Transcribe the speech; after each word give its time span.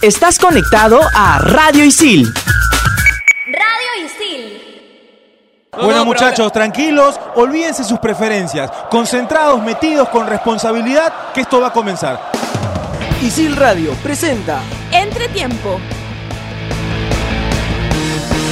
Estás 0.00 0.38
conectado 0.38 1.00
a 1.12 1.40
Radio 1.40 1.84
Isil. 1.84 2.32
Radio 3.46 4.06
Isil. 4.06 5.70
Bueno 5.72 6.04
muchachos, 6.04 6.52
tranquilos, 6.52 7.18
olvídense 7.34 7.82
sus 7.82 7.98
preferencias, 7.98 8.70
concentrados, 8.92 9.60
metidos 9.60 10.08
con 10.10 10.28
responsabilidad, 10.28 11.32
que 11.34 11.40
esto 11.40 11.60
va 11.60 11.68
a 11.68 11.72
comenzar. 11.72 12.30
Isil 13.22 13.56
Radio 13.56 13.92
presenta 13.94 14.60
Entretiempo. 14.92 15.80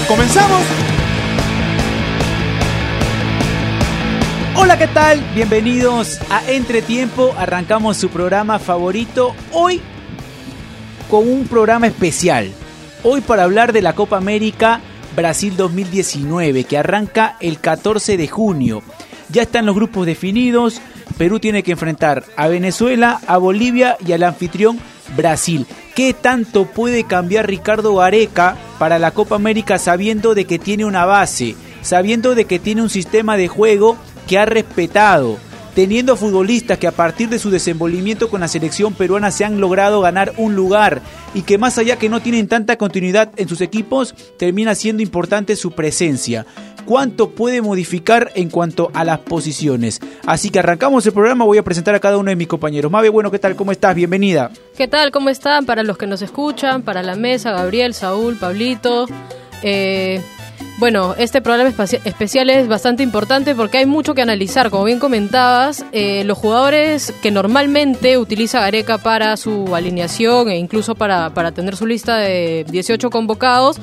¿Comenzamos? 0.09 0.63
Hola, 4.57 4.77
¿qué 4.77 4.89
tal? 4.89 5.21
Bienvenidos 5.33 6.19
a 6.29 6.43
Entretiempo. 6.51 7.37
Arrancamos 7.39 7.97
su 7.99 8.09
programa 8.09 8.59
favorito 8.59 9.37
hoy 9.53 9.81
con 11.09 11.29
un 11.29 11.47
programa 11.47 11.87
especial. 11.87 12.53
Hoy 13.03 13.21
para 13.21 13.45
hablar 13.45 13.73
de 13.73 13.83
la 13.83 13.95
Copa 13.95 14.17
América 14.17 14.81
Brasil 15.15 15.57
2019 15.57 16.65
que 16.65 16.79
arranca 16.79 17.37
el 17.41 17.61
14 17.61 18.17
de 18.17 18.29
junio. 18.29 18.83
Ya 19.29 19.43
están 19.43 19.67
los 19.67 19.75
grupos 19.75 20.07
definidos. 20.07 20.81
Perú 21.17 21.41
tiene 21.41 21.63
que 21.63 21.73
enfrentar 21.73 22.25
a 22.37 22.49
Venezuela, 22.49 23.21
a 23.27 23.39
Bolivia 23.39 23.97
y 24.05 24.13
al 24.13 24.25
anfitrión 24.25 24.79
Brasil. 25.17 25.67
¿Qué 25.95 26.13
tanto 26.13 26.67
puede 26.67 27.05
cambiar 27.05 27.47
Ricardo 27.47 27.95
Gareca 27.95 28.57
para 28.79 28.99
la 28.99 29.13
Copa 29.13 29.37
América 29.37 29.79
sabiendo 29.79 30.35
de 30.35 30.45
que 30.45 30.59
tiene 30.59 30.85
una 30.85 31.07
base, 31.07 31.57
sabiendo 31.83 32.35
de 32.35 32.45
que 32.45 32.59
tiene 32.59 32.83
un 32.83 32.91
sistema 32.91 33.37
de 33.37 33.49
juego 33.49 33.97
que 34.27 34.39
ha 34.39 34.45
respetado, 34.45 35.39
teniendo 35.77 36.17
futbolistas 36.17 36.79
que 36.79 36.87
a 36.87 36.93
partir 36.93 37.29
de 37.29 37.39
su 37.39 37.51
desenvolvimiento 37.51 38.31
con 38.31 38.41
la 38.41 38.49
selección 38.49 38.95
peruana 38.95 39.31
se 39.31 39.45
han 39.45 39.61
logrado 39.61 40.01
ganar 40.01 40.33
un 40.39 40.57
lugar 40.57 41.03
y 41.35 41.43
que 41.43 41.59
más 41.59 41.77
allá 41.77 41.99
que 41.99 42.09
no 42.09 42.23
tienen 42.23 42.49
tanta 42.49 42.79
continuidad 42.79 43.31
en 43.37 43.47
sus 43.47 43.61
equipos, 43.61 44.15
termina 44.39 44.75
siendo 44.75 45.03
importante 45.03 45.55
su 45.55 45.73
presencia. 45.73 46.47
¿Cuánto 46.87 47.29
puede 47.33 47.61
modificar 47.61 48.33
en 48.37 48.49
cuanto 48.49 48.91
a 48.95 49.05
las 49.05 49.19
posiciones? 49.19 50.01
Así 50.25 50.49
que 50.49 50.61
arrancamos 50.61 51.05
el 51.05 51.13
programa, 51.13 51.45
voy 51.45 51.59
a 51.59 51.63
presentar 51.63 51.95
a 51.95 52.01
cada 52.01 52.17
uno 52.17 52.31
de 52.31 52.37
mis 52.37 52.49
compañeros. 52.49 52.91
Mabe, 52.91 53.11
bueno, 53.11 53.31
¿qué 53.31 53.39
tal? 53.39 53.55
¿Cómo 53.55 53.71
estás? 53.71 53.95
Bienvenida. 53.95 54.51
¿Qué 54.79 54.89
tal? 54.89 55.11
¿Cómo 55.11 55.29
están? 55.29 55.67
Para 55.67 55.83
los 55.83 55.99
que 55.99 56.07
nos 56.07 56.23
escuchan, 56.23 56.85
para 56.85 57.03
la 57.03 57.17
mesa, 57.17 57.53
Gabriel, 57.53 57.93
Saúl, 57.93 58.37
Pablito. 58.37 59.07
Eh, 59.63 60.23
bueno, 60.79 61.15
este 61.17 61.41
programa 61.41 61.71
especial 62.05 62.51
es 62.51 62.69
bastante 62.69 63.03
importante 63.03 63.55
porque 63.55 63.79
hay 63.79 63.87
mucho 63.87 64.15
que 64.15 64.23
analizar. 64.23 64.71
Como 64.71 64.85
bien 64.85 64.99
comentabas, 64.99 65.85
eh, 65.93 66.23
los 66.25 66.37
jugadores 66.37 67.15
que 67.23 67.31
normalmente 67.31 68.19
utiliza 68.19 68.61
Gareca 68.61 68.99
para 68.99 69.37
su 69.39 69.75
alineación 69.75 70.51
e 70.51 70.59
incluso 70.59 70.95
para, 70.95 71.31
para 71.31 71.53
tener 71.53 71.77
su 71.77 71.87
lista 71.87 72.19
de 72.19 72.67
18 72.69 73.09
convocados, 73.09 73.81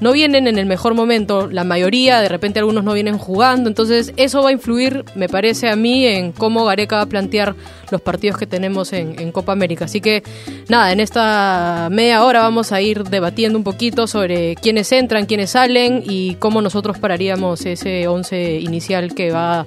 no 0.00 0.12
vienen 0.12 0.46
en 0.46 0.58
el 0.58 0.66
mejor 0.66 0.94
momento, 0.94 1.48
la 1.48 1.64
mayoría, 1.64 2.20
de 2.20 2.28
repente 2.28 2.58
algunos 2.58 2.84
no 2.84 2.92
vienen 2.92 3.18
jugando, 3.18 3.68
entonces 3.68 4.12
eso 4.16 4.42
va 4.42 4.50
a 4.50 4.52
influir, 4.52 5.04
me 5.14 5.28
parece 5.28 5.68
a 5.68 5.76
mí, 5.76 6.06
en 6.06 6.32
cómo 6.32 6.64
Gareca 6.64 6.96
va 6.96 7.02
a 7.02 7.06
plantear 7.06 7.54
los 7.90 8.00
partidos 8.00 8.38
que 8.38 8.46
tenemos 8.46 8.92
en, 8.92 9.16
Copa 9.32 9.52
América. 9.52 9.86
Así 9.86 10.00
que 10.00 10.22
nada, 10.68 10.92
en 10.92 11.00
esta 11.00 11.88
media 11.90 12.24
hora 12.24 12.40
vamos 12.40 12.72
a 12.72 12.80
ir 12.80 13.04
debatiendo 13.04 13.58
un 13.58 13.64
poquito 13.64 14.06
sobre 14.06 14.54
quiénes 14.54 14.90
entran, 14.92 15.26
quiénes 15.26 15.50
salen 15.50 16.02
y 16.04 16.36
cómo 16.36 16.62
nosotros 16.62 16.98
pararíamos 16.98 17.66
ese 17.66 18.06
11 18.06 18.60
inicial 18.60 19.14
que 19.14 19.30
va 19.30 19.60
a 19.60 19.66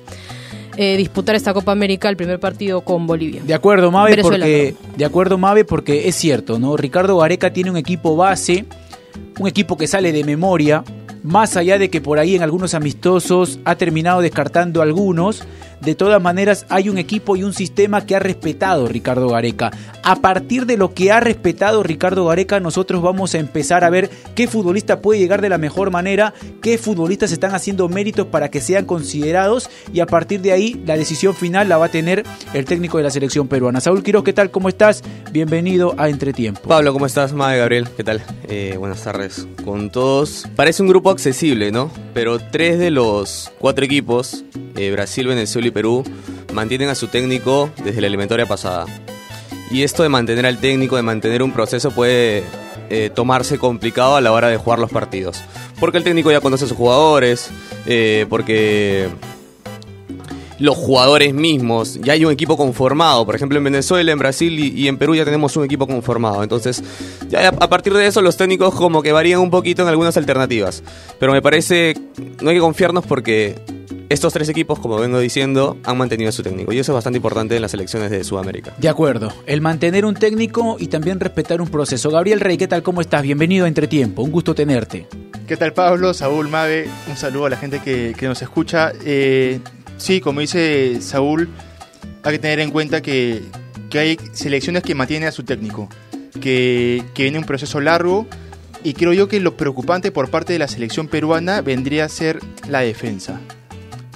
eh, 0.78 0.96
disputar 0.98 1.36
esta 1.36 1.54
Copa 1.54 1.72
América 1.72 2.10
el 2.10 2.16
primer 2.16 2.40
partido 2.40 2.82
con 2.82 3.06
Bolivia. 3.06 3.42
De 3.44 3.54
acuerdo, 3.54 3.92
Mabe, 3.92 4.18
porque 4.22 4.76
de 4.96 5.06
acuerdo, 5.06 5.38
Mabe, 5.38 5.66
porque 5.66 6.08
es 6.08 6.16
cierto, 6.16 6.58
¿no? 6.58 6.78
Ricardo 6.78 7.18
Gareca 7.18 7.52
tiene 7.52 7.70
un 7.70 7.78
equipo 7.78 8.16
base 8.16 8.66
un 9.40 9.48
equipo 9.48 9.78
que 9.78 9.88
sale 9.88 10.12
de 10.12 10.24
memoria, 10.24 10.84
más 11.24 11.58
allá 11.58 11.78
de 11.78 11.90
que 11.90 12.02
por 12.02 12.20
ahí 12.20 12.36
en 12.36 12.44
algunos 12.44 12.74
amistosos 12.74 13.60
ha 13.66 13.76
terminado 13.76 14.22
descartando 14.22 14.82
algunos, 14.82 15.44
de 15.82 15.96
todas 15.96 16.22
maneras 16.22 16.66
hay 16.70 16.90
un 16.90 16.98
equipo 16.98 17.36
y 17.36 17.44
un 17.44 17.54
sistema 17.54 18.06
que 18.06 18.16
ha 18.16 18.20
respetado 18.20 18.88
Ricardo 18.88 19.30
Gareca. 19.30 19.72
A 20.04 20.18
partir 20.18 20.66
de 20.66 20.78
lo 20.78 20.94
que 20.94 21.12
ha 21.12 21.20
respetado 21.20 21.84
Ricardo 21.84 22.26
Gareca, 22.26 22.60
nosotros 22.60 23.02
vamos 23.02 23.34
a 23.34 23.40
empezar 23.40 23.84
a 23.84 23.90
ver 23.90 24.10
qué 24.36 24.48
futbolista 24.48 25.02
puede 25.02 25.20
llegar 25.20 25.42
de 25.42 25.50
la 25.50 25.58
mejor 25.58 25.92
manera, 25.92 26.34
qué 26.62 26.78
futbolistas 26.78 27.32
están 27.32 27.56
haciendo 27.56 27.88
méritos 27.90 28.28
para 28.28 28.50
que 28.50 28.62
sean 28.62 28.86
considerados 28.86 29.70
y 29.94 30.00
a 30.00 30.06
partir 30.06 30.42
de 30.42 30.52
ahí 30.52 30.82
la 30.86 30.98
decisión 30.98 31.34
final 31.34 31.70
la 31.70 31.78
va 31.78 31.86
a 31.86 31.90
tener 31.90 32.24
el 32.54 32.66
técnico 32.66 32.98
de 32.98 33.04
la 33.04 33.12
selección 33.12 33.48
peruana. 33.48 33.82
Saúl 33.82 34.04
Quiroz, 34.04 34.24
¿qué 34.24 34.34
tal? 34.34 34.52
¿Cómo 34.52 34.70
estás? 34.70 35.04
Bienvenido 35.32 35.96
a 35.98 36.10
Entretiempo. 36.10 36.62
Pablo, 36.68 36.92
¿cómo 36.94 37.06
estás? 37.06 37.34
Madre 37.34 37.60
Gabriel, 37.60 37.88
¿qué 37.96 38.04
tal? 38.04 38.22
Eh, 38.48 38.76
buenas 38.78 39.04
tardes 39.04 39.48
con 39.64 39.90
todos. 39.90 40.48
Parece 40.56 40.82
un 40.82 40.90
grupo 40.90 41.09
accesible, 41.10 41.72
¿no? 41.72 41.92
Pero 42.14 42.40
tres 42.40 42.80
de 42.80 42.92
los 42.92 43.52
cuatro 43.60 43.86
equipos, 43.86 44.44
eh, 44.76 44.92
Brasil, 44.92 45.28
Venezuela 45.28 45.68
y 45.68 45.72
Perú, 45.72 46.04
mantienen 46.54 46.90
a 46.90 46.96
su 46.96 47.08
técnico 47.08 47.70
desde 47.84 48.02
la 48.02 48.08
eliminatoria 48.08 48.46
pasada. 48.46 48.86
Y 49.72 49.84
esto 49.84 50.04
de 50.04 50.10
mantener 50.10 50.46
al 50.46 50.58
técnico, 50.58 50.96
de 50.96 51.04
mantener 51.04 51.44
un 51.44 51.52
proceso 51.52 51.92
puede 51.92 52.44
eh, 52.90 53.12
tomarse 53.14 53.60
complicado 53.60 54.16
a 54.16 54.22
la 54.22 54.32
hora 54.32 54.48
de 54.48 54.58
jugar 54.58 54.80
los 54.80 54.92
partidos. 54.92 55.42
Porque 55.80 56.00
el 56.00 56.04
técnico 56.04 56.32
ya 56.32 56.42
conoce 56.42 56.66
a 56.66 56.68
sus 56.68 56.78
jugadores, 56.78 57.52
eh, 57.86 58.26
porque 58.30 59.10
los 60.60 60.76
jugadores 60.76 61.34
mismos, 61.34 62.00
ya 62.02 62.14
hay 62.14 62.26
un 62.26 62.32
equipo 62.32 62.58
conformado. 62.58 63.26
Por 63.26 63.36
ejemplo, 63.36 63.58
en 63.58 63.64
Venezuela, 63.64 64.12
en 64.12 64.20
Brasil 64.20 64.60
y, 64.60 64.88
en 64.88 64.98
Perú 64.98 65.16
ya 65.16 65.26
tenemos 65.26 65.56
un 65.58 65.64
equipo 65.64 65.88
conformado. 65.88 66.44
Entonces, 66.44 66.84
ya 67.30 67.50
a 67.50 67.70
partir 67.70 67.94
de 67.94 68.06
eso 68.06 68.22
los 68.22 68.38
técnicos 68.38 68.76
como 68.76 69.02
que 69.02 69.12
varían 69.12 69.40
un 69.40 69.50
poquito 69.50 69.82
en 69.82 69.88
algunas 69.88 70.18
alternativas. 70.18 70.84
Pero 71.20 71.32
me 71.32 71.42
parece, 71.42 71.96
no 72.42 72.50
hay 72.50 72.58
que 72.58 72.62
confiarnos 72.62 73.06
porque 73.06 73.56
estos 74.10 74.34
tres 74.34 74.50
equipos, 74.50 74.80
como 74.80 74.98
vengo 74.98 75.20
diciendo, 75.20 75.78
han 75.84 75.98
mantenido 75.98 76.30
a 76.30 76.32
su 76.32 76.44
técnico 76.44 76.74
y 76.74 76.80
eso 76.80 76.92
es 76.92 76.96
bastante 76.96 77.18
importante 77.18 77.56
en 77.56 77.62
las 77.62 77.74
elecciones 77.74 78.12
de 78.12 78.24
Sudamérica. 78.24 78.74
De 78.78 78.90
acuerdo, 78.90 79.32
el 79.46 79.62
mantener 79.62 80.04
un 80.04 80.16
técnico 80.16 80.78
y 80.80 80.88
también 80.88 81.20
respetar 81.20 81.62
un 81.62 81.70
proceso. 81.70 82.10
Gabriel 82.10 82.40
Rey, 82.40 82.58
¿qué 82.58 82.68
tal? 82.68 82.84
¿Cómo 82.84 83.02
estás? 83.02 83.22
Bienvenido 83.22 83.66
a 83.66 83.68
Entretiempo, 83.68 84.24
un 84.24 84.32
gusto 84.32 84.56
tenerte. 84.56 85.08
¿Qué 85.48 85.58
tal 85.58 85.74
Pablo? 85.74 86.14
Saúl 86.14 86.48
Mave, 86.48 86.88
un 87.08 87.18
saludo 87.18 87.48
a 87.48 87.50
la 87.50 87.58
gente 87.58 87.82
que, 87.82 88.16
nos 88.22 88.42
escucha. 88.42 88.92
Eh, 89.04 89.60
sí, 90.00 90.20
como 90.20 90.40
dice 90.42 91.02
Saúl, 91.02 91.48
hay 92.24 92.32
que 92.34 92.40
tener 92.40 92.60
en 92.60 92.72
cuenta 92.72 93.02
que, 93.02 93.44
hay 93.94 94.18
selecciones 94.34 94.82
que 94.84 94.96
mantienen 94.96 95.30
a 95.30 95.32
su 95.32 95.44
técnico, 95.44 95.88
que, 96.42 97.04
que 97.14 97.24
viene 97.24 97.38
un 97.38 97.46
proceso 97.46 97.80
largo 97.80 98.28
y 98.84 98.94
creo 98.94 99.14
yo 99.14 99.28
que 99.28 99.40
lo 99.40 99.58
preocupante 99.58 100.12
por 100.12 100.30
parte 100.30 100.54
de 100.54 100.60
la 100.60 100.68
selección 100.68 101.08
peruana 101.08 101.62
vendría 101.62 102.06
a 102.06 102.10
ser 102.10 102.40
la 102.68 102.80
defensa. 102.80 103.40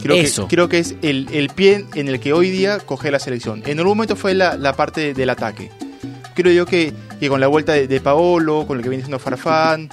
Creo 0.01 0.15
Que, 0.15 0.47
creo 0.49 0.69
que 0.69 0.79
es 0.79 0.95
el, 1.01 1.49
pie 1.55 1.85
en 1.95 2.09
el 2.09 2.19
que 2.19 2.33
hoy 2.33 2.49
día 2.49 2.79
coge 2.79 3.09
la 3.09 3.19
selección. 3.19 3.63
En 3.65 3.79
algún 3.79 3.97
momento 3.97 4.17
fue 4.17 4.33
la, 4.33 4.75
parte 4.75 5.13
del 5.13 5.29
ataque. 5.29 5.71
Creo 6.35 6.51
yo 6.51 6.65
que, 6.65 6.93
que 7.19 7.29
con 7.29 7.39
la 7.39 7.47
vuelta 7.47 7.73
de, 7.73 7.87
de, 7.87 8.01
Paolo, 8.01 8.65
con 8.67 8.77
lo 8.77 8.83
que 8.83 8.89
viene 8.89 9.03
siendo 9.03 9.19
Farfán, 9.19 9.89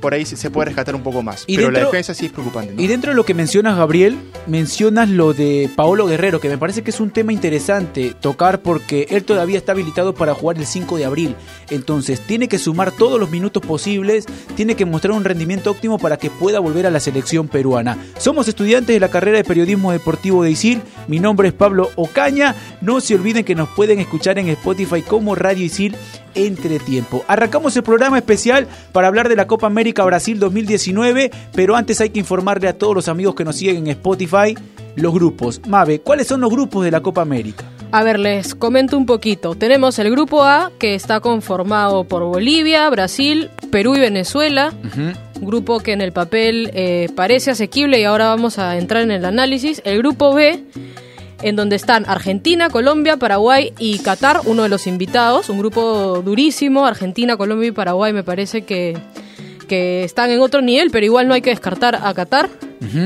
por 0.00 0.14
ahí 0.14 0.24
se, 0.24 0.50
puede 0.50 0.66
rescatar 0.66 0.94
un 0.94 1.02
poco 1.02 1.22
más. 1.22 1.44
pero 1.46 1.70
la 1.70 1.80
defensa 1.80 2.14
sí 2.14 2.26
es 2.26 2.32
preocupante. 2.32 2.74
Y 2.76 2.86
dentro 2.86 3.10
de 3.10 3.16
lo 3.16 3.24
que 3.24 3.34
mencionas, 3.34 3.76
Gabriel, 3.76 4.18
mencionas 4.46 5.08
lo 5.08 5.32
de 5.32 5.70
Paolo 5.76 6.06
Guerrero, 6.06 6.40
que 6.40 6.48
me 6.48 6.58
parece 6.58 6.82
que 6.82 6.90
es 6.90 7.00
un 7.00 7.10
tema 7.10 7.32
interesante 7.32 8.14
tocar 8.20 8.60
porque 8.62 9.06
él 9.10 9.24
todavía 9.24 9.58
está 9.58 9.72
habilitado 9.72 10.14
para 10.14 10.34
jugar 10.34 10.58
el 10.58 10.66
5 10.66 10.96
de 10.96 11.04
abril. 11.04 11.36
Entonces, 11.70 12.20
tiene 12.20 12.48
que 12.48 12.58
sumar 12.58 12.92
todos 12.92 13.20
los 13.20 13.30
minutos 13.30 13.62
posibles, 13.64 14.26
tiene 14.56 14.74
que 14.74 14.84
mostrar 14.84 15.12
un 15.12 15.24
rendimiento 15.24 15.70
óptimo 15.70 15.98
para 15.98 16.16
que 16.16 16.30
pueda 16.30 16.58
volver 16.58 16.86
a 16.86 16.90
la 16.90 17.00
selección 17.00 17.48
peruana. 17.48 17.98
Somos 18.18 18.48
estudiantes 18.48 18.94
de 18.94 19.00
la 19.00 19.08
carrera 19.08 19.38
de 19.38 19.44
periodismo 19.44 19.92
deportivo 19.92 20.42
de 20.42 20.50
ISIL. 20.50 20.82
Mi 21.08 21.20
nombre 21.20 21.48
es 21.48 21.54
Pablo 21.54 21.90
Ocaña. 21.96 22.54
No 22.80 23.00
se 23.00 23.14
olviden 23.14 23.44
que 23.44 23.54
nos 23.54 23.68
pueden 23.70 24.00
escuchar 24.00 24.38
en 24.38 24.48
Spotify 24.48 25.02
como 25.02 25.34
Radio 25.34 25.64
ISIL 25.64 25.96
entre 26.34 26.78
tiempo. 26.78 27.24
Arrancamos 27.28 27.76
el 27.76 27.82
programa 27.82 28.18
especial 28.18 28.66
para 28.92 29.08
hablar 29.08 29.28
de 29.28 29.36
la 29.36 29.46
Copa 29.46 29.66
América 29.66 29.89
Brasil 29.92 30.38
2019, 30.38 31.30
pero 31.54 31.76
antes 31.76 32.00
hay 32.00 32.10
que 32.10 32.18
informarle 32.18 32.68
a 32.68 32.72
todos 32.72 32.94
los 32.94 33.08
amigos 33.08 33.34
que 33.34 33.44
nos 33.44 33.56
siguen 33.56 33.76
en 33.78 33.88
Spotify 33.88 34.54
los 34.96 35.14
grupos. 35.14 35.60
Mabe, 35.66 36.00
¿cuáles 36.00 36.26
son 36.26 36.40
los 36.40 36.50
grupos 36.50 36.84
de 36.84 36.90
la 36.90 37.00
Copa 37.00 37.22
América? 37.22 37.64
A 37.92 38.04
ver, 38.04 38.20
les 38.20 38.54
comento 38.54 38.96
un 38.96 39.06
poquito. 39.06 39.56
Tenemos 39.56 39.98
el 39.98 40.10
grupo 40.10 40.44
A, 40.44 40.70
que 40.78 40.94
está 40.94 41.20
conformado 41.20 42.04
por 42.04 42.22
Bolivia, 42.24 42.88
Brasil, 42.88 43.50
Perú 43.72 43.96
y 43.96 44.00
Venezuela. 44.00 44.72
Grupo 45.40 45.80
que 45.80 45.92
en 45.92 46.00
el 46.00 46.12
papel 46.12 46.70
eh, 46.74 47.08
parece 47.16 47.50
asequible 47.50 48.00
y 48.00 48.04
ahora 48.04 48.26
vamos 48.26 48.58
a 48.58 48.76
entrar 48.78 49.02
en 49.02 49.10
el 49.10 49.24
análisis. 49.24 49.82
El 49.84 49.98
grupo 49.98 50.34
B 50.34 50.62
en 51.42 51.56
donde 51.56 51.76
están 51.76 52.04
Argentina, 52.06 52.70
Colombia, 52.70 53.16
Paraguay 53.16 53.72
y 53.78 53.98
Qatar, 54.00 54.40
uno 54.44 54.62
de 54.62 54.68
los 54.68 54.86
invitados, 54.86 55.48
un 55.48 55.58
grupo 55.58 56.22
durísimo, 56.22 56.86
Argentina, 56.86 57.36
Colombia 57.36 57.68
y 57.68 57.72
Paraguay 57.72 58.12
me 58.12 58.22
parece 58.22 58.62
que, 58.62 58.96
que 59.70 60.02
están 60.02 60.32
en 60.32 60.40
otro 60.40 60.62
nivel, 60.62 60.90
pero 60.90 61.06
igual 61.06 61.28
no 61.28 61.34
hay 61.34 61.42
que 61.42 61.50
descartar 61.50 61.94
a 61.94 62.12
Qatar. 62.12 62.50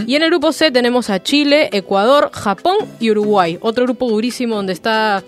Y 0.07 0.17
en 0.17 0.23
el 0.23 0.31
grupo 0.31 0.53
C 0.53 0.71
tenemos 0.71 1.11
a 1.11 1.23
Chile, 1.23 1.69
Ecuador, 1.73 2.31
Japón 2.33 2.79
y 3.01 3.11
Uruguay, 3.11 3.59
otro 3.61 3.85
grupo 3.85 4.09
durísimo 4.09 4.57
donde 4.57 4.73
está 4.73 5.23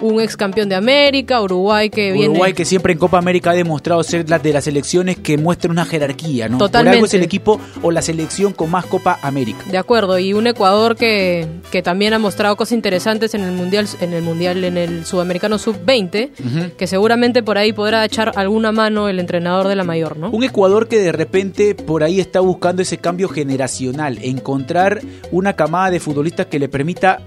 un 0.00 0.20
ex 0.20 0.36
campeón 0.36 0.68
de 0.68 0.74
América, 0.74 1.40
Uruguay 1.40 1.90
que 1.90 2.12
viene... 2.12 2.30
Uruguay 2.30 2.52
que 2.52 2.64
siempre 2.64 2.92
en 2.92 2.98
Copa 2.98 3.18
América 3.18 3.50
ha 3.50 3.54
demostrado 3.54 4.02
ser 4.02 4.28
la 4.28 4.38
de 4.38 4.52
las 4.52 4.64
selecciones 4.64 5.18
que 5.18 5.36
muestran 5.36 5.72
una 5.72 5.84
jerarquía, 5.84 6.48
¿no? 6.48 6.58
Totalmente. 6.58 6.90
Por 6.90 6.94
algo 6.96 7.06
es 7.06 7.14
el 7.14 7.22
equipo 7.22 7.60
o 7.82 7.90
la 7.90 8.02
selección 8.02 8.52
con 8.52 8.70
más 8.70 8.86
Copa 8.86 9.18
América. 9.22 9.64
De 9.70 9.78
acuerdo, 9.78 10.18
y 10.18 10.32
un 10.32 10.46
Ecuador 10.46 10.96
que, 10.96 11.46
que 11.70 11.82
también 11.82 12.14
ha 12.14 12.18
mostrado 12.18 12.56
cosas 12.56 12.72
interesantes 12.72 13.34
en 13.34 13.42
el 13.42 13.52
mundial, 13.52 13.86
en 14.00 14.12
el 14.12 14.22
mundial, 14.22 14.64
en 14.64 14.76
el 14.76 15.04
sudamericano 15.04 15.58
sub 15.58 15.76
20, 15.84 16.32
que 16.76 16.86
seguramente 16.86 17.42
por 17.42 17.58
ahí 17.58 17.72
podrá 17.72 18.04
echar 18.04 18.32
alguna 18.36 18.72
mano 18.72 19.08
el 19.08 19.20
entrenador 19.20 19.68
de 19.68 19.76
la 19.76 19.84
mayor, 19.84 20.16
¿no? 20.16 20.30
Un 20.30 20.44
Ecuador 20.44 20.88
que 20.88 20.98
de 20.98 21.12
repente 21.12 21.74
por 21.74 22.02
ahí 22.02 22.20
está 22.20 22.40
buscando 22.40 22.82
ese 22.82 22.98
cambio 22.98 23.28
generacional, 23.28 24.18
encontrar 24.22 25.00
una 25.30 25.54
camada 25.54 25.90
de 25.90 26.00
futbolistas 26.00 26.46
que 26.46 26.58
le 26.58 26.68
permita 26.68 27.20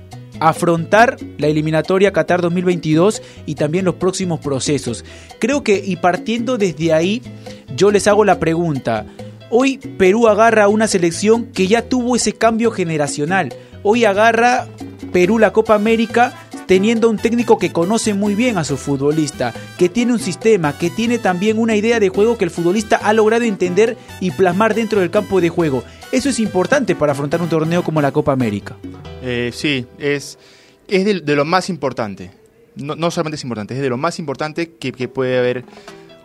afrontar 0.44 1.18
la 1.38 1.48
eliminatoria 1.48 2.12
Qatar 2.12 2.42
2022 2.42 3.22
y 3.46 3.56
también 3.56 3.86
los 3.86 3.96
próximos 3.96 4.40
procesos. 4.42 5.06
Creo 5.40 5.64
que 5.64 5.82
y 5.84 5.96
partiendo 5.96 6.58
desde 6.58 6.94
ahí, 6.94 7.22
yo 7.76 7.92
les 7.92 8.08
hago 8.08 8.26
la 8.26 8.40
pregunta. 8.40 9.06
Hoy 9.50 9.78
Perú 9.78 10.28
agarra 10.28 10.68
una 10.68 10.88
selección 10.88 11.46
que 11.46 11.68
ya 11.68 11.84
tuvo 11.84 12.16
ese 12.16 12.34
cambio 12.34 12.72
generacional. 12.72 13.54
Hoy 13.84 14.04
agarra 14.04 14.68
Perú 15.14 15.40
la 15.40 15.54
Copa 15.54 15.76
América 15.76 16.43
teniendo 16.66 17.10
un 17.10 17.18
técnico 17.18 17.58
que 17.58 17.72
conoce 17.72 18.14
muy 18.14 18.36
bien 18.36 18.58
a 18.58 18.64
su 18.64 18.78
futbolista, 18.78 19.54
que 19.78 19.90
tiene 19.90 20.14
un 20.14 20.20
sistema, 20.20 20.78
que 20.78 20.90
tiene 20.90 21.20
también 21.20 21.58
una 21.58 21.76
idea 21.76 22.00
de 22.00 22.10
juego 22.10 22.38
que 22.38 22.46
el 22.46 22.52
futbolista 22.52 22.98
ha 22.98 23.14
logrado 23.14 23.44
entender 23.44 23.98
y 24.20 24.32
plasmar 24.32 24.76
dentro 24.76 25.00
del 25.00 25.12
campo 25.12 25.42
de 25.42 25.50
juego. 25.50 25.84
Eso 26.12 26.30
es 26.30 26.40
importante 26.40 26.96
para 26.96 27.14
afrontar 27.14 27.42
un 27.42 27.50
torneo 27.50 27.84
como 27.84 28.02
la 28.02 28.12
Copa 28.12 28.32
América. 28.32 28.76
Eh, 29.22 29.52
sí, 29.54 29.86
es, 29.98 30.38
es 30.88 31.06
de, 31.06 31.36
lo 31.36 31.46
más 31.46 31.70
importante. 31.70 32.32
No, 32.76 32.96
no 32.96 33.12
solamente 33.12 33.36
es 33.36 33.44
importante, 33.44 33.76
es 33.76 33.82
de 33.82 33.90
lo 33.90 33.98
más 33.98 34.20
importante 34.20 34.72
que, 34.72 34.92
que 34.92 35.08
puede 35.08 35.38
haber 35.38 35.64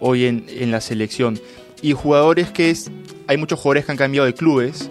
hoy 0.00 0.26
en, 0.26 0.46
en 0.48 0.70
la 0.70 0.80
selección. 0.80 1.40
Y 1.82 1.92
jugadores 1.92 2.50
que 2.50 2.70
es. 2.70 2.90
Hay 3.26 3.36
muchos 3.36 3.60
jugadores 3.60 3.84
que 3.84 3.92
han 3.92 3.98
cambiado 3.98 4.26
de 4.26 4.34
clubes. 4.34 4.88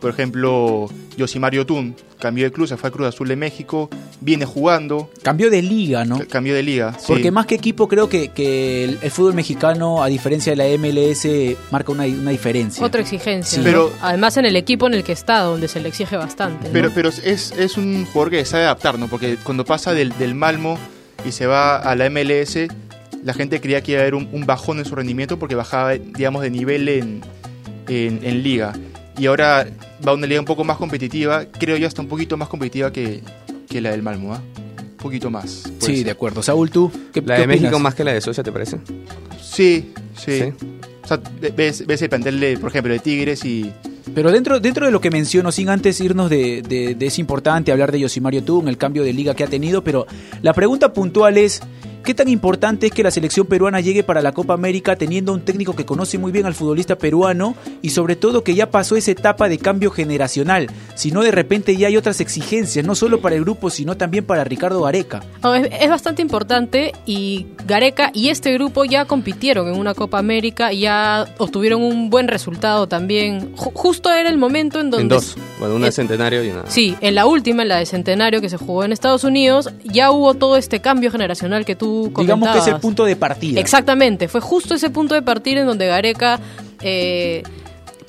Por 0.00 0.10
ejemplo, 0.10 0.88
Yosimario 1.16 1.64
Tun 1.66 1.94
cambió 2.18 2.44
de 2.44 2.52
club, 2.52 2.66
se 2.68 2.76
fue 2.76 2.88
a 2.88 2.92
Cruz 2.92 3.06
Azul 3.08 3.28
de 3.28 3.36
México, 3.36 3.88
viene 4.20 4.44
jugando, 4.46 5.10
Cambió 5.22 5.50
de 5.50 5.62
liga, 5.62 6.04
¿no? 6.04 6.18
ca- 6.18 6.26
cambió 6.26 6.54
de 6.54 6.62
liga. 6.62 6.94
sí. 6.98 7.04
Porque 7.08 7.30
más 7.30 7.46
que 7.46 7.54
equipo 7.56 7.88
creo 7.88 8.08
que, 8.08 8.28
que 8.28 8.84
el, 8.84 8.98
el 9.02 9.10
fútbol 9.10 9.34
mexicano, 9.34 10.02
a 10.02 10.06
diferencia 10.06 10.54
de 10.54 10.56
la 10.56 10.64
MLS, 10.78 11.26
marca 11.70 11.92
una, 11.92 12.04
una 12.04 12.30
diferencia. 12.30 12.84
Otra 12.84 13.00
exigencia. 13.00 13.52
Sí. 13.56 13.58
¿no? 13.58 13.64
Pero- 13.64 13.92
Además 14.00 14.36
en 14.36 14.46
el 14.46 14.56
equipo 14.56 14.86
en 14.86 14.94
el 14.94 15.04
que 15.04 15.12
está, 15.12 15.40
donde 15.40 15.68
se 15.68 15.80
le 15.80 15.88
exige 15.88 16.16
bastante. 16.16 16.68
¿no? 16.68 16.72
Pero, 16.72 16.90
pero 16.94 17.08
es, 17.10 17.52
es 17.52 17.76
un 17.76 18.04
jugador 18.06 18.30
que 18.30 18.44
sabe 18.44 18.64
adaptar, 18.64 18.98
¿no? 18.98 19.08
Porque 19.08 19.36
cuando 19.42 19.64
pasa 19.64 19.92
del, 19.92 20.16
del 20.18 20.34
Malmo 20.34 20.78
y 21.26 21.32
se 21.32 21.46
va 21.46 21.76
a 21.78 21.94
la 21.96 22.08
MLS, 22.08 22.58
la 23.24 23.34
gente 23.34 23.60
creía 23.60 23.82
que 23.82 23.92
iba 23.92 24.00
a 24.00 24.02
haber 24.02 24.14
un, 24.14 24.28
un 24.32 24.46
bajón 24.46 24.78
en 24.78 24.84
su 24.84 24.94
rendimiento 24.94 25.38
porque 25.38 25.54
bajaba, 25.54 25.94
digamos, 25.94 26.42
de 26.42 26.50
nivel 26.50 26.88
en, 26.88 27.20
en, 27.88 28.20
en 28.22 28.42
liga. 28.42 28.72
Y 29.18 29.26
ahora 29.26 29.66
va 30.06 30.12
a 30.12 30.14
una 30.14 30.26
liga 30.26 30.40
un 30.40 30.46
poco 30.46 30.64
más 30.64 30.76
competitiva, 30.76 31.46
creo 31.46 31.76
yo 31.76 31.86
hasta 31.86 32.02
un 32.02 32.08
poquito 32.08 32.36
más 32.36 32.48
competitiva 32.48 32.92
que, 32.92 33.22
que 33.68 33.80
la 33.80 33.90
del 33.90 34.02
Malmo, 34.02 34.34
¿ah? 34.34 34.42
Un 34.78 34.96
poquito 34.96 35.30
más. 35.30 35.62
Sí, 35.78 35.96
ser. 35.96 36.04
de 36.04 36.10
acuerdo. 36.10 36.42
Saúl, 36.42 36.70
¿tú 36.70 36.90
qué, 37.12 37.22
La 37.22 37.36
qué 37.36 37.42
de 37.42 37.46
México 37.46 37.78
más 37.78 37.94
que 37.94 38.04
la 38.04 38.12
de 38.12 38.20
Suecia, 38.20 38.42
¿te 38.42 38.52
parece? 38.52 38.78
Sí, 39.40 39.92
sí. 40.16 40.40
Sí. 40.40 40.52
O 41.02 41.08
sea, 41.08 41.20
ves, 41.56 41.86
ves 41.86 42.02
el 42.02 42.08
plantel, 42.08 42.40
de, 42.40 42.58
por 42.58 42.70
ejemplo, 42.70 42.92
de 42.92 42.98
Tigres 42.98 43.44
y... 43.44 43.72
Pero 44.14 44.32
dentro, 44.32 44.58
dentro 44.60 44.86
de 44.86 44.92
lo 44.92 45.00
que 45.00 45.10
menciono, 45.10 45.52
sin 45.52 45.68
antes 45.68 46.00
irnos 46.00 46.28
de, 46.28 46.62
de, 46.62 46.94
de 46.94 47.06
es 47.06 47.18
importante 47.18 47.70
hablar 47.70 47.92
de 47.92 48.00
Yosimario 48.00 48.42
Tun, 48.42 48.66
el 48.66 48.76
cambio 48.76 49.04
de 49.04 49.12
liga 49.12 49.34
que 49.34 49.44
ha 49.44 49.46
tenido, 49.46 49.84
pero 49.84 50.06
la 50.42 50.52
pregunta 50.52 50.92
puntual 50.92 51.38
es, 51.38 51.60
¿qué 52.06 52.14
tan 52.14 52.28
importante 52.30 52.86
es 52.86 52.92
que 52.92 53.02
la 53.02 53.10
selección 53.10 53.46
peruana 53.46 53.80
llegue 53.80 54.02
para 54.02 54.22
la 54.22 54.32
Copa 54.32 54.54
América 54.54 54.96
teniendo 54.96 55.34
un 55.34 55.42
técnico 55.42 55.76
que 55.76 55.84
conoce 55.84 56.16
muy 56.16 56.32
bien 56.32 56.46
al 56.46 56.54
futbolista 56.54 56.96
peruano 56.96 57.54
y 57.82 57.90
sobre 57.90 58.16
todo 58.16 58.42
que 58.42 58.54
ya 58.54 58.70
pasó 58.70 58.96
esa 58.96 59.10
etapa 59.10 59.50
de 59.50 59.58
cambio 59.58 59.90
generacional? 59.90 60.68
Si 60.94 61.10
no, 61.10 61.22
de 61.22 61.32
repente 61.32 61.76
ya 61.76 61.88
hay 61.88 61.98
otras 61.98 62.20
exigencias, 62.22 62.86
no 62.86 62.94
solo 62.94 63.20
para 63.20 63.34
el 63.36 63.42
grupo, 63.42 63.68
sino 63.68 63.96
también 63.98 64.24
para 64.24 64.44
Ricardo 64.44 64.80
Gareca. 64.82 65.22
No, 65.42 65.54
es, 65.54 65.68
es 65.78 65.90
bastante 65.90 66.22
importante 66.22 66.92
y 67.04 67.46
Gareca 67.66 68.10
y 68.14 68.28
este 68.28 68.52
grupo 68.54 68.84
ya 68.84 69.04
compitieron 69.04 69.68
en 69.68 69.78
una 69.78 69.92
Copa 69.94 70.18
América 70.18 70.72
y 70.72 70.80
ya 70.80 71.26
obtuvieron 71.38 71.82
un 71.82 72.08
buen 72.08 72.28
resultado 72.28 72.86
también. 72.86 73.54
Ju- 73.56 73.72
justo 73.74 74.12
era 74.12 74.30
el 74.30 74.38
momento 74.38 74.80
en 74.80 74.90
donde... 74.90 75.02
En 75.02 75.08
dos. 75.08 75.36
Bueno, 75.58 75.74
una 75.74 75.86
Eh, 75.86 75.88
de 75.88 75.92
centenario 75.92 76.44
y 76.44 76.50
una. 76.50 76.70
Sí, 76.70 76.94
en 77.00 77.14
la 77.16 77.26
última, 77.26 77.62
en 77.62 77.68
la 77.68 77.78
de 77.78 77.86
Centenario 77.86 78.40
que 78.40 78.48
se 78.48 78.56
jugó 78.56 78.84
en 78.84 78.92
Estados 78.92 79.24
Unidos, 79.24 79.70
ya 79.84 80.10
hubo 80.10 80.34
todo 80.34 80.56
este 80.56 80.80
cambio 80.80 81.10
generacional 81.10 81.64
que 81.64 81.74
tú 82.04 82.12
comentabas. 82.12 82.40
Digamos 82.40 82.50
que 82.52 82.58
es 82.70 82.74
el 82.74 82.80
punto 82.80 83.04
de 83.04 83.16
partida. 83.16 83.60
Exactamente, 83.60 84.28
fue 84.28 84.40
justo 84.40 84.74
ese 84.74 84.90
punto 84.90 85.14
de 85.14 85.22
partir 85.22 85.58
en 85.58 85.66
donde 85.66 85.86
Gareca 85.86 86.40
eh, 86.80 87.42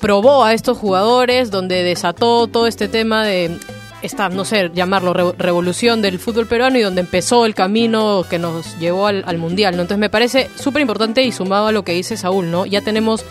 probó 0.00 0.44
a 0.44 0.52
estos 0.54 0.78
jugadores, 0.78 1.50
donde 1.50 1.82
desató 1.82 2.46
todo 2.46 2.66
este 2.66 2.88
tema 2.88 3.24
de 3.24 3.56
esta, 4.00 4.28
no 4.28 4.44
sé, 4.44 4.70
llamarlo 4.74 5.12
re- 5.12 5.32
revolución 5.38 6.02
del 6.02 6.20
fútbol 6.20 6.46
peruano 6.46 6.78
y 6.78 6.82
donde 6.82 7.00
empezó 7.00 7.46
el 7.46 7.54
camino 7.54 8.24
que 8.30 8.38
nos 8.38 8.78
llevó 8.78 9.08
al, 9.08 9.24
al 9.26 9.38
mundial, 9.38 9.74
¿no? 9.74 9.82
Entonces 9.82 9.98
me 9.98 10.08
parece 10.10 10.48
súper 10.54 10.82
importante 10.82 11.22
y 11.24 11.32
sumado 11.32 11.66
a 11.66 11.72
lo 11.72 11.82
que 11.82 11.92
dice 11.94 12.16
Saúl, 12.16 12.50
¿no? 12.50 12.64
Ya 12.64 12.80
tenemos 12.80 13.24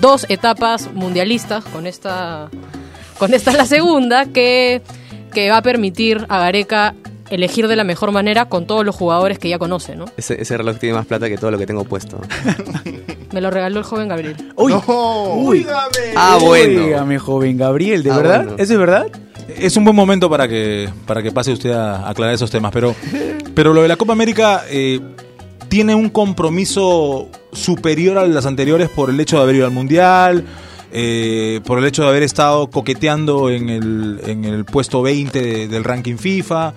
dos 0.00 0.24
etapas 0.30 0.88
mundialistas 0.94 1.64
con 1.64 1.86
esta 1.86 2.48
con 3.18 3.34
esta 3.34 3.52
la 3.52 3.66
segunda 3.66 4.26
que, 4.26 4.80
que 5.34 5.50
va 5.50 5.58
a 5.58 5.62
permitir 5.62 6.24
a 6.28 6.38
Gareca 6.38 6.94
elegir 7.30 7.68
de 7.68 7.76
la 7.76 7.84
mejor 7.84 8.10
manera 8.12 8.46
con 8.46 8.66
todos 8.66 8.84
los 8.84 8.94
jugadores 8.94 9.38
que 9.38 9.48
ya 9.48 9.58
conoce, 9.58 9.96
¿no? 9.96 10.06
Ese, 10.16 10.40
ese 10.40 10.56
reloj 10.56 10.78
tiene 10.78 10.94
más 10.96 11.06
plata 11.06 11.28
que 11.28 11.36
todo 11.36 11.50
lo 11.50 11.58
que 11.58 11.66
tengo 11.66 11.84
puesto. 11.84 12.20
Me 13.32 13.40
lo 13.40 13.50
regaló 13.50 13.78
el 13.78 13.84
joven 13.84 14.08
Gabriel. 14.08 14.36
Uy, 14.56 14.72
¡No! 14.72 15.34
uy. 15.34 15.66
ah, 16.16 16.38
bueno. 16.40 16.84
Óigame, 16.86 17.18
joven 17.18 17.56
Gabriel, 17.58 18.02
¿de 18.02 18.10
Ah, 18.10 18.16
verdad? 18.16 18.36
bueno. 18.44 18.56
¿Eso 18.62 18.72
es 18.72 18.78
verdad? 18.78 19.06
Es 19.58 19.76
un 19.76 19.84
buen 19.84 19.96
momento 19.96 20.28
para 20.30 20.46
que, 20.48 20.88
para 21.06 21.22
que 21.22 21.30
pase 21.32 21.52
usted 21.52 21.72
a 21.72 22.08
aclarar 22.08 22.34
esos 22.34 22.50
temas, 22.50 22.70
pero, 22.72 22.94
pero 23.54 23.72
lo 23.72 23.82
de 23.82 23.88
la 23.88 23.96
Copa 23.96 24.12
América 24.12 24.62
eh, 24.70 25.00
tiene 25.68 25.94
un 25.94 26.08
compromiso 26.10 27.28
superior 27.52 28.18
a 28.18 28.26
las 28.26 28.46
anteriores 28.46 28.88
por 28.88 29.10
el 29.10 29.18
hecho 29.20 29.36
de 29.36 29.42
haber 29.42 29.56
ido 29.56 29.66
al 29.66 29.72
Mundial, 29.72 30.44
eh, 30.92 31.60
por 31.66 31.78
el 31.78 31.84
hecho 31.86 32.02
de 32.02 32.08
haber 32.08 32.22
estado 32.22 32.68
coqueteando 32.70 33.50
en 33.50 33.68
el, 33.68 34.20
en 34.26 34.44
el 34.44 34.64
puesto 34.64 35.02
20 35.02 35.40
de- 35.42 35.68
del 35.68 35.84
ranking 35.84 36.16
FIFA. 36.16 36.72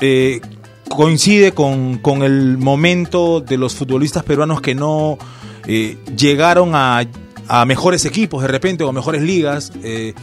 Eh, 0.00 0.40
coincide 0.88 1.52
con, 1.52 1.98
con 1.98 2.22
el 2.22 2.56
momento 2.58 3.40
de 3.40 3.58
los 3.58 3.74
futbolistas 3.74 4.24
peruanos 4.24 4.60
que 4.60 4.74
no 4.74 5.18
eh, 5.66 5.98
llegaron 6.16 6.74
a, 6.74 7.04
a 7.46 7.64
mejores 7.66 8.04
equipos 8.04 8.42
de 8.42 8.48
repente 8.48 8.84
o 8.84 8.92
mejores 8.92 9.22
ligas. 9.22 9.72
Eh, 9.82 10.14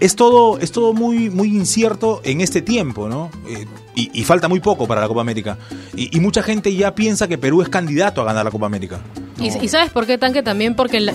es 0.00 0.16
todo, 0.16 0.58
es 0.58 0.72
todo 0.72 0.92
muy, 0.92 1.30
muy 1.30 1.48
incierto 1.48 2.20
en 2.24 2.40
este 2.40 2.60
tiempo, 2.60 3.08
¿no? 3.08 3.30
Eh, 3.48 3.66
y, 3.94 4.24
falta 4.24 4.46
muy 4.46 4.60
poco 4.60 4.86
para 4.86 5.00
la 5.00 5.08
Copa 5.08 5.22
América. 5.22 5.56
Y, 5.96 6.14
y 6.14 6.20
mucha 6.20 6.42
gente 6.42 6.74
ya 6.74 6.94
piensa 6.94 7.28
que 7.28 7.38
Perú 7.38 7.62
es 7.62 7.70
candidato 7.70 8.20
a 8.20 8.24
ganar 8.24 8.44
la 8.44 8.50
Copa 8.50 8.66
América. 8.66 9.00
Y, 9.40 9.46
y 9.46 9.68
sabes 9.68 9.90
por 9.90 10.06
qué, 10.06 10.18
Tanque? 10.18 10.42
También 10.42 10.74
porque 10.74 11.00
la- 11.00 11.14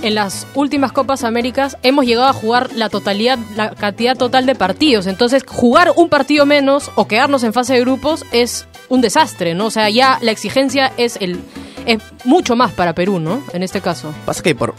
en 0.00 0.14
las 0.14 0.46
últimas 0.54 0.92
Copas 0.92 1.24
Américas 1.24 1.76
hemos 1.82 2.06
llegado 2.06 2.28
a 2.28 2.32
jugar 2.32 2.70
la 2.74 2.88
totalidad, 2.88 3.38
la 3.56 3.70
cantidad 3.74 4.16
total 4.16 4.46
de 4.46 4.54
partidos. 4.54 5.06
Entonces, 5.06 5.44
jugar 5.46 5.92
un 5.96 6.08
partido 6.08 6.46
menos 6.46 6.90
o 6.94 7.06
quedarnos 7.06 7.44
en 7.44 7.52
fase 7.52 7.74
de 7.74 7.80
grupos 7.80 8.24
es 8.32 8.66
un 8.88 9.00
desastre, 9.00 9.54
¿no? 9.54 9.66
O 9.66 9.70
sea, 9.70 9.90
ya 9.90 10.18
la 10.22 10.30
exigencia 10.30 10.92
es 10.96 11.16
el 11.20 11.40
es 11.86 11.98
mucho 12.24 12.54
más 12.54 12.72
para 12.72 12.94
Perú, 12.94 13.18
¿no? 13.18 13.42
En 13.52 13.62
este 13.62 13.80
caso. 13.80 14.12
Pasa 14.24 14.42
que 14.42 14.54
por. 14.54 14.74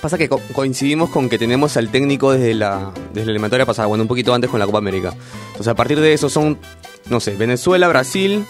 Pasa 0.00 0.16
que 0.16 0.28
co- 0.28 0.40
coincidimos 0.54 1.10
con 1.10 1.28
que 1.28 1.38
tenemos 1.38 1.76
al 1.76 1.90
técnico 1.90 2.32
desde 2.32 2.54
la, 2.54 2.90
desde 3.12 3.26
la 3.26 3.32
eliminatoria 3.32 3.66
pasada, 3.66 3.86
bueno, 3.86 4.02
un 4.02 4.08
poquito 4.08 4.32
antes 4.32 4.48
con 4.50 4.58
la 4.58 4.64
Copa 4.66 4.78
América. 4.78 5.12
Entonces, 5.48 5.68
a 5.68 5.74
partir 5.74 6.00
de 6.00 6.14
eso 6.14 6.30
son, 6.30 6.58
no 7.10 7.20
sé, 7.20 7.36
Venezuela, 7.36 7.86
Brasil 7.86 8.44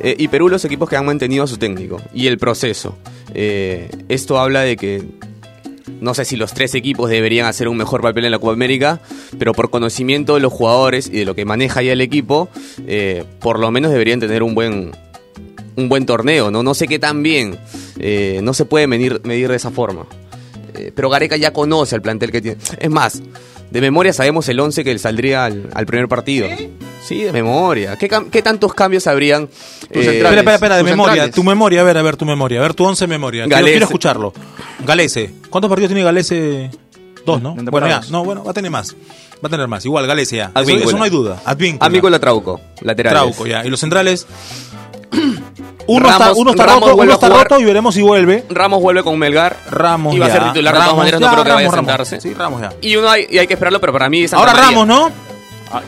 eh, 0.00 0.14
y 0.18 0.28
Perú 0.28 0.48
los 0.48 0.64
equipos 0.64 0.88
que 0.88 0.96
han 0.96 1.06
mantenido 1.06 1.44
a 1.44 1.46
su 1.46 1.56
técnico 1.56 2.00
y 2.12 2.26
el 2.26 2.38
proceso. 2.38 2.96
Eh, 3.32 3.90
esto 4.08 4.38
habla 4.38 4.60
de 4.60 4.76
que 4.76 5.02
no 6.00 6.14
sé 6.14 6.24
si 6.24 6.36
los 6.36 6.52
tres 6.52 6.74
equipos 6.74 7.08
deberían 7.08 7.46
hacer 7.46 7.68
un 7.68 7.76
mejor 7.76 8.02
papel 8.02 8.26
en 8.26 8.30
la 8.30 8.38
Copa 8.38 8.52
América, 8.52 9.00
pero 9.38 9.52
por 9.52 9.70
conocimiento 9.70 10.34
de 10.34 10.40
los 10.40 10.52
jugadores 10.52 11.08
y 11.08 11.18
de 11.18 11.24
lo 11.24 11.34
que 11.34 11.44
maneja 11.44 11.82
ya 11.82 11.92
el 11.92 12.00
equipo, 12.00 12.48
eh, 12.86 13.24
por 13.40 13.58
lo 13.58 13.70
menos 13.70 13.92
deberían 13.92 14.20
tener 14.20 14.42
un 14.42 14.54
buen 14.54 14.92
un 15.76 15.88
buen 15.88 16.06
torneo, 16.06 16.50
¿no? 16.50 16.62
No 16.62 16.74
sé 16.74 16.86
qué 16.86 16.98
tan 16.98 17.22
bien. 17.22 17.58
no 18.42 18.54
se 18.54 18.64
puede 18.64 18.86
medir, 18.86 19.20
medir 19.24 19.48
de 19.48 19.56
esa 19.56 19.70
forma. 19.70 20.06
Pero 20.94 21.08
Gareca 21.08 21.36
ya 21.36 21.52
conoce 21.52 21.94
al 21.94 22.02
plantel 22.02 22.30
que 22.30 22.40
tiene. 22.40 22.58
Es 22.78 22.90
más, 22.90 23.22
de 23.70 23.80
memoria 23.80 24.12
sabemos 24.12 24.48
el 24.48 24.60
11 24.60 24.84
que 24.84 24.92
le 24.92 24.98
saldría 24.98 25.46
al, 25.46 25.70
al 25.72 25.86
primer 25.86 26.06
partido. 26.08 26.46
¿Sí? 26.56 26.70
De 27.08 27.32
memoria. 27.32 27.96
¿Qué, 27.96 28.08
cam- 28.08 28.30
qué 28.30 28.42
tantos 28.42 28.72
cambios 28.74 29.06
habrían? 29.06 29.46
Tus 29.48 29.56
eh, 29.56 30.04
centrales. 30.04 30.14
Espera, 30.16 30.38
espera, 30.40 30.54
espera, 30.54 30.76
de 30.78 30.82
memoria, 30.84 31.12
centrales. 31.12 31.34
tu 31.34 31.44
memoria, 31.44 31.80
a 31.80 31.84
ver, 31.84 31.98
a 31.98 32.02
ver, 32.02 32.16
tu 32.16 32.24
memoria, 32.24 32.58
a 32.60 32.62
ver, 32.62 32.74
tu 32.74 32.84
once 32.84 33.06
memoria. 33.06 33.44
Quiero, 33.44 33.56
Galese. 33.56 33.72
quiero 33.72 33.84
escucharlo. 33.86 34.32
Galese, 34.86 35.34
¿cuántos 35.50 35.68
partidos 35.68 35.88
tiene 35.90 36.02
Galese? 36.04 36.70
Dos, 37.26 37.40
¿no? 37.40 37.54
En 37.58 37.64
Bueno, 37.66 37.88
ya, 37.88 38.00
no, 38.10 38.24
bueno, 38.24 38.44
va 38.44 38.50
a 38.50 38.54
tener 38.54 38.70
más. 38.70 38.94
Va 39.42 39.46
a 39.46 39.48
tener 39.48 39.66
más. 39.68 39.84
Igual, 39.84 40.06
Galecia. 40.06 40.44
Eso, 40.46 40.58
Advíncula. 40.58 40.86
eso 40.88 40.98
no 40.98 41.04
hay 41.04 41.10
duda. 41.10 41.42
Advíncula. 41.44 41.86
Advíncula 41.86 42.18
Trauco, 42.18 42.60
laterales. 42.82 43.18
Trauco, 43.20 43.46
ya. 43.46 43.64
Y 43.64 43.68
los 43.70 43.80
centrales. 43.80 44.26
Uno 45.86 46.08
Ramos- 46.08 46.20
está, 46.28 46.32
uno 46.40 46.50
está 46.52 46.64
Ramos 46.66 46.80
roto, 46.88 47.02
uno 47.02 47.10
a 47.12 47.14
está 47.14 47.28
roto 47.28 47.60
y 47.60 47.64
veremos 47.64 47.94
si 47.94 48.00
vuelve. 48.00 48.44
Ramos 48.48 48.80
vuelve 48.80 49.02
con 49.02 49.18
Melgar. 49.18 49.54
Ramos 49.70 50.14
Y 50.14 50.18
va 50.18 50.26
a 50.26 50.28
ya. 50.28 50.34
ser 50.34 50.42
titular 50.52 50.74
de 50.74 50.80
todas 50.80 50.96
no 50.96 51.04
ya, 51.04 51.10
creo 51.18 51.20
que 51.20 51.26
vaya 51.36 51.52
a 51.52 51.70
Ramos, 51.70 51.74
Ramos. 51.74 51.74
sentarse. 52.08 52.20
Sí, 52.22 52.32
Ramos 52.34 52.60
ya. 52.62 52.72
Y 52.80 52.96
uno 52.96 53.10
hay, 53.10 53.26
y 53.30 53.36
hay 53.38 53.46
que 53.46 53.52
esperarlo, 53.52 53.80
pero 53.80 53.92
para 53.92 54.08
mí 54.08 54.22
es 54.24 54.30
Santa 54.30 54.40
Ahora 54.40 54.52
María. 54.54 54.70
Ramos, 54.70 54.86
¿no? 54.86 55.10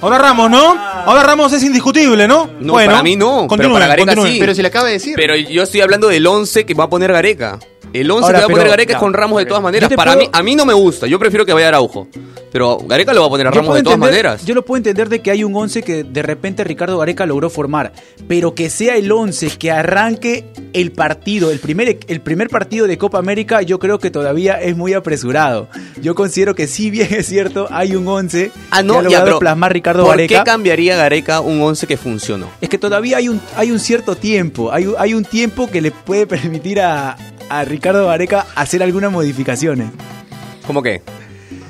Ahora 0.00 0.18
Ramos, 0.18 0.50
¿no? 0.50 0.76
Ahora 0.78 1.22
Ramos 1.22 1.52
es 1.52 1.62
indiscutible, 1.62 2.26
¿no? 2.26 2.50
No, 2.60 2.74
para 2.74 3.02
mí 3.02 3.16
no, 3.16 3.46
pero 3.48 3.72
para 3.72 3.86
Gareca 3.86 4.14
sí. 4.14 4.36
Pero 4.38 4.54
se 4.54 4.62
le 4.62 4.68
acaba 4.68 4.86
de 4.86 4.94
decir. 4.94 5.14
Pero 5.16 5.36
yo 5.36 5.62
estoy 5.62 5.80
hablando 5.80 6.08
del 6.08 6.26
11 6.26 6.66
que 6.66 6.74
va 6.74 6.84
a 6.84 6.90
poner 6.90 7.12
Gareca. 7.12 7.58
El 8.00 8.10
11 8.10 8.24
Ahora, 8.26 8.38
que 8.38 8.42
va 8.42 8.44
a 8.44 8.48
poner 8.48 8.58
pero- 8.64 8.70
Gareca 8.70 8.92
es 8.94 8.98
con 8.98 9.12
Ramos 9.14 9.38
de 9.38 9.46
todas 9.46 9.62
maneras. 9.62 9.90
Para 9.94 10.12
puedo- 10.14 10.24
mí, 10.26 10.30
a 10.32 10.42
mí 10.42 10.54
no 10.56 10.64
me 10.66 10.74
gusta. 10.74 11.06
Yo 11.06 11.18
prefiero 11.18 11.44
que 11.46 11.52
vaya 11.52 11.68
Araujo. 11.68 12.08
Pero 12.52 12.78
Gareca 12.86 13.12
lo 13.12 13.20
va 13.20 13.26
a 13.26 13.30
poner 13.30 13.46
a 13.48 13.50
Ramos 13.50 13.74
de 13.74 13.82
todas 13.82 13.96
entender- 13.96 14.24
maneras. 14.24 14.46
Yo 14.46 14.54
lo 14.54 14.64
puedo 14.64 14.78
entender 14.78 15.08
de 15.10 15.20
que 15.20 15.30
hay 15.30 15.44
un 15.44 15.54
11 15.54 15.82
que 15.82 16.04
de 16.04 16.22
repente 16.22 16.64
Ricardo 16.64 16.96
Gareca 16.98 17.26
logró 17.26 17.50
formar, 17.50 17.92
pero 18.28 18.54
que 18.54 18.70
sea 18.70 18.96
el 18.96 19.12
11 19.12 19.48
que 19.58 19.70
arranque 19.70 20.46
el 20.72 20.92
partido, 20.92 21.50
el 21.50 21.58
primer, 21.58 21.98
el 22.08 22.20
primer 22.22 22.48
partido 22.48 22.86
de 22.86 22.96
Copa 22.96 23.18
América, 23.18 23.60
yo 23.62 23.78
creo 23.78 23.98
que 23.98 24.10
todavía 24.10 24.54
es 24.60 24.74
muy 24.76 24.94
apresurado. 24.94 25.68
Yo 26.00 26.14
considero 26.14 26.54
que 26.54 26.66
si 26.66 26.88
bien 26.90 27.08
es 27.10 27.26
cierto, 27.26 27.66
hay 27.70 27.94
un 27.94 28.06
11 28.08 28.50
Ah, 28.70 28.76
que 28.76 28.78
ha 28.78 28.82
no, 28.84 28.94
ya, 28.94 29.02
logrado 29.02 29.24
pero 29.26 29.38
plasmar 29.38 29.72
Ricardo 29.74 30.02
¿por 30.04 30.12
Gareca. 30.12 30.38
qué 30.38 30.44
cambiaría 30.50 30.96
Gareca 30.96 31.40
un 31.40 31.60
11 31.60 31.86
que 31.86 31.96
funcionó? 31.98 32.46
Es 32.62 32.68
que 32.70 32.78
todavía 32.78 33.18
hay 33.18 33.28
un, 33.28 33.40
hay 33.56 33.70
un 33.70 33.80
cierto 33.80 34.14
tiempo, 34.16 34.72
hay, 34.72 34.86
hay 34.98 35.12
un 35.12 35.24
tiempo 35.24 35.68
que 35.70 35.82
le 35.82 35.90
puede 35.90 36.26
permitir 36.26 36.80
a, 36.80 37.16
a 37.48 37.64
Ricardo 37.64 38.06
Gareca 38.06 38.46
hacer 38.54 38.82
algunas 38.82 39.12
modificaciones. 39.12 39.88
¿Cómo 40.66 40.82
qué? 40.82 41.02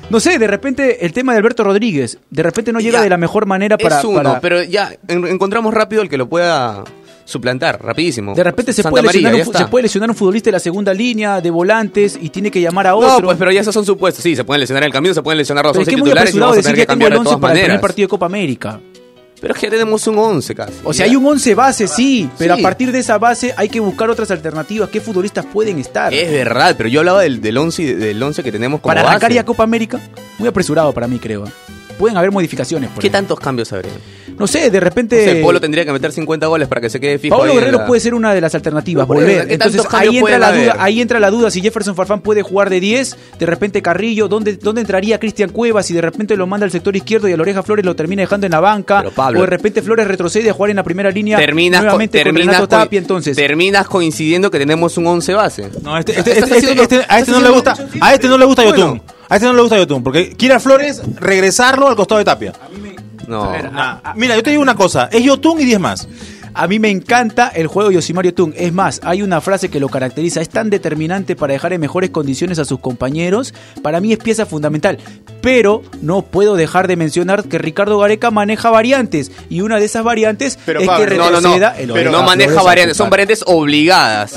No 0.09 0.19
sé, 0.19 0.39
de 0.39 0.47
repente 0.47 1.05
el 1.05 1.11
tema 1.13 1.33
de 1.33 1.39
Alberto 1.39 1.63
Rodríguez, 1.63 2.17
de 2.29 2.43
repente 2.43 2.71
no 2.71 2.79
llega 2.79 2.99
Ya, 2.99 3.03
de 3.03 3.09
la 3.09 3.17
mejor 3.17 3.45
manera 3.45 3.77
para... 3.77 3.99
es 3.99 4.05
uno, 4.05 4.23
para- 4.23 4.39
pero 4.41 4.63
ya 4.63 4.91
en- 5.07 5.27
encontramos 5.27 5.73
rápido 5.73 6.01
el 6.01 6.09
que 6.09 6.17
lo 6.17 6.29
pueda 6.29 6.83
suplantar, 7.25 7.83
rapidísimo. 7.83 8.33
De 8.33 8.41
repente 8.43 8.71
se 8.71 8.83
puede, 8.83 9.03
María, 9.03 9.29
lesionar 9.29 9.47
un, 9.49 9.53
se 9.53 9.67
puede 9.67 9.83
lesionar 9.83 10.09
un 10.09 10.15
futbolista 10.15 10.47
de 10.47 10.53
la 10.53 10.59
segunda 10.61 10.93
línea, 10.93 11.41
de 11.41 11.49
volantes, 11.51 12.17
y 12.21 12.29
tiene 12.29 12.49
que 12.49 12.61
llamar 12.61 12.87
a 12.87 12.95
otro. 12.95 13.19
No, 13.19 13.25
pues 13.25 13.37
pero 13.37 13.51
ya 13.51 13.59
esos 13.59 13.73
son 13.73 13.85
supuestos. 13.85 14.23
Sí, 14.23 14.33
se 14.33 14.45
pueden 14.45 14.61
lesionar 14.61 14.83
en 14.83 14.87
el 14.87 14.93
camino, 14.93 15.13
se 15.13 15.21
pueden 15.21 15.37
lesionar 15.39 15.65
los 15.65 15.73
Pero 15.73 15.81
es 15.81 15.87
11 15.89 15.91
que 15.91 15.95
es 15.95 15.99
muy 15.99 16.09
titulares 16.09 16.29
y 16.33 16.37
apresurado 16.37 16.51
vamos 16.51 16.65
a 16.65 16.69
tener 16.69 16.75
que 16.75 16.85
tengo 16.85 16.89
cambiar 16.93 17.11
el 17.11 17.13
de 17.13 17.19
11 17.19 17.27
todas 17.29 17.41
para 17.41 17.51
el 17.53 17.57
primer 17.57 17.67
maneras. 17.69 17.81
partido 17.81 18.05
de 18.05 18.09
Copa 18.09 18.25
América. 18.27 18.79
Pero 19.39 19.53
es 19.53 19.59
que 19.59 19.67
ya 19.67 19.71
tenemos 19.71 20.05
un 20.07 20.17
11 20.17 20.55
casi. 20.55 20.73
O 20.83 20.93
sea, 20.93 21.05
Ya. 21.05 21.11
hay 21.11 21.15
un 21.15 21.25
11 21.25 21.53
base, 21.55 21.87
sí, 21.87 22.29
pero 22.37 22.55
Sí. 22.55 22.59
a 22.59 22.63
partir 22.63 22.91
de 22.91 22.99
esa 22.99 23.17
base 23.19 23.53
hay 23.55 23.69
que 23.69 23.79
buscar 23.79 24.09
otras 24.09 24.31
alternativas. 24.31 24.89
¿Qué 24.89 24.99
futbolistas 24.99 25.45
pueden 25.45 25.77
estar? 25.79 26.13
Es 26.13 26.31
verdad, 26.31 26.73
pero 26.77 26.89
yo 26.89 27.01
hablaba 27.01 27.21
del, 27.21 27.39
del 27.41 27.57
11 27.57 27.81
y 27.83 27.85
del 27.93 28.21
11 28.21 28.41
que 28.43 28.51
tenemos 28.51 28.81
como 28.81 28.89
para 28.93 29.07
arrancar 29.07 29.31
ya 29.31 29.45
Copa 29.45 29.63
América, 29.63 29.99
muy 30.39 30.47
apresurado 30.47 30.91
para 30.93 31.07
mí, 31.07 31.19
creo. 31.19 31.43
Pueden 31.99 32.17
haber 32.17 32.31
modificaciones. 32.31 32.89
por 32.91 33.01
¿Qué 33.01 33.09
tantos 33.09 33.39
cambios 33.39 33.71
habría? 33.73 33.91
No 34.39 34.47
sé, 34.47 34.69
de 34.69 34.79
repente. 34.79 35.25
No 35.25 35.31
sé, 35.33 35.41
Polo 35.41 35.59
tendría 35.61 35.83
que 35.85 35.91
meter 35.91 36.11
50 36.11 36.47
goles 36.47 36.67
para 36.67 36.81
que 36.81 36.89
se 36.89 36.99
quede 36.99 37.17
fijo 37.19 37.37
Pablo 37.37 37.53
Guerrero 37.55 37.79
la- 37.79 37.85
puede 37.85 37.99
ser 38.01 38.13
una 38.13 38.33
de 38.33 38.41
las 38.41 38.53
alternativas, 38.55 39.07
No, 39.07 39.13
volver. 39.13 39.29
eso, 39.39 39.47
¿qué 39.47 39.53
Entonces 39.53 39.81
ahí 39.91 40.17
entra, 40.17 40.37
la 40.39 40.51
duda, 40.51 40.75
ahí 40.79 41.01
entra 41.01 41.19
la 41.19 41.29
duda 41.31 41.49
si 41.51 41.61
Jefferson 41.61 41.95
Farfán 41.95 42.21
puede 42.21 42.41
jugar 42.43 42.69
de 42.69 42.79
10, 42.79 43.17
de 43.39 43.45
repente 43.45 43.81
Carrillo, 43.81 44.27
¿dónde, 44.27 44.57
dónde 44.57 44.81
entraría 44.81 45.19
Cristian 45.19 45.49
Cuevas? 45.49 45.85
Si 45.85 45.93
de 45.93 46.01
repente 46.01 46.35
lo 46.37 46.45
manda 46.47 46.65
al 46.65 46.71
sector 46.71 46.95
izquierdo 46.95 47.27
y 47.27 47.33
a 47.33 47.37
la 47.37 47.41
oreja 47.41 47.63
Flores 47.63 47.85
lo 47.85 47.95
termina 47.95 48.21
dejando 48.21 48.45
en 48.45 48.51
la 48.51 48.59
banca, 48.59 48.99
Pero, 48.99 49.11
Pablo- 49.11 49.39
o 49.39 49.41
de 49.43 49.47
repente 49.47 49.81
Flores 49.81 50.07
retrocede 50.07 50.49
a 50.49 50.53
jugar 50.53 50.69
en 50.71 50.75
la 50.77 50.83
primera 50.83 51.09
línea 51.11 51.37
terminas, 51.37 51.81
nuevamente 51.81 52.17
con, 52.19 52.23
terminas, 52.33 52.57
con- 52.59 52.67
Tapia, 52.69 52.99
entonces. 52.99 53.35
terminas 53.35 53.87
coincidiendo 53.87 54.51
que 54.51 54.59
tenemos 54.59 54.97
un 54.97 55.07
11 55.07 55.33
base. 55.33 55.69
No, 55.81 55.97
este, 55.97 56.17
este, 56.17 56.31
estás 56.33 56.51
este- 56.51 56.81
este- 56.81 57.05
a 57.07 57.19
este 57.19 57.31
no 57.31 57.41
le 57.41 57.49
gusta, 57.49 57.75
a 58.01 58.13
este 58.13 58.27
no 58.27 58.37
le 58.37 58.45
gusta 58.45 58.63
Bueno. 58.63 58.77
Yotun. 58.77 59.01
A 59.29 59.35
este 59.35 59.45
no 59.47 59.53
le 59.53 59.61
gusta 59.61 59.77
Yotun, 59.77 60.03
porque 60.03 60.29
quiere 60.37 60.53
a 60.55 60.59
Flores 60.61 61.01
regresarlo 61.19 61.87
al 61.89 61.95
costado 61.97 62.19
de 62.19 62.25
Tapia. 62.25 62.53
No. 63.27 63.51
Nah, 63.71 64.13
Mira, 64.15 64.35
yo 64.35 64.43
te 64.43 64.49
digo 64.51 64.61
una 64.61 64.75
cosa, 64.75 65.09
es 65.11 65.23
Yotun 65.23 65.59
y 65.59 65.65
10 65.65 65.79
más. 65.79 66.07
A 66.53 66.67
mí 66.67 66.79
me 66.79 66.89
encanta 66.89 67.49
el 67.49 67.67
juego 67.67 67.89
de 67.89 67.95
Yosimario 67.95 68.33
Tung. 68.33 68.53
Es 68.55 68.73
más, 68.73 68.99
hay 69.03 69.21
una 69.21 69.41
frase 69.41 69.69
que 69.69 69.79
lo 69.79 69.89
caracteriza. 69.89 70.41
Es 70.41 70.49
tan 70.49 70.69
determinante 70.69 71.35
para 71.35 71.53
dejar 71.53 71.73
en 71.73 71.81
mejores 71.81 72.09
condiciones 72.09 72.57
a 72.59 72.65
sus 72.65 72.79
compañeros. 72.79 73.53
Para 73.83 73.99
mí 73.99 74.11
es 74.13 74.19
pieza 74.19 74.45
fundamental. 74.45 74.97
Pero 75.41 75.83
no 76.01 76.23
puedo 76.23 76.55
dejar 76.55 76.87
de 76.87 76.95
mencionar 76.95 77.43
que 77.43 77.57
Ricardo 77.57 77.99
Gareca 77.99 78.31
maneja 78.31 78.69
variantes. 78.69 79.31
Y 79.49 79.61
una 79.61 79.77
de 79.79 79.85
esas 79.85 80.03
variantes 80.03 80.57
Pero, 80.65 80.79
es 80.81 80.87
Pablo, 80.87 81.05
que 81.07 81.15
No, 81.17 81.25
no, 81.25 81.29
no. 81.31 81.35
retroceda 81.37 81.69
el 81.77 81.91
Pero 81.93 82.11
no 82.11 82.17
Flores 82.19 82.25
maneja 82.37 82.61
variantes, 82.63 82.97
son 82.97 83.09
variantes 83.09 83.43
obligadas. 83.45 84.33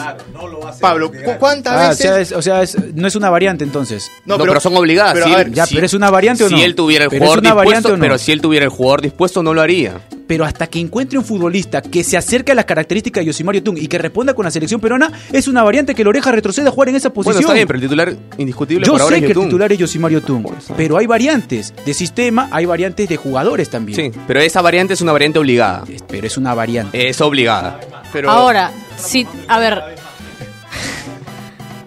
Pablo, 0.81 1.11
¿cu- 1.11 1.17
¿cuántas 1.39 1.73
Ah, 1.75 1.87
o 1.87 1.89
veces? 1.91 1.99
sea, 2.07 2.21
es, 2.21 2.33
o 2.33 2.43
sea, 2.43 2.63
es- 2.63 2.77
no 2.95 3.07
es 3.09 3.17
una 3.17 3.31
variante 3.31 3.65
entonces. 3.65 4.11
No, 4.25 4.39
pero, 4.39 4.61
son 4.61 4.77
obligadas. 4.77 5.15
pero, 5.15 5.27
a 5.27 5.37
ver, 5.39 5.53
Ya, 5.53 5.67
si- 5.67 5.75
pero 5.75 5.87
es 5.87 5.95
una 5.95 6.11
variante 6.11 6.45
o 6.45 6.51
no. 6.51 6.57
Si 6.57 6.63
él 6.63 6.75
tuviera 6.75 7.05
el 7.05 7.11
jugador 7.11 7.41
dispuesto, 7.43 7.89
o 7.89 7.97
no. 7.97 8.01
pero 8.01 8.19
si 8.19 8.33
él 8.33 8.41
tuviera 8.41 8.65
el 8.65 8.71
jugador 8.71 9.03
dispuesto, 9.03 9.43
no 9.43 9.55
lo 9.55 9.61
haría. 9.63 9.95
Pero 10.31 10.45
hasta 10.45 10.69
que 10.69 10.79
encuentre 10.79 11.19
un 11.19 11.25
futbolista 11.25 11.83
que 11.83 12.05
se 12.05 12.17
acerque 12.17 12.53
a 12.53 12.55
las 12.55 12.65
características 12.65 13.23
de 13.23 13.27
Yosimario 13.27 13.65
Tung 13.65 13.77
y 13.77 13.89
que 13.89 13.99
responda 13.99 14.33
con 14.33 14.45
la 14.45 14.53
selección 14.53 14.81
peruana, 14.81 15.11
es 15.33 15.49
una 15.49 15.65
variante 15.65 15.93
que 15.93 16.03
el 16.03 16.07
Oreja 16.09 16.31
retroceda 16.31 16.69
a 16.69 16.71
jugar 16.71 16.89
en 16.91 16.95
esa 16.95 17.13
posición. 17.13 17.35
Bueno, 17.35 17.41
está 17.49 17.53
bien, 17.55 17.67
pero 17.67 17.77
el 17.79 17.83
titular 17.83 18.17
indiscutible 18.39 18.87
Yo 18.87 18.93
por 18.93 19.01
ahora 19.01 19.17
sé 19.17 19.23
es 19.23 19.27
que 19.27 19.33
el 19.33 19.35
Yotun. 19.35 19.49
titular 19.49 19.73
es 19.73 19.79
Yosimario 19.81 20.21
Tung, 20.23 20.47
pero 20.77 20.99
hay 20.99 21.07
variantes 21.09 21.75
de 21.85 21.95
sistema, 21.95 22.49
hay 22.53 22.65
variantes 22.65 23.09
de 23.09 23.17
jugadores 23.17 23.71
también. 23.71 24.13
Sí, 24.13 24.21
pero 24.29 24.39
esa 24.39 24.63
variante 24.63 24.95
es 24.95 25.01
una 25.01 25.11
variante 25.11 25.41
obligada. 25.41 25.83
Pero 26.07 26.25
es 26.29 26.37
una 26.37 26.55
variante. 26.55 27.09
Es 27.09 27.21
obligada. 27.21 27.81
pero- 28.13 28.31
Ahora, 28.31 28.71
sí, 28.99 29.27
a 29.49 29.59
ver. 29.59 29.83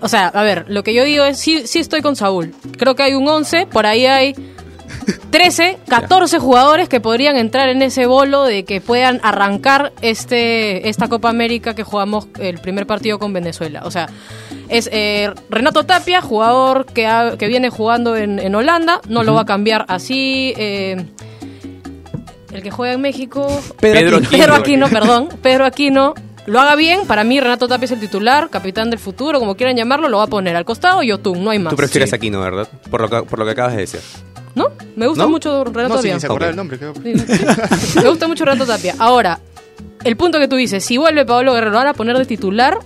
O 0.02 0.10
sea, 0.10 0.28
a 0.28 0.44
ver, 0.44 0.66
lo 0.68 0.84
que 0.84 0.94
yo 0.94 1.06
digo 1.06 1.24
es, 1.24 1.40
sí, 1.40 1.66
sí 1.66 1.80
estoy 1.80 2.02
con 2.02 2.18
Saúl. 2.18 2.54
Creo 2.78 2.94
que 2.94 3.04
hay 3.04 3.14
un 3.14 3.26
11, 3.26 3.68
por 3.68 3.86
ahí 3.86 4.06
hay 4.06 4.36
13, 5.30 5.78
14 5.88 6.40
jugadores 6.40 6.90
que 6.90 7.00
podrían 7.02 7.36
entrar 7.38 7.70
en 7.70 7.82
ese 7.82 8.06
bolo 8.06 8.44
de 8.44 8.64
que 8.66 8.82
puedan 8.82 9.20
arrancar 9.24 9.94
este 10.02 10.90
esta 10.90 11.08
Copa 11.08 11.30
América 11.30 11.74
que 11.76 11.84
jugamos 11.84 12.28
el 12.40 12.60
primer 12.60 12.86
partido 12.88 13.20
con 13.20 13.34
Venezuela. 13.34 13.82
O 13.86 13.92
sea, 13.92 14.08
es 14.70 14.90
eh, 14.92 15.32
Renato 15.50 15.84
Tapia, 15.86 16.22
jugador 16.22 16.86
que, 16.86 17.08
ha- 17.08 17.38
que 17.38 17.48
viene 17.48 17.70
jugando 17.70 18.16
en, 18.16 18.40
en 18.40 18.54
Holanda, 18.56 19.02
no 19.10 19.24
lo 19.24 19.34
va 19.34 19.42
a 19.42 19.46
cambiar 19.46 19.86
así. 19.88 20.54
eh, 20.58 21.06
el 22.54 22.62
que 22.62 22.70
juega 22.70 22.94
en 22.94 23.02
México, 23.02 23.48
Pedro 23.80 24.00
Pedro 24.00 24.18
Aquino. 24.18 24.30
Pedro 24.30 24.54
Aquino, 24.56 24.88
perdón. 24.90 25.30
Pedro 25.42 25.66
Aquino. 25.66 26.14
Lo 26.46 26.60
haga 26.60 26.76
bien, 26.76 27.08
para 27.08 27.24
mí 27.24 27.40
Renato 27.40 27.68
Tapia 27.70 27.86
es 27.86 27.92
el 27.92 28.00
titular, 28.02 28.50
capitán 28.50 28.90
del 28.90 29.00
futuro, 29.00 29.40
como 29.40 29.56
quieran 29.56 29.78
llamarlo, 29.78 30.10
lo 30.10 30.18
va 30.18 30.26
a 30.26 30.28
poner 30.28 30.56
al 30.58 30.66
costado 30.66 31.02
y 31.02 31.08
Yotun, 31.08 31.42
no 31.44 31.50
hay 31.52 31.58
más. 31.60 31.72
Tú 31.72 31.78
prefieres 31.78 32.10
Sí. 32.10 32.16
aquí, 32.18 32.30
¿no? 32.30 32.42
¿Verdad? 32.42 32.68
Por 32.92 33.00
lo, 33.02 33.10
que, 33.10 33.24
por 33.24 33.40
lo 33.40 33.46
que 33.46 33.52
acabas 33.52 33.74
de 33.76 33.80
decir. 33.80 34.02
¿No? 34.56 34.68
Me 34.96 35.08
gusta 35.08 35.24
¿No? 35.24 35.30
mucho 35.30 35.64
Renato 35.64 35.96
No, 35.96 35.96
Tapia. 35.96 36.50
el 36.50 36.56
nombre, 36.56 36.78
creo. 36.78 36.94
Sí, 36.96 37.18
sí. 37.18 37.46
Me 38.04 38.10
gusta 38.10 38.28
mucho 38.28 38.46
Renato 38.46 38.66
Tapia. 38.66 38.96
Ahora, 39.00 39.40
el 40.04 40.16
punto 40.16 40.40
que 40.40 40.48
tú 40.48 40.56
dices, 40.56 40.84
si 40.86 40.98
vuelve 40.98 41.26
Pablo 41.26 41.54
Guerrero, 41.54 41.76
van 41.76 41.88
a 41.88 41.94
poner 41.94 42.18
de 42.18 42.26
titular. 42.26 42.78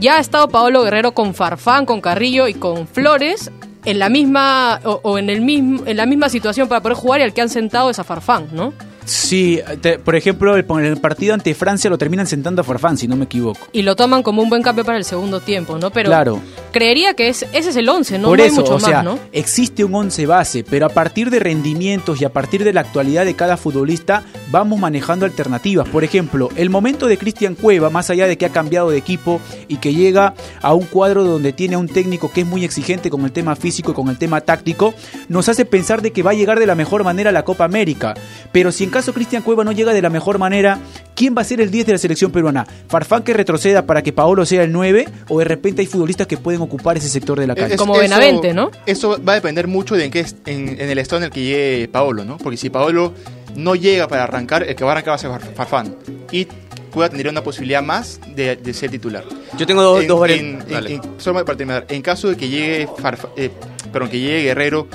Ya 0.00 0.16
ha 0.16 0.20
estado 0.20 0.48
Pablo 0.48 0.82
Guerrero 0.82 1.12
con 1.12 1.34
Farfán, 1.34 1.86
con 1.86 2.00
Carrillo 2.00 2.48
y 2.48 2.54
con 2.54 2.86
Flores 2.88 3.50
en 3.84 3.98
la 3.98 4.08
misma 4.08 4.80
o, 4.84 5.00
o 5.02 5.18
en 5.18 5.30
el 5.30 5.40
mismo 5.42 5.82
en 5.86 5.96
la 5.98 6.06
misma 6.06 6.28
situación 6.30 6.68
para 6.68 6.80
poder 6.80 6.96
jugar 6.96 7.20
y 7.20 7.22
al 7.24 7.32
que 7.34 7.42
han 7.42 7.48
sentado 7.50 7.90
es 7.90 7.98
a 7.98 8.04
Farfán, 8.04 8.48
¿no? 8.52 8.72
Sí, 9.04 9.60
te- 9.80 9.98
por 9.98 10.16
ejemplo, 10.16 10.56
el, 10.56 10.64
el 10.84 10.96
partido 10.98 11.34
ante 11.34 11.54
Francia 11.54 11.90
lo 11.90 11.98
terminan 11.98 12.26
sentando 12.26 12.62
a 12.62 12.64
Farfán, 12.64 12.96
si 12.96 13.06
no 13.06 13.16
me 13.16 13.24
equivoco. 13.26 13.66
Y 13.72 13.82
lo 13.82 13.96
toman 13.96 14.22
como 14.22 14.42
un 14.42 14.48
buen 14.48 14.62
cambio 14.62 14.84
para 14.84 14.96
el 14.98 15.04
segundo 15.04 15.40
tiempo, 15.40 15.78
¿no? 15.78 15.90
Pero 15.90 16.08
Claro. 16.08 16.40
creería 16.72 17.14
que 17.14 17.28
es, 17.28 17.44
ese 17.52 17.70
es 17.70 17.76
el 17.76 17.88
11, 17.88 18.18
¿no? 18.18 18.28
Por 18.28 18.38
No 18.38 18.44
hay 18.44 18.50
eso, 18.50 18.60
mucho 18.62 18.74
o 18.76 18.80
sea, 18.80 19.02
¿no? 19.02 19.18
existe 19.32 19.84
un 19.84 19.94
11 19.94 20.26
base, 20.26 20.64
pero 20.68 20.86
a 20.86 20.88
partir 20.88 21.30
de 21.30 21.38
rendimientos 21.38 22.20
y 22.20 22.24
a 22.24 22.30
partir 22.32 22.64
de 22.64 22.72
la 22.72 22.80
actualidad 22.80 23.24
de 23.24 23.34
cada 23.34 23.56
futbolista, 23.56 24.22
vamos 24.50 24.78
manejando 24.78 25.26
alternativas. 25.26 25.88
Por 25.88 26.02
ejemplo, 26.04 26.48
el 26.56 26.70
momento 26.70 27.06
de 27.06 27.18
Cristian 27.18 27.54
Cueva, 27.54 27.90
más 27.90 28.08
allá 28.10 28.26
de 28.26 28.38
que 28.38 28.46
ha 28.46 28.50
cambiado 28.50 28.90
de 28.90 28.96
equipo 28.98 29.40
y 29.68 29.76
que 29.76 29.92
llega 29.94 30.34
a 30.62 30.72
un 30.74 30.86
cuadro 30.86 31.24
donde 31.24 31.52
tiene 31.52 31.74
a 31.74 31.78
un 31.78 31.88
técnico 31.88 32.30
que 32.32 32.40
es 32.42 32.46
muy 32.46 32.64
exigente 32.64 33.10
con 33.10 33.24
el 33.24 33.32
tema 33.32 33.54
físico 33.56 33.90
y 33.92 33.94
con 33.94 34.08
el 34.08 34.16
tema 34.18 34.40
táctico, 34.40 34.94
nos 35.28 35.48
hace 35.48 35.64
pensar 35.64 36.00
de 36.00 36.10
que 36.12 36.22
va 36.22 36.30
a 36.30 36.34
llegar 36.34 36.58
de 36.58 36.66
la 36.66 36.74
mejor 36.74 37.04
manera 37.04 37.30
a 37.30 37.32
la 37.32 37.44
Copa 37.44 37.64
América. 37.64 38.14
Pero 38.52 38.72
si 38.72 38.84
en 38.84 38.90
caso 38.94 39.12
Cristian 39.12 39.42
Cueva 39.42 39.62
no 39.64 39.72
llega 39.72 39.92
de 39.92 40.00
la 40.00 40.08
mejor 40.08 40.38
manera, 40.38 40.78
¿quién 41.14 41.34
va 41.36 41.42
a 41.42 41.44
ser 41.44 41.60
el 41.60 41.70
10 41.70 41.84
de 41.86 41.92
la 41.92 41.98
selección 41.98 42.30
peruana? 42.30 42.66
¿Farfán 42.88 43.22
que 43.22 43.34
retroceda 43.34 43.84
para 43.86 44.02
que 44.02 44.12
Paolo 44.14 44.46
sea 44.46 44.62
el 44.62 44.72
9? 44.72 45.06
¿O 45.28 45.38
de 45.38 45.44
repente 45.44 45.82
hay 45.82 45.86
futbolistas 45.86 46.26
que 46.26 46.36
pueden 46.38 46.62
ocupar 46.62 46.96
ese 46.96 47.08
sector 47.10 47.38
de 47.38 47.46
la 47.46 47.54
cancha? 47.54 47.74
Es- 47.74 47.78
Como 47.80 47.94
eso- 47.94 48.02
Benavente, 48.02 48.54
¿no? 48.54 48.70
Eso 48.86 49.20
va 49.22 49.32
a 49.32 49.34
depender 49.36 49.68
mucho 49.68 49.94
de 49.96 50.04
en, 50.06 50.10
qué 50.10 50.24
en, 50.46 50.80
en 50.80 50.88
el 50.88 50.98
estado 50.98 51.18
en 51.18 51.24
el 51.24 51.30
que 51.30 51.42
llegue 51.42 51.88
Paolo, 51.88 52.24
¿no? 52.24 52.38
Porque 52.38 52.56
si 52.56 52.70
Paolo 52.70 53.12
no 53.56 53.74
llega 53.74 54.08
para 54.08 54.24
arrancar, 54.24 54.62
el 54.62 54.74
que 54.74 54.84
va 54.84 54.90
a 54.90 54.92
arrancar 54.94 55.10
va 55.12 55.16
a 55.16 55.18
ser 55.18 55.30
Far- 55.30 55.54
Farfán. 55.54 55.96
Y 56.32 56.46
Cueva 56.92 57.08
tendría 57.08 57.30
una 57.32 57.42
posibilidad 57.42 57.82
más 57.82 58.20
de, 58.34 58.54
de 58.56 58.72
ser 58.72 58.90
titular. 58.90 59.24
Yo 59.58 59.66
tengo 59.66 59.82
dos, 59.82 60.00
En- 60.02 60.06
dos 60.08 60.16
en- 60.30 60.58
variantes. 60.60 60.90
en- 60.92 61.20
solo 61.20 61.44
para 61.44 61.58
terminar, 61.58 61.84
en 61.88 62.02
caso 62.02 62.28
de 62.28 62.36
que 62.36 62.48
llegue, 62.48 62.86
Farfa- 62.86 63.30
eh, 63.36 63.50
perdón, 63.92 64.10
que 64.10 64.20
llegue 64.20 64.42
Guerrero 64.44 64.86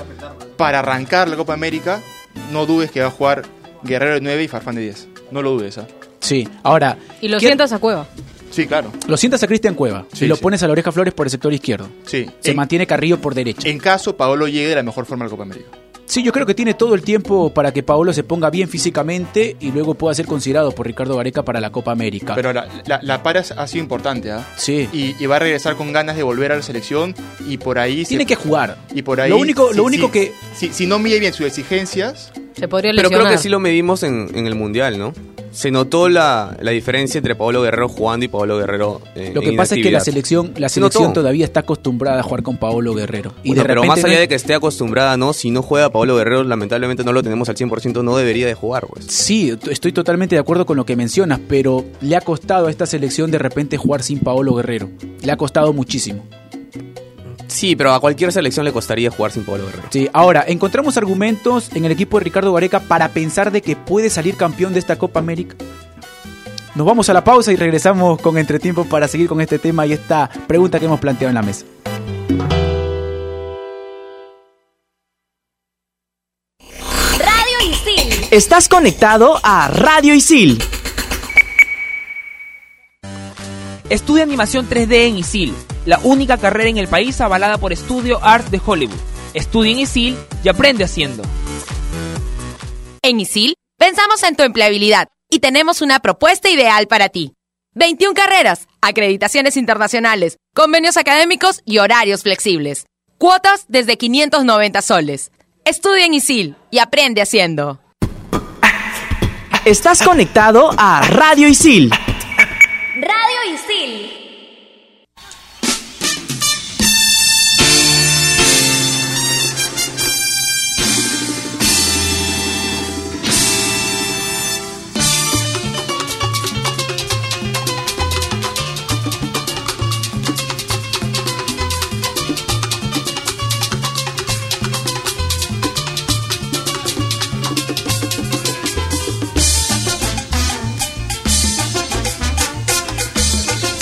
para 0.56 0.78
arrancar 0.78 1.28
la 1.28 1.36
Copa 1.36 1.52
América, 1.52 2.00
no 2.52 2.64
dudes 2.66 2.90
que 2.90 3.00
va 3.00 3.08
a 3.08 3.10
jugar 3.10 3.42
Guerrero 3.82 4.14
de 4.14 4.20
9 4.20 4.44
y 4.44 4.48
Farfán 4.48 4.74
de 4.76 4.82
10. 4.82 5.08
No 5.30 5.42
lo 5.42 5.52
dudes, 5.52 5.78
¿ah? 5.78 5.86
Sí, 6.20 6.46
ahora. 6.62 6.96
Y 7.20 7.28
lo 7.28 7.38
¿qué- 7.38 7.46
sientas 7.46 7.72
a 7.72 7.78
Cueva. 7.78 8.06
Sí, 8.50 8.66
claro. 8.66 8.90
Lo 9.06 9.16
sientas 9.16 9.42
a 9.44 9.46
Cristian 9.46 9.74
Cueva 9.74 10.06
Sí, 10.12 10.24
y 10.24 10.28
lo 10.28 10.34
sí. 10.34 10.42
pones 10.42 10.60
a 10.62 10.66
la 10.66 10.72
oreja 10.72 10.90
Flores 10.90 11.14
por 11.14 11.24
el 11.26 11.30
sector 11.30 11.52
izquierdo. 11.52 11.88
Sí. 12.04 12.26
Se 12.40 12.50
en, 12.50 12.56
mantiene 12.56 12.84
Carrillo 12.86 13.20
por 13.20 13.32
derecha. 13.34 13.68
en 13.68 13.78
caso 13.78 14.16
Paolo 14.16 14.48
llegue 14.48 14.68
de 14.68 14.74
la 14.74 14.82
mejor 14.82 15.06
forma 15.06 15.24
a 15.24 15.28
la 15.28 15.30
Copa 15.30 15.44
América. 15.44 15.68
Sí, 16.06 16.24
yo 16.24 16.32
creo 16.32 16.44
que 16.44 16.54
tiene 16.56 16.74
todo 16.74 16.96
el 16.96 17.02
tiempo 17.02 17.54
para 17.54 17.72
que 17.72 17.84
Paolo 17.84 18.12
se 18.12 18.24
ponga 18.24 18.50
bien 18.50 18.68
físicamente 18.68 19.56
y 19.60 19.70
luego 19.70 19.94
pueda 19.94 20.12
ser 20.16 20.26
considerado 20.26 20.72
por 20.72 20.84
Ricardo 20.84 21.16
Gareca 21.16 21.44
para 21.44 21.60
la 21.60 21.70
Copa 21.70 21.92
América. 21.92 22.34
Pero 22.34 22.52
la, 22.52 22.66
la, 22.86 22.98
la 23.00 23.22
para 23.22 23.38
ha 23.56 23.66
sido 23.68 23.80
importante, 23.84 24.32
¿ah? 24.32 24.44
sí. 24.56 24.88
Y, 24.92 25.14
y 25.22 25.26
va 25.26 25.36
a 25.36 25.38
regresar 25.38 25.76
con 25.76 25.92
ganas 25.92 26.16
de 26.16 26.24
volver 26.24 26.50
a 26.50 26.56
la 26.56 26.62
selección 26.62 27.14
y 27.46 27.58
por 27.58 27.78
ahí... 27.78 28.04
Tiene 28.04 28.24
se- 28.24 28.26
que 28.26 28.34
jugar. 28.34 28.76
Y 28.92 29.02
por 29.02 29.20
ahí... 29.20 29.30
Lo 29.30 29.38
único, 29.38 29.70
si- 29.70 29.76
lo 29.76 29.84
único 29.84 30.06
si- 30.06 30.12
que 30.12 30.32
Si, 30.56 30.72
si 30.72 30.86
no 30.88 30.98
mide 30.98 31.20
bien 31.20 31.32
sus 31.32 31.46
exigencias, 31.46 32.32
Se 32.54 32.68
podría 32.68 32.92
Pero 32.94 33.08
creo 33.08 33.26
que 33.28 33.38
sí 33.38 33.48
lo 33.48 33.60
medimos 33.60 34.02
en, 34.02 34.28
en 34.34 34.46
el 34.46 34.54
Mundial, 34.54 34.98
¿no? 34.98 35.12
Se 35.52 35.72
notó 35.72 36.08
la, 36.08 36.56
la 36.60 36.70
diferencia 36.70 37.18
entre 37.18 37.34
Pablo 37.34 37.62
Guerrero 37.62 37.88
jugando 37.88 38.24
y 38.24 38.28
Pablo 38.28 38.56
Guerrero 38.58 39.00
eh, 39.16 39.32
Lo 39.34 39.40
que 39.40 39.48
en 39.48 39.56
pasa 39.56 39.74
es 39.74 39.82
que 39.82 39.90
la 39.90 39.98
selección, 39.98 40.52
la 40.56 40.68
Se 40.68 40.74
selección 40.74 41.12
todavía 41.12 41.44
está 41.44 41.60
acostumbrada 41.60 42.20
a 42.20 42.22
jugar 42.22 42.44
con 42.44 42.56
Paolo 42.56 42.94
Guerrero. 42.94 43.32
Y 43.42 43.48
Bueno, 43.48 43.62
de 43.62 43.68
pero 43.68 43.80
repente 43.82 43.88
más 43.88 44.04
allá 44.04 44.14
no- 44.14 44.20
de 44.20 44.28
que 44.28 44.34
esté 44.36 44.54
acostumbrada, 44.54 45.16
¿no? 45.16 45.32
Si 45.32 45.50
no 45.50 45.62
juega 45.62 45.90
Pablo 45.90 46.14
Guerrero, 46.16 46.44
lamentablemente 46.44 47.02
no 47.02 47.12
lo 47.12 47.24
tenemos 47.24 47.48
al 47.48 47.56
100%, 47.56 48.04
no 48.04 48.16
debería 48.16 48.46
de 48.46 48.54
jugar, 48.54 48.86
pues. 48.86 49.06
Sí, 49.06 49.52
estoy 49.68 49.90
totalmente 49.92 50.36
de 50.36 50.40
acuerdo 50.40 50.66
con 50.66 50.76
lo 50.76 50.86
que 50.86 50.94
mencionas, 50.94 51.40
pero 51.48 51.84
le 52.00 52.14
ha 52.14 52.20
costado 52.20 52.68
a 52.68 52.70
esta 52.70 52.86
selección 52.86 53.32
de 53.32 53.38
repente 53.38 53.76
jugar 53.76 54.04
sin 54.04 54.20
Paolo 54.20 54.54
Guerrero. 54.54 54.88
Le 55.22 55.32
ha 55.32 55.36
costado 55.36 55.72
muchísimo. 55.72 56.24
Sí, 57.50 57.74
pero 57.74 57.92
a 57.92 58.00
cualquier 58.00 58.32
selección 58.32 58.64
le 58.64 58.72
costaría 58.72 59.10
jugar 59.10 59.32
sin 59.32 59.44
Pablo 59.44 59.66
Guerrero. 59.66 59.88
Sí, 59.90 60.08
ahora, 60.12 60.44
encontramos 60.46 60.96
argumentos 60.96 61.70
en 61.74 61.84
el 61.84 61.92
equipo 61.92 62.18
de 62.18 62.24
Ricardo 62.24 62.52
Gareca 62.52 62.80
para 62.80 63.08
pensar 63.08 63.50
de 63.50 63.60
que 63.60 63.76
puede 63.76 64.08
salir 64.08 64.36
campeón 64.36 64.72
de 64.72 64.78
esta 64.78 64.96
Copa 64.96 65.18
América. 65.18 65.56
Nos 66.76 66.86
vamos 66.86 67.10
a 67.10 67.12
la 67.12 67.24
pausa 67.24 67.52
y 67.52 67.56
regresamos 67.56 68.20
con 68.20 68.38
entretiempo 68.38 68.84
para 68.84 69.08
seguir 69.08 69.28
con 69.28 69.40
este 69.40 69.58
tema 69.58 69.84
y 69.84 69.92
esta 69.92 70.30
pregunta 70.46 70.78
que 70.78 70.86
hemos 70.86 71.00
planteado 71.00 71.30
en 71.30 71.34
la 71.34 71.42
mesa. 71.42 71.66
Radio 77.18 77.68
Isil. 77.68 78.28
Estás 78.30 78.68
conectado 78.68 79.40
a 79.42 79.68
Radio 79.68 80.14
Isil. 80.14 80.62
Estudia 83.90 84.22
animación 84.22 84.68
3D 84.68 85.08
en 85.08 85.18
ISIL, 85.18 85.52
la 85.84 85.98
única 86.04 86.38
carrera 86.38 86.70
en 86.70 86.78
el 86.78 86.86
país 86.86 87.20
avalada 87.20 87.58
por 87.58 87.76
Studio 87.76 88.20
Arts 88.22 88.48
de 88.52 88.60
Hollywood. 88.64 88.96
Estudia 89.34 89.72
en 89.72 89.80
ISIL 89.80 90.16
y 90.44 90.48
aprende 90.48 90.84
haciendo. 90.84 91.24
En 93.02 93.18
ISIL, 93.18 93.54
pensamos 93.78 94.22
en 94.22 94.36
tu 94.36 94.44
empleabilidad 94.44 95.08
y 95.28 95.40
tenemos 95.40 95.82
una 95.82 95.98
propuesta 95.98 96.48
ideal 96.48 96.86
para 96.86 97.08
ti. 97.08 97.34
21 97.74 98.14
carreras, 98.14 98.68
acreditaciones 98.80 99.56
internacionales, 99.56 100.36
convenios 100.54 100.96
académicos 100.96 101.60
y 101.64 101.78
horarios 101.78 102.22
flexibles. 102.22 102.86
Cuotas 103.18 103.64
desde 103.66 103.98
590 103.98 104.82
soles. 104.82 105.32
Estudia 105.64 106.06
en 106.06 106.14
ISIL 106.14 106.54
y 106.70 106.78
aprende 106.78 107.22
haciendo. 107.22 107.80
Estás 109.64 110.00
conectado 110.04 110.70
a 110.78 111.02
Radio 111.02 111.48
Isil. 111.48 111.90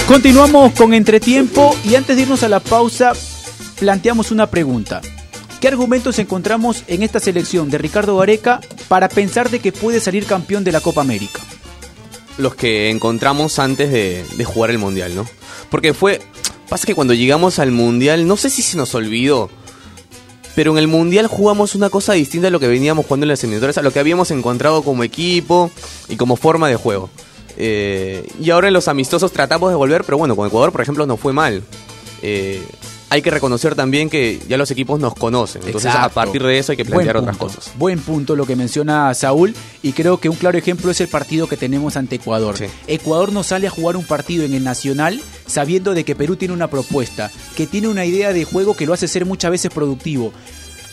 Continuamos 0.09 0.73
con 0.73 0.95
entretiempo 0.95 1.77
y 1.85 1.95
antes 1.95 2.17
de 2.17 2.23
irnos 2.23 2.43
a 2.43 2.49
la 2.49 2.61
pausa 2.61 3.13
planteamos 3.79 4.31
una 4.31 4.47
pregunta. 4.47 5.03
¿Qué 5.61 5.69
argumentos 5.69 6.19
encontramos 6.19 6.83
en 6.87 7.03
esta 7.03 7.21
selección 7.21 7.69
de 7.69 7.77
Ricardo 7.77 8.17
Gareca 8.17 8.63
para 8.89 9.11
pensar 9.11 9.51
de 9.51 9.59
que 9.59 9.71
puede 9.71 10.01
salir 10.01 10.25
campeón 10.25 10.65
de 10.65 10.73
la 10.73 10.81
Copa 10.81 11.03
América? 11.03 11.41
Los 12.39 12.55
que 12.55 12.89
encontramos 12.89 13.59
antes 13.59 13.93
de, 13.93 14.45
jugar 14.47 14.71
el 14.71 14.79
Mundial, 14.79 15.15
¿no? 15.15 15.27
Porque 15.71 15.93
fue... 15.93 16.23
Pasa 16.71 16.87
que 16.87 16.95
cuando 16.95 17.13
llegamos 17.13 17.59
al 17.59 17.71
Mundial, 17.71 18.27
no 18.27 18.39
sé 18.39 18.49
si 18.49 18.63
se 18.63 18.79
nos 18.79 18.95
olvidó, 18.95 19.51
pero 20.55 20.73
en 20.73 20.79
el 20.79 20.89
Mundial 20.89 21.27
jugamos 21.27 21.75
una 21.75 21.91
cosa 21.91 22.15
distinta 22.15 22.49
a 22.49 22.51
lo 22.51 22.61
que 22.61 22.67
veníamos 22.67 23.05
jugando 23.05 23.25
en 23.25 23.29
las 23.29 23.45
eliminatorias, 23.45 23.77
a 23.77 23.83
lo 23.83 23.93
que 23.93 24.01
habíamos 24.01 24.31
encontrado 24.31 24.83
como 24.83 25.05
equipo 25.05 25.71
y 26.09 26.17
como 26.17 26.37
forma 26.37 26.67
de 26.69 26.77
juego. 26.77 27.11
Eh, 27.61 28.25
y 28.41 28.51
ahora 28.51 28.69
en 28.69 28.73
los 28.73 28.87
amistosos 28.87 29.33
tratamos 29.33 29.71
de 29.71 29.77
volver, 29.77 30.05
pero 30.05 30.17
bueno, 30.17 30.37
con 30.37 30.47
Ecuador, 30.47 30.71
por 30.71 30.81
ejemplo, 30.81 31.07
no 31.07 31.17
fue 31.17 31.33
mal. 31.33 31.65
Eh, 32.23 32.65
hay 33.11 33.21
que 33.21 33.31
reconocer 33.31 33.75
también 33.75 34.11
que 34.11 34.41
ya 34.49 34.57
los 34.57 34.71
equipos 34.71 35.01
nos 35.01 35.15
conocen. 35.15 35.63
Entonces, 35.65 35.93
a 35.93 36.09
partir 36.09 36.43
de 36.43 36.59
eso 36.59 36.73
hay 36.73 36.77
que 36.77 36.85
plantear 36.85 37.17
Buen 37.17 37.25
otras 37.25 37.37
punto, 37.37 37.57
cosas. 37.57 37.73
Buen 37.77 38.01
punto 38.01 38.37
lo 38.37 38.47
que 38.47 38.55
menciona 38.55 39.13
Saúl 39.15 39.57
y 39.83 39.93
creo 39.93 40.19
que 40.19 40.29
un 40.29 40.37
claro 40.37 40.57
ejemplo 40.57 40.91
es 40.91 41.01
el 41.01 41.09
partido 41.09 41.49
que 41.49 41.57
tenemos 41.57 41.97
ante 41.97 42.17
Ecuador. 42.17 42.57
Sí. 42.57 42.67
Ecuador 42.87 43.33
no 43.33 43.43
sale 43.43 43.67
a 43.67 43.71
jugar 43.71 43.97
un 43.97 44.05
partido 44.05 44.45
en 44.45 44.55
el 44.55 44.63
Nacional 44.63 45.21
sabiendo 45.47 45.95
de 45.95 46.05
que 46.05 46.15
Perú 46.15 46.37
tiene 46.37 46.55
una 46.55 46.69
propuesta, 46.69 47.31
que 47.57 47.67
tiene 47.67 47.89
una 47.89 48.05
idea 48.05 48.33
de 48.33 48.45
juego 48.45 48.77
que 48.77 48.87
lo 48.87 48.93
hace 48.93 49.09
ser 49.09 49.25
muchas 49.25 49.51
veces 49.51 49.73
productivo. 49.73 50.33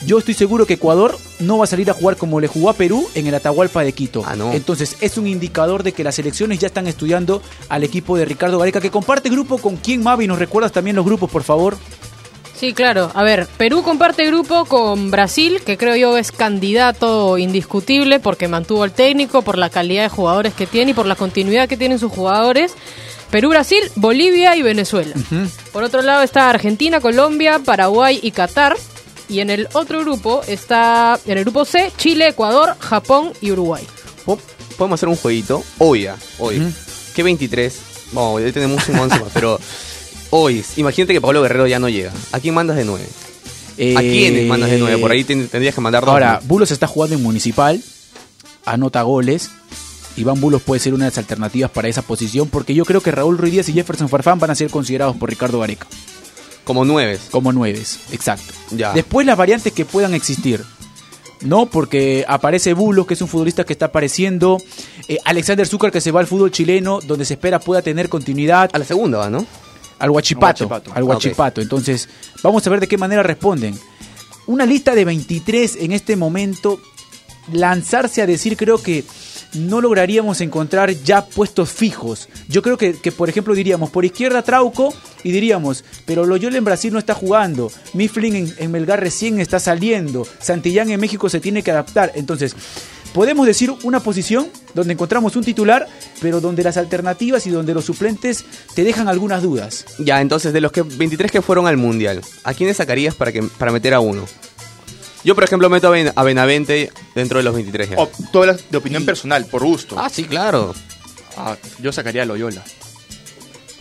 Yo 0.06 0.20
estoy 0.20 0.36
seguro 0.36 0.68
que 0.68 0.76
Ecuador 0.76 1.18
no 1.40 1.58
va 1.58 1.64
a 1.64 1.68
salir 1.68 1.90
a 1.90 1.94
jugar 1.94 2.16
como 2.16 2.40
le 2.40 2.48
jugó 2.48 2.70
a 2.70 2.74
Perú 2.74 3.08
en 3.16 3.26
el 3.26 3.34
Atahualpa 3.34 3.84
de 3.84 3.92
Quito. 3.92 4.24
Ah, 4.26 4.36
no. 4.36 4.54
Entonces 4.54 4.98
es 5.02 5.18
un 5.18 5.26
indicador 5.26 5.82
de 5.82 5.94
que 5.94 6.04
las 6.04 6.16
selecciones 6.16 6.60
ya 6.60 6.68
están 6.68 6.88
estudiando 6.88 7.42
al 7.70 7.84
equipo 7.84 8.16
de 8.16 8.26
Ricardo 8.26 8.60
Gareca, 8.60 8.80
que 8.82 8.92
comparte 8.92 9.30
grupo 9.30 9.58
con 9.58 9.78
quién, 9.78 10.04
Mavi, 10.04 10.28
nos 10.28 10.38
recuerdas 10.38 10.72
también 10.72 10.96
los 10.96 11.06
grupos, 11.06 11.32
por 11.32 11.44
favor. 11.44 11.76
Sí, 12.56 12.74
claro. 12.74 13.12
A 13.16 13.24
ver, 13.24 13.48
Perú 13.58 13.82
comparte 13.84 14.26
grupo 14.28 14.66
con 14.66 15.12
Brasil, 15.12 15.60
que 15.66 15.78
creo 15.78 15.96
yo 15.96 16.18
es 16.18 16.32
candidato 16.32 17.38
indiscutible 17.38 18.20
porque 18.20 18.48
mantuvo 18.48 18.84
al 18.84 18.92
técnico, 18.92 19.42
por 19.42 19.58
la 19.58 19.70
calidad 19.70 20.04
de 20.04 20.10
jugadores 20.10 20.54
que 20.54 20.68
tiene 20.68 20.92
y 20.92 20.94
por 20.94 21.06
la 21.06 21.16
continuidad 21.16 21.68
que 21.68 21.78
tienen 21.78 22.00
sus 22.00 22.12
jugadores. 22.12 22.74
Perú, 23.32 23.50
Brasil, 23.50 23.82
Bolivia 23.96 24.56
y 24.56 24.62
Venezuela. 24.62 25.16
Por 25.74 25.84
otro 25.84 26.02
lado 26.02 26.22
está 26.22 26.50
Argentina, 26.50 27.02
Colombia, 27.02 27.60
Paraguay 27.66 28.20
y 28.22 28.32
Qatar. 28.32 28.78
Y 29.28 29.40
en 29.40 29.50
el 29.50 29.68
otro 29.74 30.02
grupo 30.02 30.42
está, 30.48 31.20
en 31.26 31.38
el 31.38 31.44
grupo 31.44 31.66
C, 31.66 31.92
Chile, 31.98 32.28
Ecuador, 32.30 32.76
Japón 32.80 33.32
y 33.42 33.52
Uruguay. 33.52 33.84
Po- 34.26 34.40
Podemos 34.78 34.98
hacer 35.00 35.10
un 35.10 35.16
jueguito 35.16 35.64
hoy, 35.80 36.04
ya, 36.04 36.16
hoy. 36.38 36.62
¿Qué 37.16 37.24
23? 37.24 37.74
Vamos, 38.12 38.42
ya 38.44 38.52
tenemos 38.52 38.88
un 38.90 39.00
11 39.00 39.20
más, 39.20 39.30
pero 39.34 39.60
hoy, 40.30 40.64
imagínate 40.78 41.14
que 41.14 41.22
Pablo 41.22 41.42
Guerrero 41.42 41.66
ya 41.66 41.80
no 41.80 41.90
llega. 41.90 42.12
¿A 42.32 42.40
quién 42.40 42.54
mandas 42.54 42.76
de 42.78 42.86
9? 42.86 43.04
¿A 43.06 43.08
Eh, 43.78 43.96
quiénes 44.00 44.48
mandas 44.48 44.70
de 44.70 44.78
9? 44.78 44.98
Por 45.00 45.12
ahí 45.12 45.24
ten- 45.24 45.48
tendrías 45.48 45.74
que 45.76 45.82
mandar 45.82 46.02
dos. 46.04 46.12
Ahora, 46.12 46.40
¿no? 46.42 46.48
Bulos 46.48 46.72
está 46.72 46.88
jugando 46.88 47.16
en 47.16 47.24
Municipal, 47.24 47.82
anota 48.66 49.02
goles. 49.02 49.50
Iván 50.18 50.40
Bulos 50.40 50.62
puede 50.62 50.80
ser 50.80 50.94
una 50.94 51.06
de 51.06 51.12
las 51.12 51.18
alternativas 51.18 51.72
para 51.72 51.88
esa 51.90 52.02
posición, 52.02 52.48
porque 52.48 52.74
yo 52.74 52.86
creo 52.86 53.02
que 53.02 53.12
Raúl 53.12 53.38
Ruiz 53.38 53.52
Díaz 53.54 53.68
y 53.70 53.74
Jefferson 53.74 54.08
Farfán 54.08 54.40
van 54.40 54.52
a 54.52 54.56
ser 54.56 54.70
considerados 54.70 55.16
por 55.18 55.30
Ricardo 55.30 55.60
Gareca 55.60 55.88
como 56.66 56.84
9. 56.84 57.20
como 57.32 57.54
nueves, 57.54 58.00
exacto. 58.12 58.54
Ya. 58.72 58.92
Después 58.92 59.26
las 59.26 59.38
variantes 59.38 59.72
que 59.72 59.86
puedan 59.86 60.14
existir. 60.14 60.64
No, 61.42 61.68
porque 61.68 62.26
aparece 62.28 62.74
Bulos, 62.74 63.06
que 63.06 63.14
es 63.14 63.22
un 63.22 63.28
futbolista 63.28 63.64
que 63.64 63.74
está 63.74 63.86
apareciendo. 63.88 64.58
eh, 65.08 65.20
Alexander 65.26 65.68
Zúcar, 65.68 65.92
que 65.92 66.02
se 66.02 66.12
va 66.12 66.20
al 66.20 66.28
fútbol 66.28 66.52
chileno, 66.52 67.00
donde 67.02 67.24
se 67.26 67.36
espera 67.36 67.60
pueda 67.60 67.82
tener 67.82 68.10
continuidad. 68.10 68.70
A 68.74 68.80
la 68.80 68.86
segunda 68.86 69.20
va, 69.20 69.30
¿no? 69.30 69.46
Al 70.00 70.10
Huachipato. 70.10 70.64
Al 70.66 70.70
Huachipato. 70.72 70.92
Al 70.98 71.04
Huachipato. 71.04 71.62
Entonces, 71.62 72.10
vamos 72.44 72.66
a 72.66 72.70
ver 72.70 72.80
de 72.80 72.88
qué 72.88 72.98
manera 72.98 73.22
responden. 73.24 73.80
Una 74.48 74.66
lista 74.66 74.96
de 74.96 75.06
23 75.06 75.78
en 75.82 75.92
este 75.92 76.16
momento, 76.16 76.80
lanzarse 77.52 78.22
a 78.22 78.26
decir, 78.26 78.58
creo 78.58 78.82
que 78.82 79.04
no 79.56 79.82
lograríamos 79.82 80.42
encontrar 80.42 80.92
ya 80.92 81.26
puestos 81.26 81.72
fijos. 81.72 82.30
Yo 82.48 82.62
creo 82.62 82.78
que, 82.78 82.94
que, 82.94 83.12
por 83.12 83.30
ejemplo, 83.30 83.56
diríamos 83.56 83.90
por 83.90 84.06
izquierda 84.06 84.42
Trauco 84.42 84.94
y 85.24 85.32
diríamos, 85.32 85.84
pero 86.06 86.26
Loyola 86.26 86.58
en 86.58 86.66
Brasil 86.66 86.94
no 86.94 87.00
está 87.00 87.14
jugando, 87.14 87.72
Mifflin 87.94 88.36
en, 88.36 88.54
en 88.58 88.72
Melgar 88.72 89.00
recién 89.00 89.40
está 89.40 89.60
saliendo, 89.60 90.28
Santillán 90.40 90.90
en 90.90 91.00
México 91.00 91.30
se 91.30 91.40
tiene 91.40 91.64
que 91.64 91.72
adaptar. 91.72 92.12
Entonces, 92.16 92.56
podemos 93.14 93.48
decir 93.48 93.72
una 93.84 94.02
posición 94.02 94.48
donde 94.74 94.94
encontramos 94.94 95.38
un 95.38 95.44
titular, 95.44 95.88
pero 96.22 96.42
donde 96.42 96.64
las 96.64 96.76
alternativas 96.76 97.48
y 97.48 97.50
donde 97.50 97.74
los 97.74 97.86
suplentes 97.86 98.44
te 98.76 98.84
dejan 98.84 99.08
algunas 99.08 99.42
dudas. 99.42 99.86
Ya, 100.00 100.20
entonces, 100.20 100.52
de 100.52 100.60
los 100.62 100.74
que 100.74 100.82
23 100.82 101.32
que 101.32 101.42
fueron 101.42 101.66
al 101.66 101.78
Mundial, 101.78 102.22
¿a 102.44 102.54
quiénes 102.54 102.78
sacarías 102.78 103.16
para, 103.16 103.32
que, 103.32 103.42
para 103.42 103.72
meter 103.72 103.94
a 103.94 104.02
uno? 104.02 104.26
Yo, 105.26 105.36
por 105.36 105.44
ejemplo, 105.44 105.70
meto 105.70 105.88
a, 105.88 105.90
Ben- 105.92 106.14
a 106.16 106.24
Benavente 106.24 106.92
dentro 107.16 107.40
de 107.40 107.44
los 107.44 107.54
23 107.54 107.90
ya. 107.90 107.96
o, 107.98 108.10
todas 108.32 108.48
las 108.62 108.72
de 108.72 108.78
opinión 108.78 109.06
personal, 109.06 109.46
por 109.48 109.64
gusto. 109.66 109.96
Ah, 110.00 110.08
sí, 110.10 110.24
claro. 110.26 110.74
Ah, 111.36 111.58
yo 111.80 111.92
sacaría 111.92 112.22
a 112.22 112.26
Loyola. 112.26 112.64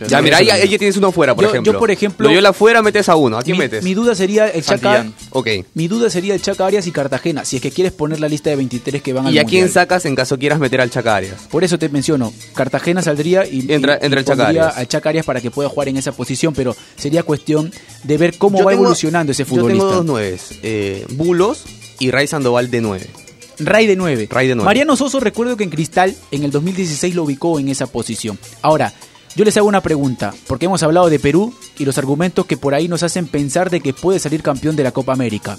Ya, 0.07 0.21
mira, 0.21 0.37
ahí, 0.37 0.49
ahí 0.49 0.67
tienes 0.77 0.97
uno 0.97 1.07
afuera, 1.07 1.33
por 1.35 1.43
Yo- 1.43 1.49
yo, 1.49 1.53
ejemplo. 1.53 1.79
por 1.79 1.89
ejemplo- 1.91 2.27
Loyola 2.27 2.49
afuera, 2.49 2.81
metes 2.81 3.07
a 3.07 3.15
uno. 3.15 3.37
¿A 3.37 3.43
quién 3.43 3.55
mi, 3.57 3.63
metes? 3.63 3.83
mi 3.83 3.93
duda 3.93 4.13
sería 4.15 4.47
el 4.49 4.61
Chaca. 4.63 5.05
Ok. 5.31 5.47
mi 5.73 5.87
duda 5.87 6.09
sería 6.09 6.33
el 6.33 6.41
Chaca 6.41 6.65
Arias 6.65 6.85
y 6.87 6.91
Cartagena, 6.91 7.45
si 7.45 7.55
es 7.57 7.61
que 7.61 7.71
quieres 7.71 7.93
poner 7.93 8.19
la 8.19 8.27
lista 8.27 8.49
de 8.49 8.57
23 8.57 9.01
que 9.01 9.13
van 9.13 9.27
al 9.27 9.33
¿Y 9.33 9.39
a 9.39 9.45
quién 9.45 9.69
sacas 9.69 10.05
en 10.05 10.15
caso 10.15 10.37
quieras 10.37 10.59
meter 10.59 10.81
al 10.81 10.89
Chaca 10.89 11.15
Arias? 11.15 11.35
Por 11.49 11.63
eso 11.63 11.79
te 11.79 11.87
menciono, 11.89 12.33
Cartagena 12.55 13.01
saldría 13.01 13.45
y, 13.47 13.61
Entra- 13.71 13.99
y- 14.01 14.05
entra 14.05 14.19
y 14.19 14.21
el 14.21 14.25
Chaca 14.25 14.47
Arias. 14.47 14.77
al 14.77 14.87
Chaca 14.87 15.09
Arias 15.09 15.25
para 15.25 15.39
que 15.39 15.49
pueda 15.51 15.69
jugar 15.69 15.87
en 15.89 15.97
esa 15.97 16.11
posición, 16.11 16.53
pero 16.53 16.75
sería 16.97 17.23
cuestión 17.23 17.71
de 18.03 18.17
ver 18.17 18.37
cómo 18.37 18.57
Yo 18.59 18.65
va 18.65 18.71
tengo- 18.71 18.83
evolucionando 18.83 19.31
ese 19.31 19.43
Yo 19.43 19.47
tengo 19.49 19.61
futbolista. 19.61 19.85
dos 19.95 20.05
nueves. 20.05 20.41
Eh, 20.63 21.05
Bulos 21.11 21.63
y 21.99 22.11
Ray 22.11 22.27
Sandoval 22.27 22.69
de 22.69 22.81
nueve. 22.81 23.07
Ray 23.57 23.87
de 23.87 23.95
9. 23.95 24.27
Ray 24.29 24.49
de 24.49 24.55
nueve. 24.55 24.65
Mariano 24.65 24.97
Soso 24.97 25.21
recuerdo 25.21 25.55
que 25.55 25.63
en 25.63 25.69
Cristal 25.69 26.13
en 26.31 26.43
el 26.43 26.51
2016 26.51 27.15
lo 27.15 27.23
ubicó 27.23 27.57
en 27.57 27.69
esa 27.69 27.87
posición. 27.87 28.37
Ahora, 28.61 28.93
yo 29.35 29.43
les 29.43 29.57
hago 29.57 29.67
una 29.67 29.81
pregunta, 29.81 30.33
porque 30.47 30.65
hemos 30.65 30.81
hablado 30.81 31.09
de 31.09 31.19
Perú 31.19 31.53
y 31.77 31.83
los 31.83 31.97
argumentos 31.97 32.45
que 32.45 32.55
por 32.55 32.73
ahí 32.73 32.87
nos 32.87 33.03
hacen 33.03 33.27
pensar 33.27 33.69
de 33.69 33.81
que 33.81 33.93
puede 33.93 34.19
salir 34.19 34.41
campeón 34.41 34.77
de 34.77 34.83
la 34.83 34.91
Copa 34.91 35.11
América. 35.11 35.57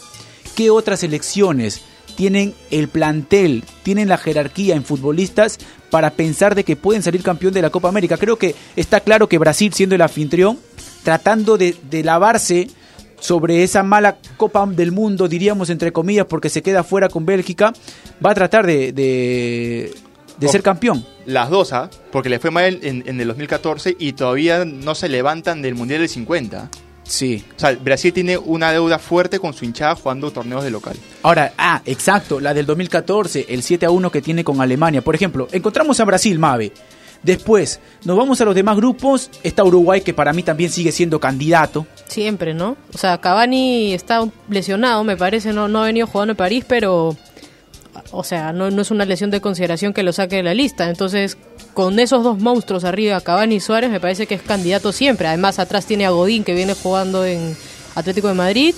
¿Qué 0.55 0.71
otras 0.71 1.01
selecciones 1.01 1.83
tienen 2.17 2.55
el 2.71 2.89
plantel, 2.89 3.65
tienen 3.83 4.09
la 4.09 4.17
jerarquía 4.17 4.75
en 4.75 4.85
futbolistas 4.85 5.59
para 5.91 6.11
pensar 6.11 6.55
de 6.55 6.65
que 6.65 6.77
pueden 6.77 7.03
salir 7.03 7.23
campeón 7.23 7.53
de 7.53 7.61
la 7.61 7.69
Copa 7.69 7.91
América? 7.91 8.17
Creo 8.17 8.39
que 8.39 8.55
está 8.77 9.01
claro 9.01 9.29
que 9.29 9.37
Brasil, 9.37 9.75
siendo 9.75 9.95
el 9.95 10.01
anfitrión, 10.01 10.59
tratando 11.05 11.59
de, 11.59 11.77
lavarse 12.03 12.69
sobre 13.21 13.63
esa 13.63 13.83
mala 13.83 14.17
Copa 14.39 14.67
del 14.67 14.93
Mundo, 14.93 15.29
diríamos 15.29 15.69
entre 15.69 15.93
comillas, 15.93 16.25
porque 16.27 16.49
se 16.49 16.63
queda 16.63 16.83
fuera 16.83 17.11
con 17.11 17.27
Bélgica, 17.27 17.75
va 18.25 18.31
a 18.31 18.35
tratar 18.35 18.67
de, 18.67 19.95
de 20.39 20.49
ser 20.49 20.63
campeón. 20.63 21.05
Las 21.25 21.51
dos, 21.51 21.73
¿ah? 21.73 21.91
Porque 22.13 22.29
le 22.29 22.39
fue 22.39 22.51
mal 22.51 22.79
en, 22.83 23.05
en 23.07 23.21
el 23.21 23.29
2014 23.29 23.97
y 23.99 24.13
todavía 24.13 24.65
no 24.65 24.95
se 24.95 25.09
levantan 25.09 25.63
del 25.63 25.75
Mundial 25.75 26.01
del 26.01 26.09
50. 26.09 26.71
Sí. 27.07 27.45
O 27.57 27.59
sea, 27.59 27.73
Brasil 27.73 28.13
tiene 28.13 28.37
una 28.37 28.73
deuda 28.73 28.99
fuerte 28.99 29.39
con 29.39 29.55
su 29.55 29.65
hinchada 29.65 29.95
jugando 29.95 30.31
torneos 30.31 30.65
de 30.65 30.71
local. 30.71 30.97
Ahora, 31.23 31.53
ah, 31.57 31.81
exacto, 31.87 32.41
la 32.41 32.53
del 32.53 32.67
2014, 32.67 33.47
el 33.49 33.63
7 33.63 33.87
a 33.87 33.91
1 33.91 34.11
que 34.11 34.23
tiene 34.23 34.45
con 34.45 34.61
Alemania. 34.61 35.03
Por 35.03 35.15
ejemplo, 35.15 35.49
encontramos 35.53 36.01
a 36.01 36.05
Brasil, 36.05 36.39
Mave. 36.39 36.73
Después, 37.23 37.81
nos 38.05 38.17
vamos 38.17 38.41
a 38.41 38.45
los 38.45 38.55
demás 38.55 38.77
grupos. 38.77 39.31
Está 39.43 39.65
Uruguay, 39.65 40.01
que 40.01 40.15
para 40.15 40.33
mí 40.33 40.43
también 40.43 40.71
sigue 40.71 40.93
siendo 40.93 41.19
candidato. 41.19 41.87
Siempre, 42.07 42.55
¿no? 42.55 42.77
O 42.95 42.99
sea, 42.99 43.19
Cavani 43.19 43.95
está 43.95 44.29
lesionado, 44.49 45.03
me 45.03 45.17
parece, 45.17 45.53
no, 45.53 45.67
no 45.67 45.83
ha 45.83 45.87
venido 45.87 46.07
jugando 46.07 46.33
en 46.33 46.37
París, 46.37 46.65
pero. 46.69 47.17
O 48.13 48.25
sea, 48.25 48.53
no, 48.53 48.71
no 48.71 48.83
es 48.83 48.91
una 48.91 49.05
lesión 49.05 49.31
de 49.31 49.41
consideración 49.41 49.93
que 49.93 50.03
lo 50.03 50.13
saque 50.13 50.37
de 50.37 50.43
la 50.43 50.55
lista. 50.55 50.89
Entonces, 50.89 51.37
con 51.75 51.99
esos 51.99 52.23
dos 52.25 52.39
monstruos 52.39 52.85
arriba, 52.85 53.21
Cavani 53.21 53.57
y 53.57 53.61
Suárez, 53.61 53.91
me 53.91 54.01
parece 54.01 54.27
que 54.27 54.35
es 54.37 54.43
candidato 54.43 54.93
siempre. 54.93 55.27
Además, 55.27 55.59
atrás 55.59 55.87
tiene 55.87 56.07
a 56.07 56.11
Godín, 56.11 56.45
que 56.45 56.55
viene 56.55 56.75
jugando 56.75 57.25
en 57.25 57.57
Atlético 57.95 58.29
de 58.29 58.35
Madrid. 58.35 58.75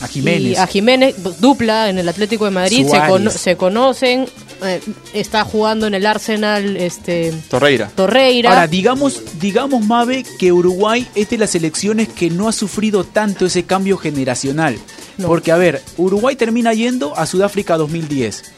A 0.00 0.06
Jiménez. 0.06 0.52
Y 0.52 0.56
a 0.56 0.66
Jiménez, 0.68 1.16
dupla 1.40 1.88
en 1.90 1.98
el 1.98 2.08
Atlético 2.08 2.44
de 2.44 2.52
Madrid, 2.52 2.86
se, 2.86 2.98
cono- 3.08 3.30
se 3.30 3.56
conocen. 3.56 4.26
eh, 4.62 4.80
está 5.12 5.42
jugando 5.44 5.88
en 5.88 5.94
el 5.94 6.06
Arsenal 6.06 6.76
este 6.76 7.32
Torreira. 7.48 7.90
Torreira. 7.96 8.50
Ahora, 8.50 8.66
digamos, 8.68 9.20
digamos, 9.40 9.84
Mave, 9.84 10.24
que 10.38 10.52
Uruguay 10.52 11.08
es 11.16 11.30
de 11.30 11.38
las 11.38 11.50
selecciones 11.50 12.08
que 12.08 12.30
no 12.30 12.48
ha 12.48 12.52
sufrido 12.52 13.02
tanto 13.02 13.46
ese 13.46 13.64
cambio 13.64 13.96
generacional. 13.96 14.78
No. 15.16 15.26
Porque, 15.26 15.50
a 15.50 15.56
ver, 15.56 15.82
Uruguay 15.96 16.36
termina 16.36 16.72
yendo 16.74 17.16
a 17.18 17.26
Sudáfrica 17.26 17.76
2010 17.76 18.52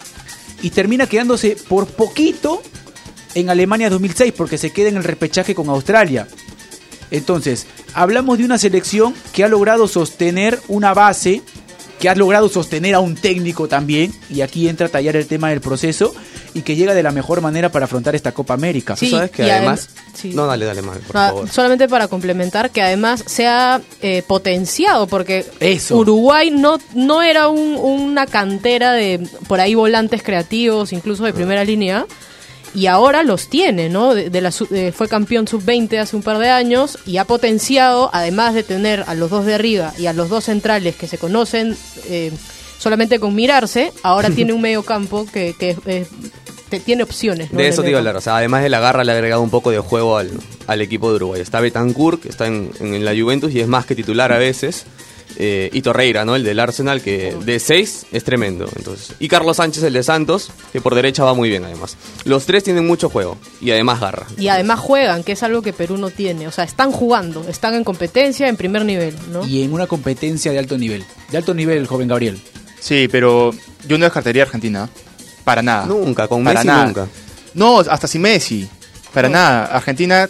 y 0.62 0.70
termina 0.70 1.06
quedándose 1.06 1.56
por 1.68 1.86
poquito 1.86 2.62
en 3.34 3.50
Alemania 3.50 3.90
2006 3.90 4.32
porque 4.36 4.58
se 4.58 4.72
queda 4.72 4.88
en 4.88 4.96
el 4.96 5.04
repechaje 5.04 5.54
con 5.54 5.68
Australia. 5.68 6.26
Entonces, 7.10 7.66
hablamos 7.94 8.38
de 8.38 8.44
una 8.44 8.58
selección 8.58 9.14
que 9.32 9.44
ha 9.44 9.48
logrado 9.48 9.88
sostener 9.88 10.60
una 10.68 10.94
base, 10.94 11.42
que 11.98 12.08
ha 12.08 12.14
logrado 12.14 12.48
sostener 12.48 12.94
a 12.94 13.00
un 13.00 13.16
técnico 13.16 13.68
también, 13.68 14.12
y 14.28 14.42
aquí 14.42 14.68
entra 14.68 14.86
a 14.86 14.90
tallar 14.90 15.16
el 15.16 15.26
tema 15.26 15.50
del 15.50 15.60
proceso, 15.60 16.14
y 16.54 16.62
que 16.62 16.76
llega 16.76 16.94
de 16.94 17.02
la 17.02 17.10
mejor 17.12 17.40
manera 17.40 17.70
para 17.70 17.84
afrontar 17.86 18.14
esta 18.14 18.32
Copa 18.32 18.54
América. 18.54 18.96
Sí, 18.96 19.10
sabes 19.10 19.30
que 19.30 19.46
y 19.46 19.50
además... 19.50 19.88
adem- 19.88 20.14
sí. 20.14 20.32
No, 20.34 20.46
dale, 20.46 20.64
dale, 20.66 20.82
mal, 20.82 20.98
por 20.98 21.16
Ah, 21.16 21.28
favor. 21.28 21.48
solamente 21.48 21.88
para 21.88 22.08
complementar 22.08 22.70
que 22.70 22.82
además 22.82 23.22
se 23.26 23.46
ha 23.46 23.80
eh, 24.02 24.22
potenciado 24.26 25.06
porque 25.06 25.46
Eso. 25.60 25.96
Uruguay 25.96 26.50
no, 26.50 26.78
no 26.94 27.22
era 27.22 27.48
un- 27.48 27.76
una 27.76 28.26
cantera 28.26 28.92
de 28.92 29.26
por 29.48 29.60
ahí 29.60 29.74
volantes 29.74 30.22
creativos, 30.22 30.92
incluso 30.92 31.24
de 31.24 31.32
primera 31.32 31.64
línea, 31.64 32.06
y 32.72 32.86
ahora 32.86 33.24
los 33.24 33.48
tiene, 33.48 33.88
¿no? 33.88 34.14
De, 34.14 34.30
de 34.30 34.40
la 34.40 34.52
su- 34.52 34.68
fue 34.94 35.08
campeón 35.08 35.48
sub-20 35.48 35.98
hace 35.98 36.14
un 36.14 36.22
par 36.22 36.38
de 36.38 36.50
años 36.50 36.98
y 37.04 37.16
ha 37.16 37.24
potenciado, 37.24 38.10
además 38.12 38.54
de 38.54 38.62
tener 38.62 39.04
a 39.08 39.14
los 39.14 39.28
dos 39.30 39.44
de 39.44 39.54
arriba 39.54 39.92
y 39.98 40.06
a 40.06 40.12
los 40.12 40.28
dos 40.28 40.44
centrales 40.44 40.94
que 40.94 41.08
se 41.08 41.18
conocen 41.18 41.76
eh, 42.06 42.30
solamente 42.78 43.18
con 43.18 43.34
mirarse, 43.34 43.92
ahora 44.04 44.30
tiene 44.34 44.52
un 44.52 44.60
medio 44.60 44.84
campo 44.84 45.26
que, 45.32 45.54
que 45.58 45.76
eh, 45.86 46.06
te- 46.70 46.80
tiene 46.80 47.02
opciones. 47.02 47.52
¿no? 47.52 47.58
De 47.58 47.66
el 47.66 47.72
eso 47.72 47.82
te 47.82 47.90
iba 47.90 47.98
a 47.98 48.00
hablar. 48.00 48.16
O 48.16 48.20
sea, 48.20 48.36
además 48.38 48.62
de 48.62 48.68
la 48.70 48.80
garra, 48.80 49.04
le 49.04 49.12
ha 49.12 49.14
agregado 49.16 49.42
un 49.42 49.50
poco 49.50 49.70
de 49.70 49.78
juego 49.80 50.16
al, 50.16 50.30
al 50.66 50.80
equipo 50.80 51.10
de 51.10 51.16
Uruguay. 51.16 51.40
Está 51.42 51.60
Betancourt, 51.60 52.22
que 52.22 52.28
está 52.28 52.46
en, 52.46 52.70
en 52.80 53.04
la 53.04 53.12
Juventus 53.14 53.52
y 53.52 53.60
es 53.60 53.68
más 53.68 53.84
que 53.86 53.94
titular 53.94 54.32
a 54.32 54.38
veces. 54.38 54.84
Eh, 55.36 55.70
y 55.72 55.80
Torreira, 55.82 56.24
¿no? 56.24 56.34
El 56.34 56.42
del 56.42 56.58
Arsenal, 56.58 57.00
que 57.02 57.34
de 57.44 57.60
6 57.60 58.06
es 58.10 58.24
tremendo. 58.24 58.68
Entonces. 58.76 59.12
Y 59.20 59.28
Carlos 59.28 59.58
Sánchez, 59.58 59.84
el 59.84 59.92
de 59.92 60.02
Santos, 60.02 60.50
que 60.72 60.80
por 60.80 60.94
derecha 60.96 61.22
va 61.22 61.34
muy 61.34 61.48
bien 61.48 61.64
además. 61.64 61.96
Los 62.24 62.46
tres 62.46 62.64
tienen 62.64 62.84
mucho 62.86 63.08
juego 63.08 63.38
y 63.60 63.70
además 63.70 64.00
garra. 64.00 64.26
Y 64.36 64.48
además 64.48 64.80
juegan, 64.80 65.22
que 65.22 65.32
es 65.32 65.42
algo 65.44 65.62
que 65.62 65.72
Perú 65.72 65.98
no 65.98 66.10
tiene. 66.10 66.48
O 66.48 66.50
sea, 66.50 66.64
están 66.64 66.90
jugando, 66.90 67.46
están 67.48 67.74
en 67.74 67.84
competencia 67.84 68.48
en 68.48 68.56
primer 68.56 68.84
nivel, 68.84 69.14
¿no? 69.32 69.46
Y 69.46 69.62
en 69.62 69.72
una 69.72 69.86
competencia 69.86 70.50
de 70.50 70.58
alto 70.58 70.76
nivel. 70.76 71.04
De 71.30 71.38
alto 71.38 71.54
nivel, 71.54 71.86
joven 71.86 72.08
Gabriel. 72.08 72.40
Sí, 72.80 73.06
pero 73.10 73.52
yo 73.86 73.98
no 73.98 74.04
descartaría 74.06 74.42
a 74.42 74.46
Argentina. 74.46 74.90
Para 75.44 75.62
nada. 75.62 75.86
Nunca, 75.86 76.28
con 76.28 76.44
Para 76.44 76.54
Messi 76.60 76.66
nada. 76.66 76.84
nunca. 76.86 77.08
No, 77.54 77.80
hasta 77.80 78.06
sin 78.06 78.22
Messi. 78.22 78.68
Para 79.12 79.28
No. 79.28 79.34
nada. 79.34 79.64
Argentina, 79.66 80.28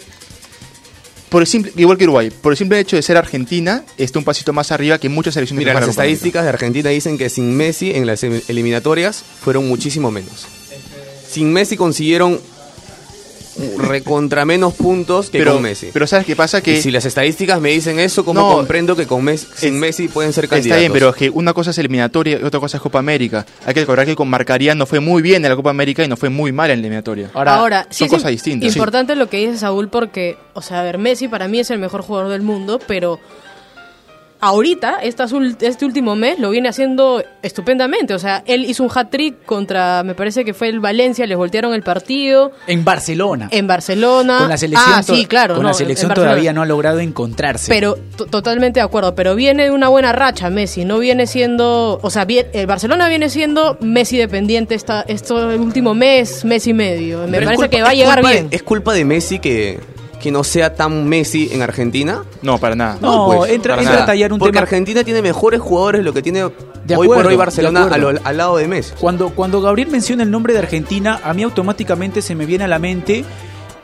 por 1.29 1.41
el 1.41 1.47
simple, 1.47 1.71
igual 1.77 1.97
que 1.97 2.03
Uruguay, 2.05 2.29
por 2.31 2.51
el 2.53 2.57
simple 2.57 2.79
hecho 2.79 2.95
de 2.95 3.01
ser 3.01 3.15
Argentina, 3.17 3.83
está 3.97 4.19
un 4.19 4.25
pasito 4.25 4.53
más 4.53 4.71
arriba 4.71 4.97
que 4.97 5.07
muchas 5.09 5.33
selecciones 5.35 5.59
Mira, 5.65 5.79
las 5.79 5.87
estadísticas 5.89 6.43
de 6.43 6.49
Argentina 6.49 6.89
dicen 6.89 7.17
que 7.17 7.29
sin 7.29 7.55
Messi 7.55 7.91
en 7.91 8.05
las 8.07 8.23
eliminatorias 8.23 9.23
fueron 9.41 9.67
muchísimo 9.67 10.11
menos. 10.11 10.45
Sin 11.29 11.53
Messi 11.53 11.77
consiguieron 11.77 12.39
recontra 13.77 14.45
menos 14.45 14.73
puntos 14.73 15.29
que 15.29 15.39
Pero, 15.39 15.53
con 15.53 15.63
Messi. 15.63 15.89
pero 15.93 16.07
¿sabes 16.07 16.25
qué 16.25 16.35
pasa? 16.35 16.61
Que 16.61 16.77
y 16.77 16.81
si 16.81 16.91
las 16.91 17.05
estadísticas 17.05 17.59
me 17.61 17.69
dicen 17.69 17.99
eso, 17.99 18.23
¿cómo 18.25 18.39
No, 18.39 18.53
comprendo 18.55 18.95
que 18.95 19.05
con 19.07 19.23
Messi, 19.23 19.47
sin 19.55 19.75
es- 19.75 19.79
Messi 19.79 20.07
pueden 20.07 20.33
ser 20.33 20.45
Está 20.45 20.55
candidatos? 20.57 20.79
bien, 20.81 20.91
pero 20.93 21.09
es 21.09 21.15
que 21.15 21.29
una 21.29 21.53
cosa 21.53 21.71
es 21.71 21.77
eliminatoria 21.77 22.39
y 22.39 22.43
otra 22.43 22.59
cosa 22.59 22.77
es 22.77 22.83
Copa 22.83 22.99
América. 22.99 23.45
Hay 23.65 23.73
que 23.73 23.81
recordar 23.81 24.05
que 24.05 24.15
con 24.15 24.29
Marcaría 24.29 24.75
no 24.75 24.85
fue 24.85 24.99
muy 24.99 25.21
bien 25.21 25.43
en 25.45 25.49
la 25.49 25.55
Copa 25.55 25.69
América 25.69 26.03
y 26.03 26.07
no 26.07 26.17
fue 26.17 26.29
muy 26.29 26.51
mal 26.51 26.69
en 26.71 26.77
la 26.77 26.81
eliminatoria. 26.81 27.29
Ahora, 27.33 27.87
sí 27.89 27.99
son 27.99 28.09
cosas 28.09 28.31
distintas. 28.31 28.71
sí. 28.71 28.77
Importante 28.79 29.15
lo 29.15 29.29
que 29.29 29.37
dice 29.37 29.57
Saúl 29.57 29.89
porque, 29.89 30.37
o 30.53 30.61
sea, 30.61 30.79
a 30.81 30.83
ver, 30.83 30.97
Messi 30.97 31.27
para 31.27 31.47
mí 31.47 31.59
es 31.59 31.69
el 31.71 31.79
mejor 31.79 32.01
jugador 32.01 32.29
del 32.31 32.41
mundo, 32.41 32.79
pero 32.87 33.19
ahorita, 34.41 34.97
estas 35.03 35.31
este 35.61 35.85
último 35.85 36.15
mes, 36.15 36.39
lo 36.39 36.49
viene 36.49 36.67
haciendo 36.67 37.23
estupendamente. 37.41 38.13
O 38.13 38.19
sea, 38.19 38.43
él 38.45 38.65
hizo 38.65 38.83
un 38.83 38.89
hat-trick 38.93 39.45
contra, 39.45 40.03
me 40.03 40.15
parece 40.15 40.43
que 40.43 40.53
fue 40.53 40.67
el 40.69 40.79
Valencia, 40.79 41.25
les 41.27 41.37
voltearon 41.37 41.73
el 41.73 41.83
partido. 41.83 42.51
En 42.67 42.83
Barcelona. 42.83 43.47
En 43.51 43.67
Barcelona. 43.67 44.39
con 44.39 44.49
la 44.49 44.57
selección, 44.57 44.93
ah, 44.95 45.03
sí, 45.03 45.25
claro. 45.25 45.53
con 45.55 45.63
no, 45.63 45.69
la 45.69 45.73
selección 45.73 46.13
todavía 46.13 46.51
no 46.53 46.61
ha 46.61 46.65
logrado 46.65 46.99
encontrarse. 46.99 47.69
Pero 47.71 47.97
to- 48.17 48.25
totalmente 48.25 48.79
de 48.79 48.83
acuerdo, 48.85 49.15
pero 49.15 49.35
viene 49.35 49.65
de 49.65 49.71
una 49.71 49.87
buena 49.89 50.11
racha 50.11 50.49
Messi, 50.49 50.83
no 50.85 50.97
viene 50.99 51.27
siendo, 51.27 51.99
o 52.01 52.09
sea, 52.09 52.25
bien- 52.25 52.47
el 52.53 52.65
Barcelona 52.67 53.07
viene 53.09 53.29
siendo 53.29 53.77
Messi 53.81 54.17
dependiente 54.17 54.75
esta, 54.75 55.01
esto 55.07 55.51
el 55.51 55.59
último 55.61 55.93
mes, 55.93 56.43
mes 56.45 56.65
y 56.67 56.73
medio. 56.73 57.19
Me 57.27 57.37
Pero 57.37 57.45
parece 57.45 57.55
culpa- 57.55 57.69
que 57.69 57.81
va 57.83 57.89
a 57.89 57.93
llegar 57.93 58.21
de- 58.23 58.31
bien. 58.31 58.47
¿Es 58.51 58.63
culpa 58.63 58.93
de 58.93 59.05
Messi 59.05 59.39
que, 59.39 59.79
que 60.21 60.31
no 60.31 60.43
sea 60.43 60.75
tan 60.75 61.07
Messi 61.09 61.49
en 61.51 61.61
Argentina? 61.61 62.23
No, 62.41 62.57
para 62.59 62.75
nada. 62.75 62.97
No, 63.01 63.25
pues, 63.27 63.51
entra, 63.51 63.75
entra 63.77 63.91
nada. 63.91 64.03
a 64.03 64.05
tallar 64.05 64.31
un 64.31 64.39
Porque 64.39 64.53
tema. 64.53 64.61
Argentina 64.63 65.03
tiene 65.03 65.21
mejores 65.21 65.59
jugadores 65.59 66.03
lo 66.03 66.13
que 66.13 66.21
tiene 66.21 66.49
De 66.85 66.95
hoy 66.95 67.07
por 67.07 67.25
hoy 67.25 67.35
Barcelona 67.35 67.83
acuerdo. 67.85 68.09
a 68.09 68.13
lo- 68.13 68.19
al 68.23 68.37
lado 68.37 68.57
de 68.57 68.67
Messi. 68.67 68.93
Cuando, 68.99 69.29
cuando 69.31 69.61
Gabriel 69.61 69.89
menciona 69.89 70.23
el 70.23 70.31
nombre 70.31 70.53
de 70.53 70.59
Argentina, 70.59 71.19
a 71.23 71.33
mí 71.33 71.43
automáticamente 71.43 72.21
se 72.21 72.35
me 72.35 72.45
viene 72.45 72.63
a 72.65 72.67
la 72.67 72.79
mente 72.79 73.25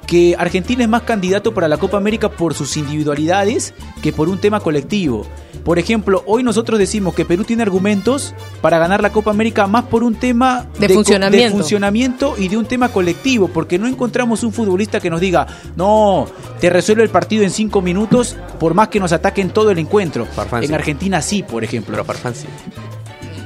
que 0.07 0.35
Argentina 0.39 0.83
es 0.83 0.89
más 0.89 1.03
candidato 1.03 1.53
para 1.53 1.67
la 1.67 1.77
Copa 1.77 1.97
América 1.97 2.29
por 2.29 2.53
sus 2.53 2.77
individualidades 2.77 3.73
que 4.01 4.13
por 4.13 4.29
un 4.29 4.39
tema 4.39 4.61
colectivo. 4.61 5.27
Por 5.63 5.79
ejemplo, 5.79 6.23
hoy 6.25 6.43
nosotros 6.43 6.79
decimos 6.79 7.13
que 7.13 7.25
Perú 7.25 7.43
tiene 7.43 7.61
argumentos 7.61 8.33
para 8.61 8.79
ganar 8.79 9.01
la 9.01 9.11
Copa 9.11 9.31
América 9.31 9.67
más 9.67 9.83
por 9.83 10.01
un 10.01 10.15
tema 10.15 10.65
De 10.79 10.87
funcionamiento. 10.87 11.45
de 11.45 11.51
funcionamiento 11.51 12.35
y 12.37 12.47
de 12.47 12.55
un 12.55 12.65
tema 12.65 12.87
colectivo, 12.87 13.49
porque 13.49 13.77
no 13.77 13.85
encontramos 13.85 14.43
un 14.43 14.53
futbolista 14.53 15.01
que 15.01 15.09
nos 15.09 15.19
diga, 15.19 15.45
no, 15.75 16.25
te 16.61 16.69
resuelve 16.69 17.03
el 17.03 17.09
partido 17.09 17.43
en 17.43 17.51
cinco 17.51 17.81
minutos 17.81 18.37
por 18.61 18.73
más 18.73 18.87
que 18.87 19.01
nos 19.01 19.11
ataquen 19.11 19.49
todo 19.49 19.69
el 19.71 19.77
encuentro. 19.77 20.25
Farfán 20.25 20.63
en 20.63 20.69
sí. 20.69 20.73
Argentina 20.73 21.21
sí, 21.21 21.43
por 21.43 21.65
ejemplo. 21.65 21.91
Pero 21.91 22.05
Farfán 22.05 22.33
sí. 22.33 22.47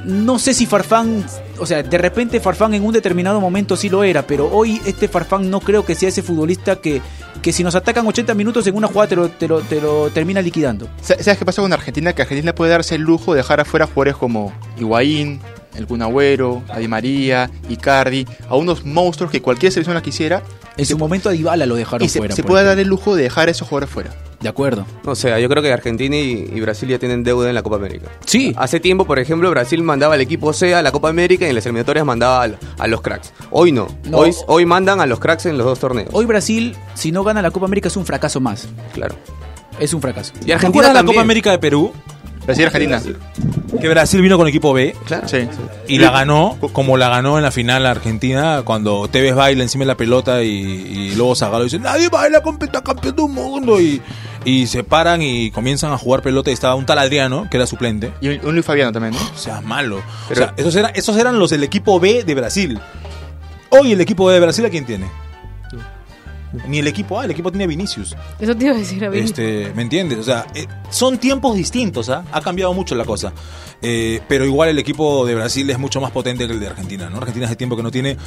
No 0.04 0.38
sé 0.38 0.54
si 0.54 0.66
Farfán, 0.66 1.24
o 1.62 1.66
sea, 1.66 1.82
de 1.82 1.98
repente 1.98 2.40
Farfán 2.40 2.74
en 2.74 2.84
un 2.84 2.92
determinado 2.92 3.40
momento 3.40 3.76
sí 3.76 3.88
lo 3.88 4.04
era, 4.04 4.26
pero 4.26 4.50
hoy 4.52 4.80
este 4.84 5.08
Farfán 5.08 5.48
no 5.50 5.60
creo 5.60 5.84
que 5.84 5.94
sea 5.94 6.08
ese 6.10 6.22
futbolista 6.22 6.76
que, 6.76 7.00
que 7.40 7.52
si 7.52 7.62
nos 7.64 7.74
atacan 7.74 8.06
80 8.06 8.34
minutos 8.34 8.66
en 8.66 8.76
una 8.76 8.88
jugada 8.88 9.08
te 9.08 9.16
lo, 9.16 9.28
te 9.30 9.48
lo, 9.48 9.60
te 9.62 9.80
lo 9.80 10.10
termina 10.10 10.42
liquidando. 10.42 10.88
Sa- 11.00 11.14
¿Sabes 11.22 11.38
qué 11.38 11.44
pasa 11.44 11.62
con 11.62 11.72
Argentina? 11.72 12.12
Que 12.12 12.22
Argentina 12.22 12.54
puede 12.54 12.72
darse 12.72 12.96
el 12.96 13.02
lujo 13.02 13.32
de 13.32 13.38
dejar 13.38 13.60
afuera 13.60 13.86
jugadores 13.86 14.16
como 14.16 14.52
Higuaín, 14.78 15.40
el 15.74 15.86
Kun 15.86 16.02
Agüero, 16.02 16.62
Di 16.78 16.88
María, 16.88 17.50
Icardi, 17.68 18.26
a 18.48 18.56
unos 18.56 18.84
monstruos 18.84 19.30
que 19.30 19.40
cualquier 19.40 19.72
selección 19.72 19.94
la 19.94 20.02
quisiera 20.02 20.42
En 20.76 20.84
su 20.84 20.98
momento 20.98 21.28
a 21.28 21.32
Dybala 21.32 21.64
lo 21.66 21.76
dejaron 21.76 22.04
y 22.04 22.08
se, 22.10 22.18
fuera. 22.18 22.34
se 22.34 22.42
por 22.42 22.50
puede 22.52 22.64
dar 22.64 22.78
el 22.78 22.88
lujo 22.88 23.14
de 23.16 23.22
dejar 23.22 23.48
a 23.48 23.52
esos 23.52 23.68
jugadores 23.68 23.88
fuera. 23.90 24.10
De 24.42 24.48
acuerdo. 24.48 24.84
O 25.04 25.14
sea, 25.14 25.38
yo 25.38 25.48
creo 25.48 25.62
que 25.62 25.72
Argentina 25.72 26.16
y, 26.16 26.50
y 26.52 26.60
Brasil 26.60 26.88
ya 26.88 26.98
tienen 26.98 27.22
deuda 27.22 27.48
en 27.48 27.54
la 27.54 27.62
Copa 27.62 27.76
América. 27.76 28.08
Sí. 28.26 28.52
Hace 28.56 28.80
tiempo, 28.80 29.04
por 29.04 29.18
ejemplo, 29.20 29.48
Brasil 29.50 29.82
mandaba 29.82 30.14
al 30.14 30.20
equipo 30.20 30.52
C 30.52 30.74
a 30.74 30.82
la 30.82 30.90
Copa 30.90 31.08
América 31.08 31.46
y 31.46 31.50
en 31.50 31.54
las 31.54 31.64
eliminatorias 31.64 32.04
mandaba 32.04 32.48
a, 32.78 32.86
los 32.88 33.00
cracks. 33.00 33.32
Hoy 33.50 33.70
no. 33.70 33.86
No. 34.04 34.18
Hoy, 34.18 34.34
hoy 34.48 34.66
mandan 34.66 35.00
a 35.00 35.06
los 35.06 35.20
cracks 35.20 35.46
en 35.46 35.56
los 35.56 35.66
dos 35.66 35.78
torneos. 35.78 36.08
Hoy 36.12 36.26
Brasil, 36.26 36.76
si 36.94 37.12
no 37.12 37.22
gana 37.22 37.40
la 37.40 37.50
Copa 37.52 37.66
América, 37.66 37.88
es 37.88 37.96
un 37.96 38.04
fracaso 38.04 38.40
más. 38.40 38.68
Claro. 38.92 39.14
Es 39.78 39.94
un 39.94 40.02
fracaso. 40.02 40.32
Y 40.42 40.46
¿Te 40.46 40.54
Argentina 40.54 40.92
la. 40.92 41.04
Copa 41.04 41.20
América 41.20 41.50
de 41.52 41.58
Perú? 41.58 41.92
Brasil 42.44 42.64
y 42.64 42.66
Argentina. 42.66 43.00
Que 43.80 43.88
Brasil 43.88 44.20
vino 44.20 44.36
con 44.36 44.48
equipo 44.48 44.72
B 44.72 44.94
Claro. 45.06 45.28
Sí. 45.28 45.48
y 45.86 45.98
la 45.98 46.10
ganó 46.10 46.58
como 46.72 46.96
la 46.96 47.08
ganó 47.08 47.38
en 47.38 47.44
la 47.44 47.50
final 47.50 47.86
Argentina 47.86 48.62
cuando 48.64 49.08
Tevez 49.08 49.34
baila 49.34 49.62
encima 49.62 49.82
de 49.82 49.88
la 49.88 49.96
pelota 49.96 50.42
y, 50.42 50.48
y 50.48 51.14
luego 51.14 51.34
Zagallo 51.34 51.64
dice 51.64 51.78
nadie 51.78 52.08
baila 52.08 52.42
con 52.42 52.58
campeón 52.58 53.16
del 53.16 53.28
mundo 53.28 53.80
y, 53.80 54.02
y 54.44 54.66
se 54.66 54.84
paran 54.84 55.22
y 55.22 55.50
comienzan 55.50 55.92
a 55.92 55.98
jugar 55.98 56.22
pelota 56.22 56.50
y 56.50 56.52
estaba 56.52 56.74
un 56.74 56.86
tal 56.86 56.98
Adriano 56.98 57.48
que 57.50 57.56
era 57.56 57.66
suplente 57.66 58.12
Y 58.20 58.28
un, 58.28 58.46
un 58.46 58.52
Luis 58.54 58.64
Fabiano 58.66 58.92
también, 58.92 59.14
¿no? 59.14 59.20
o 59.34 59.38
sea 59.38 59.60
malo 59.60 60.02
Pero- 60.28 60.42
o 60.42 60.44
sea 60.46 60.54
esos 60.56 60.76
eran, 60.76 60.92
esos 60.94 61.16
eran 61.16 61.38
los 61.38 61.50
del 61.50 61.62
equipo 61.64 61.98
B 62.00 62.24
de 62.24 62.34
Brasil 62.34 62.80
hoy 63.70 63.92
el 63.92 64.00
equipo 64.00 64.26
B 64.26 64.34
de 64.34 64.40
Brasil 64.40 64.64
a 64.66 64.70
quién 64.70 64.84
tiene 64.86 65.06
ni 66.68 66.80
el 66.80 66.86
equipo 66.86 67.18
A 67.18 67.24
el 67.24 67.30
equipo 67.30 67.50
tiene 67.50 67.64
a 67.64 67.66
Vinicius 67.66 68.14
Eso 68.38 68.54
te 68.54 68.66
iba 68.66 68.74
a 68.74 68.78
decir 68.78 69.02
a 69.04 69.10
mí. 69.10 69.18
este, 69.18 69.72
¿Me 69.74 69.80
entiendes? 69.82 70.18
O 70.18 70.22
sea, 70.22 70.46
eh, 70.54 70.66
son 70.90 71.16
tiempos 71.16 71.54
distintos, 71.56 72.10
¿ah? 72.10 72.24
Ha 72.30 72.42
cambiado 72.42 72.74
mucho 72.74 72.94
la 72.94 73.06
cosa. 73.06 73.32
Eh, 73.80 74.20
pero 74.28 74.44
igual 74.44 74.68
el 74.68 74.78
equipo 74.78 75.24
de 75.24 75.34
Brasil 75.34 75.68
es 75.70 75.78
mucho 75.78 75.98
más 76.02 76.10
potente 76.10 76.46
que 76.46 76.52
el 76.52 76.60
de 76.60 76.66
Argentina, 76.66 77.08
¿no? 77.08 77.16
Argentina 77.16 77.46
hace 77.46 77.56
tiempo 77.56 77.74
que 77.74 77.82
no 77.82 77.90
tiene, 77.90 78.18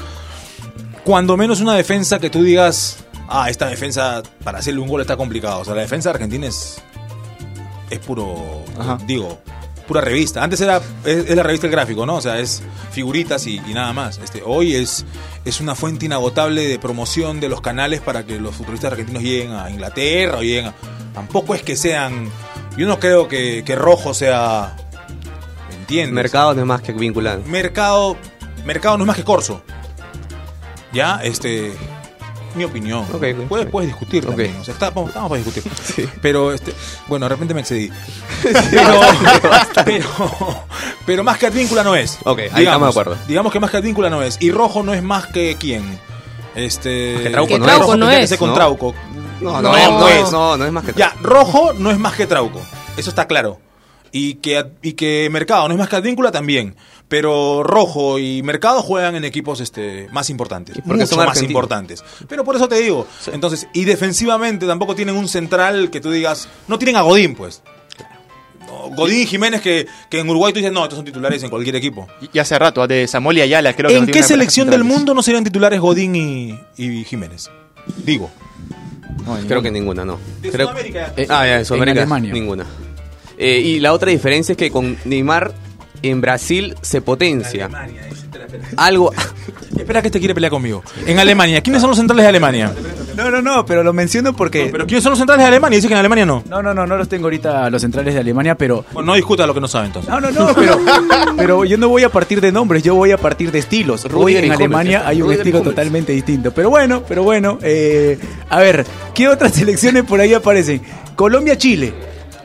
cuando 1.03 1.37
menos 1.37 1.61
una 1.61 1.75
defensa 1.75 2.17
que 2.19 2.31
tú 2.31 2.41
digas, 2.41 3.04
ah, 3.27 3.49
esta 3.49 3.67
defensa 3.67 4.23
para 4.43 4.59
hacerle 4.59 4.81
un 4.81 4.87
gol 4.87 5.01
está 5.01 5.17
complicado. 5.17 5.59
O 5.59 5.65
sea, 5.65 5.75
la 5.75 5.81
defensa 5.81 6.09
de 6.09 6.15
Argentina 6.15 6.47
es, 6.47 6.81
es 7.89 7.99
puro, 7.99 8.63
Ajá. 8.79 8.97
digo, 9.05 9.39
pura 9.87 10.01
revista. 10.01 10.43
Antes 10.43 10.61
era 10.61 10.81
es, 11.03 11.29
es 11.29 11.35
la 11.35 11.43
revista 11.43 11.67
El 11.67 11.71
Gráfico, 11.71 12.05
¿no? 12.05 12.15
O 12.15 12.21
sea, 12.21 12.39
es 12.39 12.61
figuritas 12.91 13.45
y, 13.47 13.61
y 13.67 13.73
nada 13.73 13.93
más. 13.93 14.17
Este, 14.17 14.41
hoy 14.43 14.75
es, 14.75 15.05
es 15.43 15.61
una 15.61 15.75
fuente 15.75 16.05
inagotable 16.05 16.67
de 16.67 16.79
promoción 16.79 17.39
de 17.39 17.49
los 17.49 17.61
canales 17.61 18.01
para 18.01 18.25
que 18.25 18.39
los 18.39 18.55
futbolistas 18.55 18.91
argentinos 18.91 19.23
lleguen 19.23 19.53
a 19.53 19.69
Inglaterra 19.69 20.37
o 20.37 20.41
lleguen 20.41 20.67
a... 20.67 20.73
Tampoco 21.13 21.55
es 21.55 21.63
que 21.63 21.75
sean... 21.75 22.29
Yo 22.77 22.87
no 22.87 22.99
creo 22.99 23.27
que, 23.27 23.63
que 23.65 23.75
Rojo 23.75 24.13
sea... 24.13 24.75
¿Me 25.69 25.75
entiendes? 25.75 26.13
Mercado 26.13 26.53
no 26.53 26.61
es 26.61 26.67
más 26.67 26.81
que 26.81 26.91
vinculante. 26.91 27.49
Mercado... 27.49 28.17
Mercado 28.65 28.97
no 28.97 29.03
es 29.03 29.07
más 29.07 29.15
que 29.15 29.23
Corso. 29.23 29.61
¿Ya? 30.91 31.19
Este... 31.23 31.73
Mi 32.55 32.63
opinión. 32.63 33.01
Ok, 33.13 33.23
ok. 33.37 33.47
puedes, 33.49 33.67
puedes 33.67 33.89
discutir 33.89 34.23
Ok. 34.23 34.29
también. 34.29 34.55
O 34.59 34.63
sea, 34.63 34.73
está- 34.73 34.89
vamos- 34.89 35.09
estamos 35.09 35.29
para 35.29 35.41
discutir. 35.43 35.71
Sí. 35.95 36.09
Pero, 36.21 36.51
este, 36.53 36.73
bueno, 37.07 37.25
de 37.25 37.29
repente 37.29 37.53
me 37.53 37.61
excedí. 37.61 37.91
Pero, 38.71 38.99
pero, 39.85 40.07
pero 41.05 41.23
más 41.23 41.37
que 41.37 41.47
Advíncula 41.47 41.83
no 41.83 41.95
es. 41.95 42.17
Ok, 42.23 42.39
ahí 42.53 42.63
estamos 42.65 42.87
de 42.93 43.01
acuerdo. 43.01 43.17
Digamos 43.27 43.51
que 43.51 43.59
más 43.59 43.69
que 43.71 43.77
Advíncula 43.77 44.09
no 44.09 44.21
es. 44.21 44.37
Y 44.39 44.51
Rojo 44.51 44.83
no 44.83 44.93
es 44.93 45.03
más 45.03 45.27
que 45.27 45.55
quién. 45.59 45.99
Este. 46.55 47.19
Que 47.21 47.29
Trauco 47.29 47.47
Que 47.53 47.59
no 47.59 47.65
Trauco 47.65 47.93
es. 47.93 47.99
No 47.99 48.09
que 48.29 48.37
con 48.37 48.49
¿no? 48.49 48.55
Trauco. 48.55 48.95
No, 49.41 49.61
No, 49.61 49.61
no, 49.61 49.77
es, 49.77 49.89
no, 49.89 49.99
no. 49.99 50.07
es, 50.07 50.31
no, 50.31 50.57
no 50.57 50.65
es 50.65 50.71
más 50.71 50.85
que 50.85 50.93
Ya, 50.93 51.13
Rojo 51.21 51.73
no 51.73 51.91
es 51.91 51.99
más 51.99 52.13
que 52.13 52.25
Trauco. 52.27 52.61
Eso 52.97 53.09
está 53.09 53.27
claro. 53.27 53.59
Y 54.17 54.35
que, 54.35 54.65
y 54.81 54.93
que 54.93 55.27
Mercado 55.29 55.67
no 55.67 55.73
es 55.73 55.77
más 55.77 55.89
que 55.89 55.97
Advíncula 55.97 56.31
también. 56.31 56.73
Pero 57.09 57.63
Rojo 57.63 58.17
y 58.17 58.41
Mercado 58.43 58.81
juegan 58.81 59.15
en 59.15 59.25
equipos 59.25 59.59
este, 59.59 60.07
más 60.13 60.29
importantes. 60.29 60.77
Porque 60.87 61.05
son 61.05 61.25
más 61.25 61.41
importantes. 61.41 62.01
Pero 62.29 62.45
por 62.45 62.55
eso 62.55 62.69
te 62.69 62.75
digo. 62.79 63.05
Entonces, 63.33 63.67
y 63.73 63.83
defensivamente 63.83 64.65
tampoco 64.65 64.95
tienen 64.95 65.17
un 65.17 65.27
central 65.27 65.89
que 65.91 65.99
tú 65.99 66.11
digas. 66.11 66.47
No 66.69 66.77
tienen 66.79 66.95
a 66.95 67.01
Godín, 67.01 67.35
pues. 67.35 67.61
Godín 68.95 69.23
y 69.23 69.25
Jiménez 69.25 69.61
que, 69.61 69.85
que 70.09 70.19
en 70.19 70.29
Uruguay 70.29 70.53
tú 70.53 70.59
dices, 70.59 70.71
no, 70.71 70.83
estos 70.83 70.95
son 70.95 71.05
titulares 71.05 71.43
en 71.43 71.49
cualquier 71.49 71.75
equipo. 71.75 72.07
Y, 72.33 72.39
hace 72.39 72.57
rato, 72.57 72.87
de 72.87 73.07
Samuel 73.09 73.39
y 73.39 73.41
Ayala, 73.41 73.73
creo 73.75 73.89
que 73.89 73.97
¿En 73.97 74.05
qué 74.05 74.23
selección 74.23 74.69
del 74.69 74.85
mundo 74.85 75.13
no 75.13 75.21
serían 75.23 75.43
titulares 75.43 75.81
Godín 75.81 76.15
y, 76.15 76.57
y 76.77 77.03
Jiménez? 77.03 77.49
Digo. 77.97 78.31
No, 79.25 79.37
Creo 79.47 79.61
que 79.61 79.71
ninguna, 79.71 80.05
no. 80.05 80.19
De 80.41 80.51
Creo- 80.51 80.67
Sudamérica. 80.67 81.13
Eh, 81.17 81.25
Ah, 81.29 81.45
ya, 81.45 81.59
en 81.59 81.65
Sudamérica, 81.65 82.01
Alemania. 82.01 82.31
ninguna. 82.33 82.65
Eh, 83.37 83.59
y 83.59 83.79
la 83.79 83.93
otra 83.93 84.11
diferencia 84.11 84.53
es 84.53 84.57
que 84.57 84.71
con 84.71 84.97
Neymar 85.05 85.53
en 86.01 86.21
Brasil 86.21 86.75
se 86.81 87.01
potencia. 87.01 87.69
Algo. 88.77 89.11
Espera 89.77 90.01
que 90.01 90.07
este 90.07 90.19
quiere 90.19 90.33
pelear 90.33 90.51
conmigo. 90.51 90.83
En 91.05 91.19
Alemania, 91.19 91.61
¿quiénes 91.61 91.81
son 91.81 91.89
los 91.89 91.97
centrales 91.97 92.23
de 92.23 92.29
Alemania? 92.29 92.73
No, 93.15 93.29
no, 93.29 93.41
no, 93.41 93.65
pero 93.65 93.83
lo 93.83 93.93
menciono 93.93 94.33
porque... 94.33 94.69
Pero 94.71 94.87
¿quiénes 94.87 95.03
son 95.03 95.11
los 95.11 95.19
centrales 95.19 95.43
de 95.43 95.47
Alemania? 95.47 95.75
Dice 95.75 95.87
que 95.87 95.93
en 95.93 95.99
Alemania 95.99 96.25
no. 96.25 96.43
No, 96.49 96.61
no, 96.61 96.73
no, 96.73 96.87
no 96.87 96.97
los 96.97 97.09
tengo 97.09 97.25
ahorita 97.25 97.69
los 97.69 97.81
centrales 97.81 98.13
de 98.13 98.19
Alemania, 98.21 98.55
pero... 98.55 98.85
Bueno, 98.93 99.07
no 99.07 99.15
discuta 99.15 99.45
lo 99.45 99.53
que 99.53 99.59
no 99.59 99.67
sabe 99.67 99.87
entonces. 99.87 100.09
No, 100.09 100.19
no, 100.19 100.31
no, 100.31 100.53
pero, 100.55 100.79
pero 101.37 101.65
yo 101.65 101.77
no 101.77 101.89
voy 101.89 102.03
a 102.03 102.09
partir 102.09 102.39
de 102.41 102.51
nombres, 102.51 102.83
yo 102.83 102.95
voy 102.95 103.11
a 103.11 103.17
partir 103.17 103.51
de 103.51 103.59
estilos. 103.59 104.05
Hoy 104.13 104.37
en 104.37 104.51
Alemania 104.51 105.03
hay 105.05 105.21
un 105.21 105.31
estilo 105.31 105.61
totalmente 105.61 106.13
distinto. 106.13 106.51
Pero 106.51 106.69
bueno, 106.69 107.03
pero 107.07 107.23
bueno. 107.23 107.59
eh, 107.61 108.17
a 108.49 108.59
ver, 108.59 108.85
¿qué 109.13 109.27
otras 109.27 109.53
selecciones 109.55 110.03
por 110.03 110.19
ahí 110.21 110.33
aparecen? 110.33 110.81
Colombia-Chile. 111.15 111.93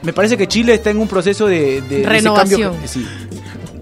Me 0.02 0.12
parece 0.12 0.36
que 0.36 0.46
Chile 0.48 0.74
está 0.74 0.90
en 0.90 0.98
un 0.98 1.08
proceso 1.08 1.46
de, 1.46 1.80
de- 1.82 1.82
de 1.82 2.00
ese 2.00 2.08
Renovación. 2.08 2.72
cambio- 2.72 2.88
sí. 2.88 3.06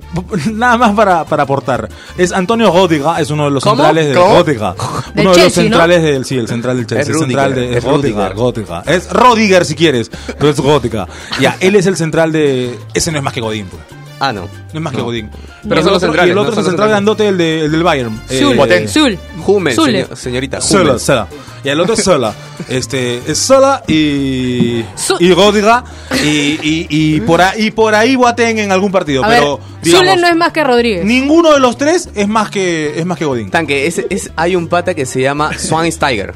Nada 0.52 0.76
más 0.78 0.94
para, 0.94 1.24
para 1.24 1.42
aportar. 1.44 1.88
Es 2.16 2.32
Antonio 2.32 2.72
Rodiga, 2.72 3.20
es 3.20 3.30
uno 3.30 3.44
de 3.44 3.50
los 3.50 3.62
¿Cómo? 3.62 3.76
centrales 3.76 4.08
de 4.08 4.14
¿Cómo? 4.14 4.34
Uno 4.34 4.42
de 4.44 5.24
los 5.24 5.36
Chelsea, 5.36 5.64
¿no? 5.64 5.68
centrales 5.70 6.02
del 6.02 6.24
sí, 6.24 6.36
el 6.38 6.48
central 6.48 6.76
del 6.78 6.86
Chelsea, 6.86 7.02
Es 7.02 7.08
el 7.10 7.18
central 7.26 7.54
de 7.54 7.76
es 7.78 7.84
Rodiga, 7.84 8.28
Rudiger. 8.30 8.36
Rodiga. 8.36 8.82
Es 8.86 9.10
Rodiger 9.12 9.64
si 9.64 9.74
quieres, 9.74 10.10
pero 10.38 10.48
es 10.50 10.58
Rodiga. 10.58 11.06
Ya, 11.40 11.56
él 11.60 11.76
es 11.76 11.86
el 11.86 11.96
central 11.96 12.32
de 12.32 12.76
ese 12.94 13.12
no 13.12 13.18
es 13.18 13.24
más 13.24 13.32
que 13.34 13.40
Godín, 13.42 13.66
pues. 13.66 13.82
Ah, 14.20 14.32
no. 14.32 14.42
No 14.42 14.48
es 14.74 14.80
más 14.80 14.92
que 14.94 15.00
Godín. 15.00 15.30
Pero 15.68 15.82
son 15.82 15.92
los 15.92 16.02
otro- 16.02 16.08
centrales, 16.08 16.28
Y 16.28 16.32
el 16.32 16.38
otro 16.38 16.52
es 16.52 16.58
el 16.58 16.64
central 16.64 16.88
grandote, 16.88 17.28
el, 17.28 17.38
de, 17.38 17.64
el 17.66 17.70
del 17.72 17.82
Bayern. 17.84 18.20
Zul. 18.28 18.58
Eh, 18.70 18.88
Zul. 18.88 19.18
Hummel, 19.46 19.76
señorita. 20.16 20.60
Sola, 20.60 20.98
sola. 20.98 21.28
Y 21.64 21.68
el 21.68 21.80
otro 21.80 21.94
es 21.94 22.02
sola. 22.02 22.34
Este, 22.68 23.18
es 23.26 23.38
sola 23.38 23.82
y. 23.86 24.84
Y 25.20 25.32
Rodiga. 25.32 25.84
Y, 26.22 26.26
y, 26.28 26.86
y 26.90 27.20
por 27.20 27.40
ahí, 27.40 27.66
y 27.66 27.70
por 27.70 27.94
ahí 27.94 28.16
Boateng 28.16 28.58
en 28.58 28.72
algún 28.72 28.90
partido. 28.92 29.24
A 29.24 29.28
pero, 29.28 29.58
ver, 29.58 29.66
digamos, 29.82 30.08
Zule 30.08 30.20
no 30.20 30.28
es 30.28 30.36
más 30.36 30.52
que 30.52 30.64
Rodríguez. 30.64 31.04
ninguno 31.04 31.52
de 31.54 31.60
los 31.60 31.78
tres 31.78 32.08
es 32.14 32.26
más 32.28 32.50
que, 32.50 32.98
es 32.98 33.06
más 33.06 33.16
que 33.18 33.24
Godín. 33.24 33.50
Tanque, 33.50 33.86
es, 33.86 34.02
es- 34.10 34.30
hay 34.36 34.56
un 34.56 34.66
pata 34.68 34.94
que 34.94 35.06
se 35.06 35.20
llama 35.20 35.52
Schweinsteiger. 35.56 36.34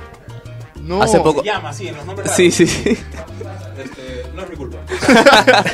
No. 0.83 1.03
Hace 1.03 1.19
poco. 1.21 1.43
llama, 1.43 1.73
sí, 1.73 1.89
en 1.89 1.97
los 1.97 2.07
nombres 2.07 2.31
Sí, 2.35 2.51
sí, 2.51 2.67
sí. 2.67 2.91
Este, 2.91 4.12
mi 4.53 4.57
culpa. 4.57 4.79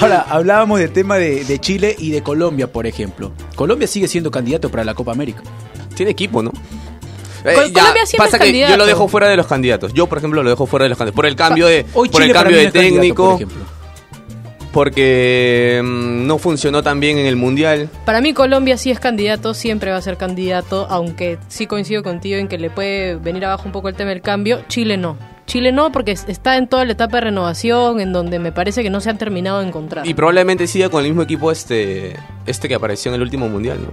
Ahora, 0.00 0.26
hablábamos 0.28 0.78
del 0.80 0.90
tema 0.92 1.16
de, 1.16 1.44
de 1.44 1.58
Chile 1.58 1.94
y 1.98 2.10
de 2.10 2.22
Colombia, 2.22 2.70
por 2.72 2.86
ejemplo. 2.86 3.32
Colombia 3.54 3.86
sigue 3.86 4.08
siendo 4.08 4.30
candidato 4.30 4.70
para 4.70 4.84
la 4.84 4.94
Copa 4.94 5.12
América. 5.12 5.42
Tiene 5.94 6.12
equipo, 6.12 6.42
¿no? 6.42 6.50
Eh, 7.44 7.54
Col- 7.54 7.72
Colombia 7.72 8.06
siempre 8.06 8.26
pasa 8.26 8.36
es 8.36 8.42
que 8.42 8.46
yo 8.48 8.52
candidato. 8.60 8.76
lo 8.78 8.86
dejo 8.86 9.08
fuera 9.08 9.28
de 9.28 9.36
los 9.36 9.46
candidatos. 9.46 9.92
Yo, 9.94 10.06
por 10.06 10.18
ejemplo, 10.18 10.42
lo 10.42 10.50
dejo 10.50 10.66
fuera 10.66 10.84
de 10.84 10.88
los 10.90 10.98
candidatos. 10.98 11.16
Por 11.16 11.26
el 11.26 11.36
cambio 11.36 11.66
de, 11.66 11.86
Hoy 11.94 12.08
por 12.08 12.22
el 12.22 12.32
cambio 12.32 12.56
de 12.56 12.70
técnico, 12.72 13.24
por 13.30 13.34
ejemplo. 13.36 13.64
porque 14.72 15.80
mm, 15.84 16.26
no 16.26 16.38
funcionó 16.38 16.82
tan 16.82 16.98
bien 17.00 17.18
en 17.18 17.26
el 17.26 17.36
mundial. 17.36 17.88
Para 18.04 18.20
mí 18.20 18.32
Colombia 18.34 18.76
sí 18.76 18.90
es 18.90 18.98
candidato, 19.00 19.54
siempre 19.54 19.90
va 19.90 19.98
a 19.98 20.02
ser 20.02 20.16
candidato, 20.16 20.86
aunque 20.90 21.38
sí 21.48 21.66
coincido 21.66 22.02
contigo 22.02 22.36
en 22.38 22.48
que 22.48 22.58
le 22.58 22.68
puede 22.70 23.16
venir 23.16 23.44
abajo 23.44 23.62
un 23.66 23.72
poco 23.72 23.88
el 23.88 23.94
tema 23.94 24.10
del 24.10 24.22
cambio. 24.22 24.62
Chile 24.68 24.96
no. 24.96 25.16
Chile 25.46 25.72
no, 25.72 25.92
porque 25.92 26.12
es- 26.12 26.24
está 26.28 26.56
en 26.56 26.66
toda 26.68 26.84
la 26.84 26.92
etapa 26.92 27.18
de 27.18 27.22
renovación, 27.22 28.00
en 28.00 28.12
donde 28.12 28.38
me 28.38 28.52
parece 28.52 28.82
que 28.82 28.90
no 28.90 29.00
se 29.00 29.10
han 29.10 29.18
terminado 29.18 29.60
de 29.60 29.68
encontrar. 29.68 30.06
Y 30.06 30.12
probablemente 30.14 30.66
siga 30.66 30.88
con 30.88 31.02
el 31.04 31.10
mismo 31.10 31.22
equipo 31.22 31.50
este 31.52 32.16
este 32.46 32.68
que 32.68 32.74
apareció 32.74 33.10
en 33.10 33.14
el 33.16 33.22
último 33.22 33.48
mundial, 33.48 33.78
¿no? 33.82 33.92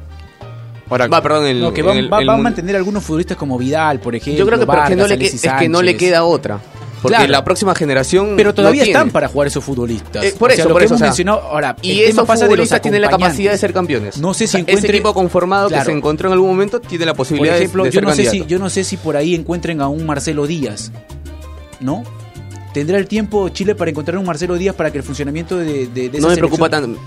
Ahora, 0.89 1.07
Va, 1.07 1.21
perdón, 1.21 1.45
el, 1.47 1.61
No, 1.61 1.73
que 1.73 1.81
en 1.81 1.87
va, 1.87 1.93
el- 1.93 2.13
va- 2.13 2.19
el 2.21 2.29
va 2.29 2.33
a 2.33 2.37
mantener 2.37 2.75
algunos 2.75 3.03
futbolistas 3.03 3.37
como 3.37 3.57
Vidal, 3.57 3.99
por 3.99 4.15
ejemplo. 4.15 4.37
Yo 4.37 4.45
creo 4.45 4.59
que, 4.59 4.65
que 4.89 4.95
no 4.95 5.07
le 5.07 5.17
que- 5.17 5.25
es 5.27 5.41
que 5.59 5.69
no 5.69 5.81
le 5.81 5.95
queda 5.97 6.23
otra. 6.23 6.59
Porque 7.01 7.17
Claro. 7.17 7.31
la 7.33 7.43
próxima 7.43 7.75
generación. 7.75 8.33
Pero 8.37 8.53
todavía 8.53 8.83
no 8.83 8.87
están 8.87 9.09
para 9.09 9.27
jugar 9.27 9.47
esos 9.49 9.61
futbolistas. 9.63 10.23
Eh, 10.23 10.33
por 10.39 10.49
O 10.51 10.53
sea, 10.53 10.61
eso, 10.63 10.69
lo 10.69 10.75
por 10.75 10.81
que 10.81 10.85
eso. 10.85 10.93
hemos 10.93 11.01
o 11.01 11.03
sea, 11.03 11.07
mencionado, 11.07 11.41
ahora, 11.41 11.75
el 11.81 11.89
y 11.91 11.95
tema 11.97 12.09
esos 12.09 12.27
pasa 12.27 12.47
de 12.47 12.55
los 12.55 12.81
tienen 12.81 13.01
la 13.01 13.09
capacidad 13.09 13.51
de 13.51 13.57
ser 13.57 13.73
campeones. 13.73 14.17
No 14.19 14.33
sé 14.33 14.39
si 14.39 14.43
O 14.45 14.47
sea, 14.51 14.59
encuentre- 14.61 14.87
Ese 14.87 14.87
equipo 14.97 15.13
conformado 15.13 15.67
Claro. 15.67 15.83
que 15.83 15.91
se 15.91 15.97
encontró 15.97 16.29
en 16.29 16.33
algún 16.33 16.49
momento 16.49 16.79
tiene 16.79 17.05
la 17.05 17.13
posibilidad 17.13 17.55
de- 17.55 17.59
ejemplo, 17.59 17.83
de, 17.83 17.89
yo 17.89 17.93
ser 17.99 18.03
no, 18.03 18.15
sé 18.15 18.25
si, 18.29 18.45
yo 18.45 18.57
no 18.59 18.69
sé 18.69 18.83
si 18.85 18.95
por 18.97 19.17
ahí 19.17 19.35
encuentren 19.35 19.81
a 19.81 19.89
un 19.89 20.05
Marcelo 20.05 20.47
Díaz, 20.47 20.93
¿no? 21.83 22.03
¿Tendrá 22.73 22.97
el 22.97 23.07
tiempo 23.07 23.49
Chile 23.49 23.75
para 23.75 23.91
encontrar 23.91 24.17
un 24.17 24.25
Marcelo 24.25 24.55
Díaz 24.55 24.75
para 24.75 24.91
que 24.91 24.97
el 24.97 25.03
funcionamiento 25.03 25.57
de, 25.57 25.87
de, 25.87 26.09
de 26.09 26.17
esa 26.17 26.21
no 26.21 26.29
me 26.29 26.37
preocupa 26.37 26.69
tanto. 26.69 26.99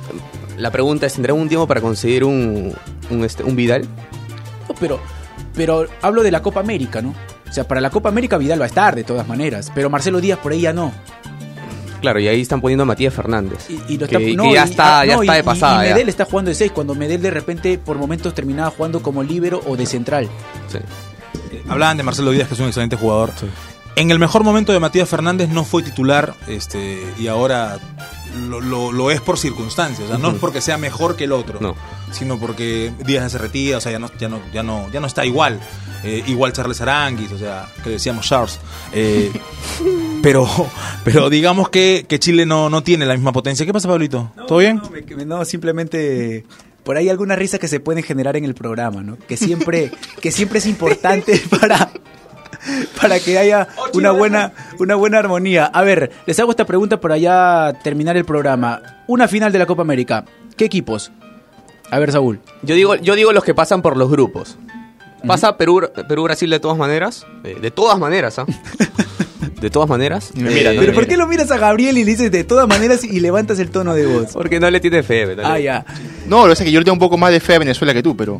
La 0.59 0.71
pregunta 0.71 1.07
es, 1.07 1.15
¿tendrá 1.15 1.35
un 1.35 1.49
tiempo 1.49 1.67
para 1.67 1.81
conseguir 1.81 2.23
un, 2.25 2.73
un, 3.11 3.25
este, 3.25 3.43
un 3.43 3.57
Vidal. 3.57 3.83
No, 4.69 4.75
pero, 4.79 5.01
pero 5.55 5.87
hablo 6.03 6.23
de 6.23 6.31
la 6.31 6.41
Copa 6.41 6.61
América, 6.61 7.03
¿no? 7.03 7.15
O 7.49 7.53
sea, 7.53 7.67
para 7.67 7.81
la 7.81 7.91
Copa 7.91 8.09
América 8.11 8.39
Vidal 8.39 8.61
va 8.61 8.65
a 8.65 8.69
estar 8.69 8.95
de 8.95 9.03
todas 9.05 9.27
maneras, 9.27 9.71
pero 9.75 9.91
Marcelo 9.91 10.21
Díaz 10.21 10.39
por 10.39 10.53
ahí 10.53 10.61
ya 10.63 10.73
no. 10.73 10.93
Claro, 12.01 12.21
y 12.21 12.29
ahí 12.29 12.41
están 12.43 12.61
poniendo 12.61 12.83
a 12.83 12.87
Matías 12.87 13.13
Fernández. 13.13 13.69
Y, 13.69 13.95
y 13.95 13.99
lo 13.99 14.07
que, 14.07 14.15
está, 14.17 14.19
que 14.19 14.37
no, 14.37 14.53
ya 14.55 14.65
y- 14.67 14.71
está, 14.71 15.01
ah, 15.01 15.05
ya 15.07 15.17
no, 15.17 15.23
está 15.23 15.35
y- 15.35 15.37
de 15.39 15.45
pasada. 15.45 15.85
Y, 15.85 15.89
ya. 15.89 15.95
Medel 15.95 16.09
está 16.09 16.25
jugando 16.27 16.51
de 16.51 16.55
6 16.55 16.73
cuando 16.73 16.95
Medel 16.95 17.21
de 17.23 17.31
repente 17.31 17.79
por 17.79 17.97
momentos 17.99 18.35
terminaba 18.35 18.71
jugando 18.71 19.03
como 19.03 19.23
líbero 19.25 19.63
o 19.67 19.77
de 19.77 19.87
central. 19.87 20.29
Sí. 20.69 20.79
Hablaban 21.69 21.97
de 21.97 22.03
Marcelo 22.05 22.31
Díaz, 22.31 22.47
que 22.49 22.55
es 22.55 22.61
un 22.61 22.67
excelente 22.67 22.97
jugador. 22.97 23.31
En 23.97 24.11
el 24.11 24.19
mejor 24.19 24.45
momento 24.45 24.73
de 24.73 24.81
Matías 24.81 25.09
Fernández 25.09 25.49
no 25.49 25.65
fue 25.65 25.83
titular 25.83 26.35
este, 26.49 27.03
y 27.19 27.29
ahora 27.29 27.79
lo, 28.49 28.61
lo- 28.61 28.93
lo 28.93 29.11
es 29.11 29.23
por 29.23 29.39
circunstancias. 29.39 30.05
O 30.05 30.09
sea, 30.09 30.19
no 30.19 30.31
es 30.33 30.35
porque 30.37 30.61
sea 30.61 30.77
mejor 30.77 31.17
que 31.17 31.25
el 31.25 31.33
otro, 31.33 31.59
No. 31.63 31.75
sino 32.13 32.39
porque 32.39 32.93
Díaz 33.07 33.33
se 33.33 33.39
retira, 33.39 33.79
o 33.79 33.81
sea, 33.81 33.93
ya 33.93 33.99
no, 33.99 34.11
ya 34.19 34.29
no, 34.29 34.41
ya 34.53 34.63
no, 34.63 34.91
ya 34.93 35.01
no 35.01 35.07
está 35.07 35.25
igual. 35.25 35.61
Eh, 36.05 36.23
igual 36.27 36.53
Charles 36.53 36.81
Aranguis, 36.83 37.33
o 37.33 37.39
sea, 37.39 37.69
que 37.83 37.89
decíamos 37.91 38.27
Charles. 38.27 38.61
Eh, 38.93 39.33
pero, 40.23 40.47
pero 41.03 41.31
digamos 41.31 41.71
que, 41.71 42.05
que 42.07 42.19
Chile 42.19 42.45
no, 42.45 42.69
no 42.69 42.83
tiene 42.83 43.07
la 43.07 43.15
misma 43.15 43.33
potencia. 43.33 43.65
¿Qué 43.65 43.73
pasa, 43.73 43.89
Pablito? 43.89 44.31
¿Todo 44.47 44.59
bien? 44.59 44.77
No, 44.77 44.91
me- 45.17 45.25
no, 45.25 45.45
simplemente 45.47 46.45
por 46.85 46.99
ahí 46.99 47.09
algunas 47.09 47.39
risas 47.39 47.59
que 47.59 47.67
se 47.67 47.81
pueden 47.81 48.05
generar 48.05 48.37
en 48.37 48.45
el 48.45 48.55
programa, 48.55 49.03
¿no? 49.03 49.17
Que 49.27 49.37
siempre, 49.39 49.91
que 50.21 50.31
siempre 50.31 50.59
es 50.59 50.67
importante 50.67 51.43
para, 51.61 51.91
para 53.01 53.19
que 53.21 53.39
haya 53.39 53.69
una 53.95 54.11
buena, 54.11 54.53
una 54.79 54.95
buena 54.95 55.19
armonía. 55.19 55.67
A 55.67 55.83
ver, 55.83 56.11
les 56.27 56.39
hago 56.41 56.51
esta 56.51 56.65
pregunta 56.67 57.01
para 57.01 57.17
ya 57.19 57.73
terminar 57.83 58.17
el 58.17 58.25
programa. 58.25 58.83
Una 59.07 59.29
final 59.29 59.53
de 59.53 59.59
la 59.59 59.67
Copa 59.67 59.83
América. 59.83 60.25
¿Qué 60.57 60.65
equipos? 60.65 61.13
A 61.91 61.99
ver, 61.99 62.11
Saúl. 62.13 62.41
Yo 62.63 62.75
digo, 62.75 62.97
yo 62.97 63.15
digo 63.15 63.33
los 63.33 63.45
que 63.45 63.55
pasan 63.55 63.83
por 63.83 63.97
los 63.97 64.11
grupos. 64.11 64.57
Pasa 65.27 65.57
Perú, 65.57 65.89
Perú 66.09 66.23
Brasil 66.25 66.49
de 66.51 66.61
todas 66.61 66.79
maneras. 66.79 67.27
Eh, 67.43 67.57
de 67.61 67.71
todas 67.71 67.99
maneras, 67.99 68.39
¿ah? 68.39 68.47
De 69.61 69.71
todas 69.71 69.89
maneras. 69.89 70.33
Y 70.35 70.41
me 70.41 70.51
mira, 70.51 70.71
Eh, 70.71 70.75
¿no? 70.75 70.81
Pero 70.81 70.93
¿por 70.93 71.07
qué 71.07 71.17
lo 71.17 71.27
miras 71.27 71.51
a 71.51 71.57
Gabriel 71.57 71.97
y 71.97 72.05
le 72.05 72.11
dices 72.11 72.31
de 72.31 72.45
todas 72.45 72.69
maneras 72.69 73.03
y 73.03 73.21
levantas 73.21 73.59
el 73.59 73.71
tono 73.71 73.95
de 73.95 74.05
voz? 74.07 74.33
Porque 74.35 74.61
no 74.61 74.71
le 74.71 74.81
tiene 74.81 75.03
fe. 75.03 75.35
Ah, 75.43 75.59
ya. 75.59 75.85
No, 76.27 76.41
lo 76.41 76.45
que 76.45 76.51
pasa 76.51 76.63
es 76.63 76.67
que 76.67 76.73
yo 76.73 76.79
le 76.81 76.85
tengo 76.85 76.93
un 76.93 76.99
poco 77.01 77.17
más 77.17 77.33
de 77.33 77.41
fe 77.41 77.55
a 77.55 77.59
Venezuela 77.61 77.95
que 77.95 78.03
tú, 78.03 78.15
pero. 78.15 78.39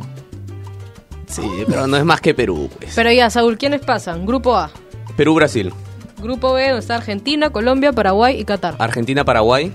Sí, 1.27 1.41
pero 1.67 1.87
no 1.87 1.97
es 1.97 2.05
más 2.05 2.21
que 2.21 2.33
Perú. 2.33 2.69
pues. 2.77 2.93
Pero 2.95 3.11
ya, 3.11 3.29
Saúl, 3.29 3.57
¿quiénes 3.57 3.81
pasan? 3.81 4.25
Grupo 4.25 4.55
A. 4.55 4.71
Perú 5.15 5.35
Brasil. 5.35 5.73
Grupo 6.19 6.53
B, 6.53 6.63
donde 6.67 6.79
está 6.79 6.95
Argentina, 6.95 7.49
Colombia, 7.51 7.91
Paraguay 7.91 8.39
y 8.39 8.45
Qatar. 8.45 8.75
Argentina 8.79 9.23
Paraguay. 9.23 9.71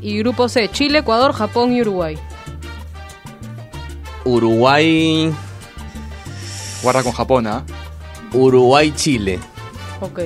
Y 0.00 0.18
grupo 0.18 0.48
C, 0.48 0.68
Chile, 0.70 1.00
Ecuador, 1.00 1.32
Japón 1.32 1.72
y 1.72 1.80
Uruguay. 1.82 2.16
Uruguay. 4.24 5.32
Guarda 6.82 7.02
con 7.02 7.12
Japón, 7.12 7.46
¿ah? 7.46 7.64
Uruguay 8.32 8.92
Chile. 8.94 9.38
Ok. 10.00 10.20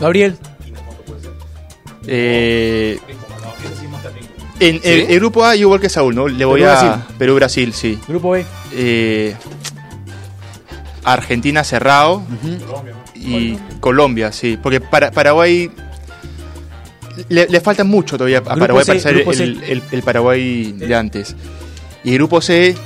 Gabriel. 0.00 0.38
Eh, 2.06 2.98
en 4.60 4.76
el, 4.76 4.82
¿Sí? 4.82 5.12
el 5.12 5.18
grupo 5.20 5.44
A, 5.44 5.54
yo 5.54 5.62
igual 5.62 5.80
que 5.80 5.88
Saúl, 5.88 6.14
¿no? 6.14 6.26
Le 6.26 6.44
voy 6.44 6.62
a. 6.62 6.74
Perú-Brasil. 6.74 7.16
Perú-Brasil, 7.18 7.72
sí. 7.74 7.98
Grupo 8.08 8.30
B. 8.30 8.46
Eh, 8.72 9.34
Argentina 11.04 11.64
cerrado. 11.64 12.22
Y 13.14 13.56
Colombia, 13.80 14.32
sí. 14.32 14.58
Porque 14.62 14.80
para, 14.80 15.10
Paraguay. 15.10 15.70
Le, 17.28 17.48
le 17.48 17.60
falta 17.60 17.82
mucho 17.82 18.16
todavía 18.16 18.38
a 18.38 18.40
Grupo 18.42 18.60
Paraguay 18.60 18.84
C, 18.84 18.92
para 18.92 19.00
ser 19.00 19.16
el, 19.48 19.62
el- 19.64 19.82
el 19.90 20.02
Paraguay 20.02 20.72
de 20.72 20.94
antes. 20.94 21.34
Y 22.04 22.14
grupo 22.14 22.40
C, 22.40 22.76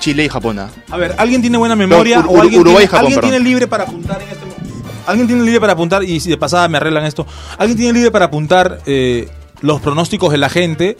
Chile 0.00 0.24
y 0.24 0.28
Japón. 0.28 0.58
¿ah? 0.58 0.68
A 0.90 0.96
ver, 0.96 1.14
¿alguien 1.16 1.40
tiene 1.42 1.56
buena 1.56 1.76
memoria 1.76 2.20
Ur- 2.22 2.26
o 2.38 2.42
alguien, 2.42 2.60
Uruguay 2.62 2.84
y 2.84 2.88
tiene, 2.88 2.90
Japón, 2.90 2.98
alguien 3.06 3.14
perdón. 3.20 3.30
tiene 3.30 3.44
libre 3.48 3.66
para 3.68 3.84
apuntar 3.84 4.20
en 4.20 4.28
este 4.28 4.44
momento? 4.46 4.88
¿Alguien 5.06 5.26
tiene 5.28 5.42
libre 5.44 5.60
para 5.60 5.72
apuntar? 5.74 6.02
Y 6.02 6.18
si 6.18 6.28
de 6.28 6.36
pasada 6.36 6.68
me 6.68 6.78
arreglan 6.78 7.04
esto. 7.04 7.24
¿Alguien 7.56 7.76
tiene 7.78 7.92
libre 7.92 8.10
para 8.10 8.24
apuntar 8.24 8.80
eh, 8.84 9.28
los 9.60 9.80
pronósticos 9.80 10.32
de 10.32 10.38
la 10.38 10.48
gente? 10.48 10.96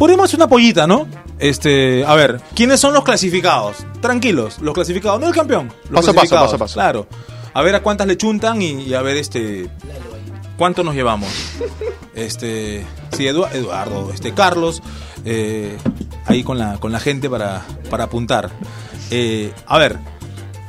Podemos 0.00 0.24
hacer 0.24 0.38
una 0.38 0.48
pollita, 0.48 0.86
¿no? 0.86 1.06
Este, 1.38 2.04
a 2.06 2.14
ver, 2.14 2.40
¿quiénes 2.54 2.80
son 2.80 2.94
los 2.94 3.04
clasificados? 3.04 3.76
Tranquilos, 4.00 4.58
los 4.60 4.72
clasificados, 4.72 5.20
no 5.20 5.28
el 5.28 5.34
campeón. 5.34 5.70
Los 5.90 6.00
Paso 6.06 6.10
a 6.12 6.14
paso, 6.14 6.34
paso 6.36 6.56
a 6.56 6.58
paso. 6.58 6.74
Claro. 6.74 7.06
A 7.52 7.60
ver 7.62 7.74
a 7.74 7.82
cuántas 7.82 8.06
le 8.06 8.16
chuntan 8.16 8.62
y, 8.62 8.82
y 8.84 8.94
a 8.94 9.02
ver 9.02 9.18
este 9.18 9.68
cuánto 10.56 10.82
nos 10.82 10.94
llevamos. 10.94 11.28
Este, 12.12 12.84
sí, 13.16 13.24
Edu- 13.24 13.48
Eduardo, 13.52 14.10
este 14.12 14.32
Carlos, 14.34 14.82
eh, 15.24 15.76
ahí 16.26 16.42
con 16.42 16.58
la 16.58 16.76
con 16.78 16.92
la 16.92 16.98
gente 17.00 17.30
para, 17.30 17.62
para 17.88 18.04
apuntar. 18.04 18.50
Eh, 19.10 19.52
a 19.66 19.78
ver, 19.78 19.96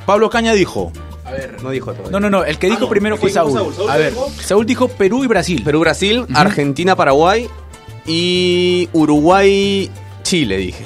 Pablo 0.05 0.29
Caña 0.29 0.53
dijo. 0.53 0.91
No 1.63 1.69
dijo 1.71 1.91
todavía. 1.93 2.11
No, 2.11 2.19
no, 2.19 2.29
no. 2.29 2.45
El 2.45 2.57
que 2.57 2.67
dijo 2.67 2.81
no, 2.81 2.89
primero 2.89 3.17
fue 3.17 3.29
dijo 3.31 3.41
Saúl. 3.41 3.53
Saúl. 3.59 3.73
Saúl 3.75 3.89
A 3.89 3.97
ver, 3.97 4.11
dijo- 4.13 4.31
Saúl 4.41 4.65
dijo 4.65 4.87
Perú 4.87 5.23
y 5.23 5.27
Brasil. 5.27 5.61
Perú 5.63 5.79
Brasil, 5.79 6.25
Argentina 6.33 6.95
Paraguay 6.95 7.49
y 8.05 8.89
Uruguay 8.93 9.89
Chile, 10.23 10.57
dije. 10.57 10.85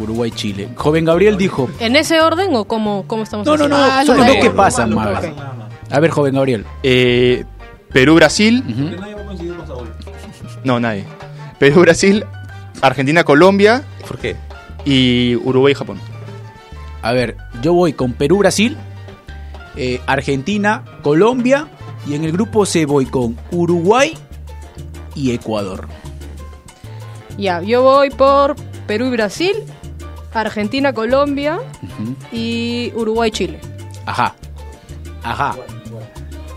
Uruguay, 0.00 0.30
Chile. 0.32 0.68
Joven 0.74 1.04
Gabriel 1.04 1.36
dijo. 1.38 1.68
¿En 1.78 1.94
ese 1.94 2.20
orden 2.20 2.54
o 2.56 2.64
cómo, 2.64 3.04
cómo 3.06 3.22
estamos 3.22 3.46
No, 3.46 3.56
no, 3.56 3.68
no. 3.68 3.76
haciendo? 3.76 4.06
son 4.06 4.16
los 4.18 4.26
dos 4.26 4.36
que 4.42 4.50
pasan, 4.50 4.92
Ok. 4.92 4.96
Maga. 4.98 5.32
A 5.90 6.00
ver, 6.00 6.10
joven 6.10 6.34
Gabriel. 6.34 6.64
Eh, 6.82 7.44
Perú-Brasil. 7.92 8.64
No, 10.64 10.80
nadie. 10.80 11.04
Perú-Brasil, 11.58 12.24
Argentina-Colombia 12.80 13.84
¿Por 14.06 14.18
qué? 14.18 14.34
y 14.84 15.36
Uruguay-Japón. 15.36 15.98
A 17.02 17.12
ver, 17.12 17.36
yo 17.62 17.72
voy 17.74 17.92
con 17.92 18.14
Perú, 18.14 18.38
Brasil, 18.38 18.76
eh, 19.76 20.00
Argentina, 20.06 20.82
Colombia 21.02 21.68
y 22.06 22.14
en 22.14 22.24
el 22.24 22.32
grupo 22.32 22.66
C 22.66 22.86
voy 22.86 23.06
con 23.06 23.36
Uruguay 23.52 24.14
y 25.14 25.32
Ecuador. 25.32 25.86
Ya, 27.36 27.60
yo 27.62 27.82
voy 27.82 28.10
por 28.10 28.56
Perú 28.86 29.06
y 29.06 29.10
Brasil, 29.10 29.54
Argentina, 30.32 30.92
Colombia 30.92 31.60
y 32.32 32.92
Uruguay, 32.94 33.30
Chile. 33.30 33.60
Ajá. 34.06 34.34
Ajá. 35.22 35.56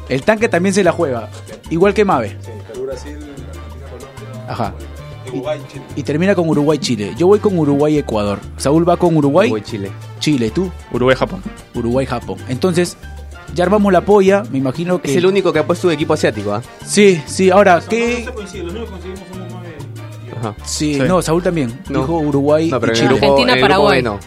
El 0.09 0.23
tanque 0.23 0.49
también 0.49 0.73
se 0.73 0.83
la 0.83 0.91
juega. 0.91 1.29
Igual 1.69 1.93
que 1.93 2.05
Mave. 2.05 2.37
Ajá. 4.47 4.73
Y 5.95 6.03
termina 6.03 6.35
con 6.35 6.47
Uruguay-Chile. 6.47 7.13
Yo 7.17 7.27
voy 7.27 7.39
con 7.39 7.57
Uruguay-Ecuador. 7.59 8.39
Saúl 8.55 8.87
va 8.87 8.95
con 8.97 9.15
Uruguay. 9.17 9.47
Uruguay 9.49 9.63
Chile. 9.63 9.91
Chile, 10.19 10.51
tú. 10.51 10.71
Uruguay-Japón. 10.91 11.41
Uruguay-Japón. 11.75 12.37
Entonces, 12.47 12.97
ya 13.53 13.65
armamos 13.65 13.91
la 13.91 14.01
polla. 14.01 14.43
Me 14.51 14.57
imagino 14.57 15.01
que. 15.01 15.11
Es 15.11 15.17
el 15.17 15.25
único 15.25 15.51
que 15.51 15.59
ha 15.59 15.67
puesto 15.67 15.87
un 15.87 15.93
equipo 15.93 16.13
asiático, 16.13 16.53
¿ah? 16.53 16.61
Sí, 16.85 17.21
sí. 17.25 17.49
Ahora, 17.49 17.81
¿qué? 17.87 18.25
Ajá. 20.39 20.55
Sí, 20.63 20.95
Sí. 20.95 20.99
no, 21.01 21.21
Saúl 21.21 21.43
también. 21.43 21.79
No. 21.89 22.01
Dijo 22.01 22.13
Uruguay 22.17 22.69
No, 22.69 22.79
pero 22.79 22.93
y 22.93 22.95
Chile. 22.95 23.07
grupo, 23.09 23.25
Argentina, 23.25 23.51
en 23.53 23.57
el 23.57 23.63
grupo 23.63 23.67
Paraguay. 23.77 23.97
B 23.97 24.03
no. 24.03 24.19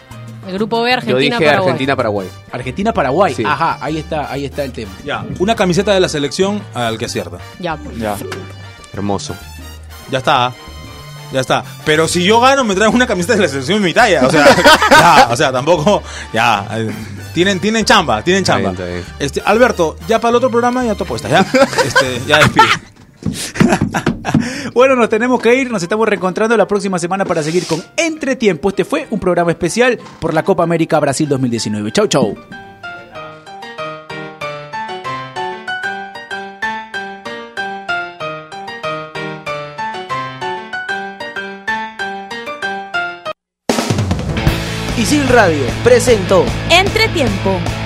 El 0.49 0.55
grupo 0.55 0.83
B, 0.83 0.90
Yo 0.90 0.96
Argentina, 0.96 1.18
dije 1.18 1.31
Paraguay. 1.46 1.59
Argentina 1.68 1.96
Paraguay. 1.96 2.29
Argentina-Paraguay. 2.53 3.35
Sí. 3.35 3.42
Ajá, 3.46 3.79
ahí 3.81 3.99
está, 3.99 4.33
ahí 4.33 4.44
está 4.46 4.64
el 4.64 4.73
tema. 4.73 4.90
Ya, 5.05 5.25
una 5.38 5.55
camiseta 5.55 5.92
de 5.92 6.01
la 6.01 6.09
selección 6.09 6.62
al 6.75 6.99
que 6.99 7.05
acierta. 7.05 7.38
Ya, 7.59 7.77
pues. 7.77 7.96
Ya. 7.99 8.16
Hermoso. 8.92 9.35
Ya 10.11 10.18
está. 10.18 10.53
Ya 11.33 11.40
está. 11.40 11.62
Pero 11.85 12.09
si 12.09 12.25
yo 12.25 12.40
gano, 12.40 12.64
me 12.64 12.75
traen 12.75 12.92
una 12.92 13.07
camiseta 13.07 13.35
de 13.37 13.42
la 13.42 13.49
selección 13.49 13.81
de 13.81 13.87
mi 13.87 13.94
talla. 13.94 14.27
O 14.27 14.31
sea, 14.31 14.46
ya, 14.90 15.29
o 15.31 15.37
sea, 15.37 15.53
tampoco. 15.53 16.03
Ya. 16.33 16.66
Tienen, 17.35 17.61
tienen 17.61 17.85
chamba, 17.85 18.23
tienen 18.25 18.42
Está 18.42 18.55
chamba. 18.55 18.70
bien, 18.73 18.83
está 18.83 18.92
bien. 19.12 19.16
Este, 19.20 19.42
Alberto, 19.44 19.96
ya 20.09 20.20
para 20.20 20.31
el 20.31 20.37
otro 20.37 20.51
programa 20.51 20.85
ya 20.85 20.96
tu 20.96 21.05
apuesta, 21.05 21.29
¿ya? 21.29 21.46
Este, 21.87 22.20
ya 22.27 22.38
despide. 22.38 22.66
Bueno, 24.74 24.94
nos 24.96 25.09
tenemos 25.09 25.40
que 25.40 25.54
ir, 25.54 25.70
nos 25.70 25.83
estamos 25.83 26.09
reencontrando 26.09 26.56
la 26.56 26.66
próxima 26.66 26.98
semana 26.98 27.24
para 27.24 27.42
seguir 27.42 27.66
con 27.66 27.83
Entretiempo. 27.96 28.68
Este 28.68 28.85
fue 28.85 29.06
un 29.11 29.18
programa 29.18 29.50
especial 29.50 29.98
por 30.20 30.35
la 30.35 30.44
Copa 30.44 30.62
América 30.62 31.00
Brasil 31.00 31.28
2019. 31.28 31.92
Chau, 31.92 32.06
chau. 32.06 32.37
Isil 44.96 45.26
Radio 45.28 45.64
presentó 45.83 46.45
Entretiempo. 46.70 47.80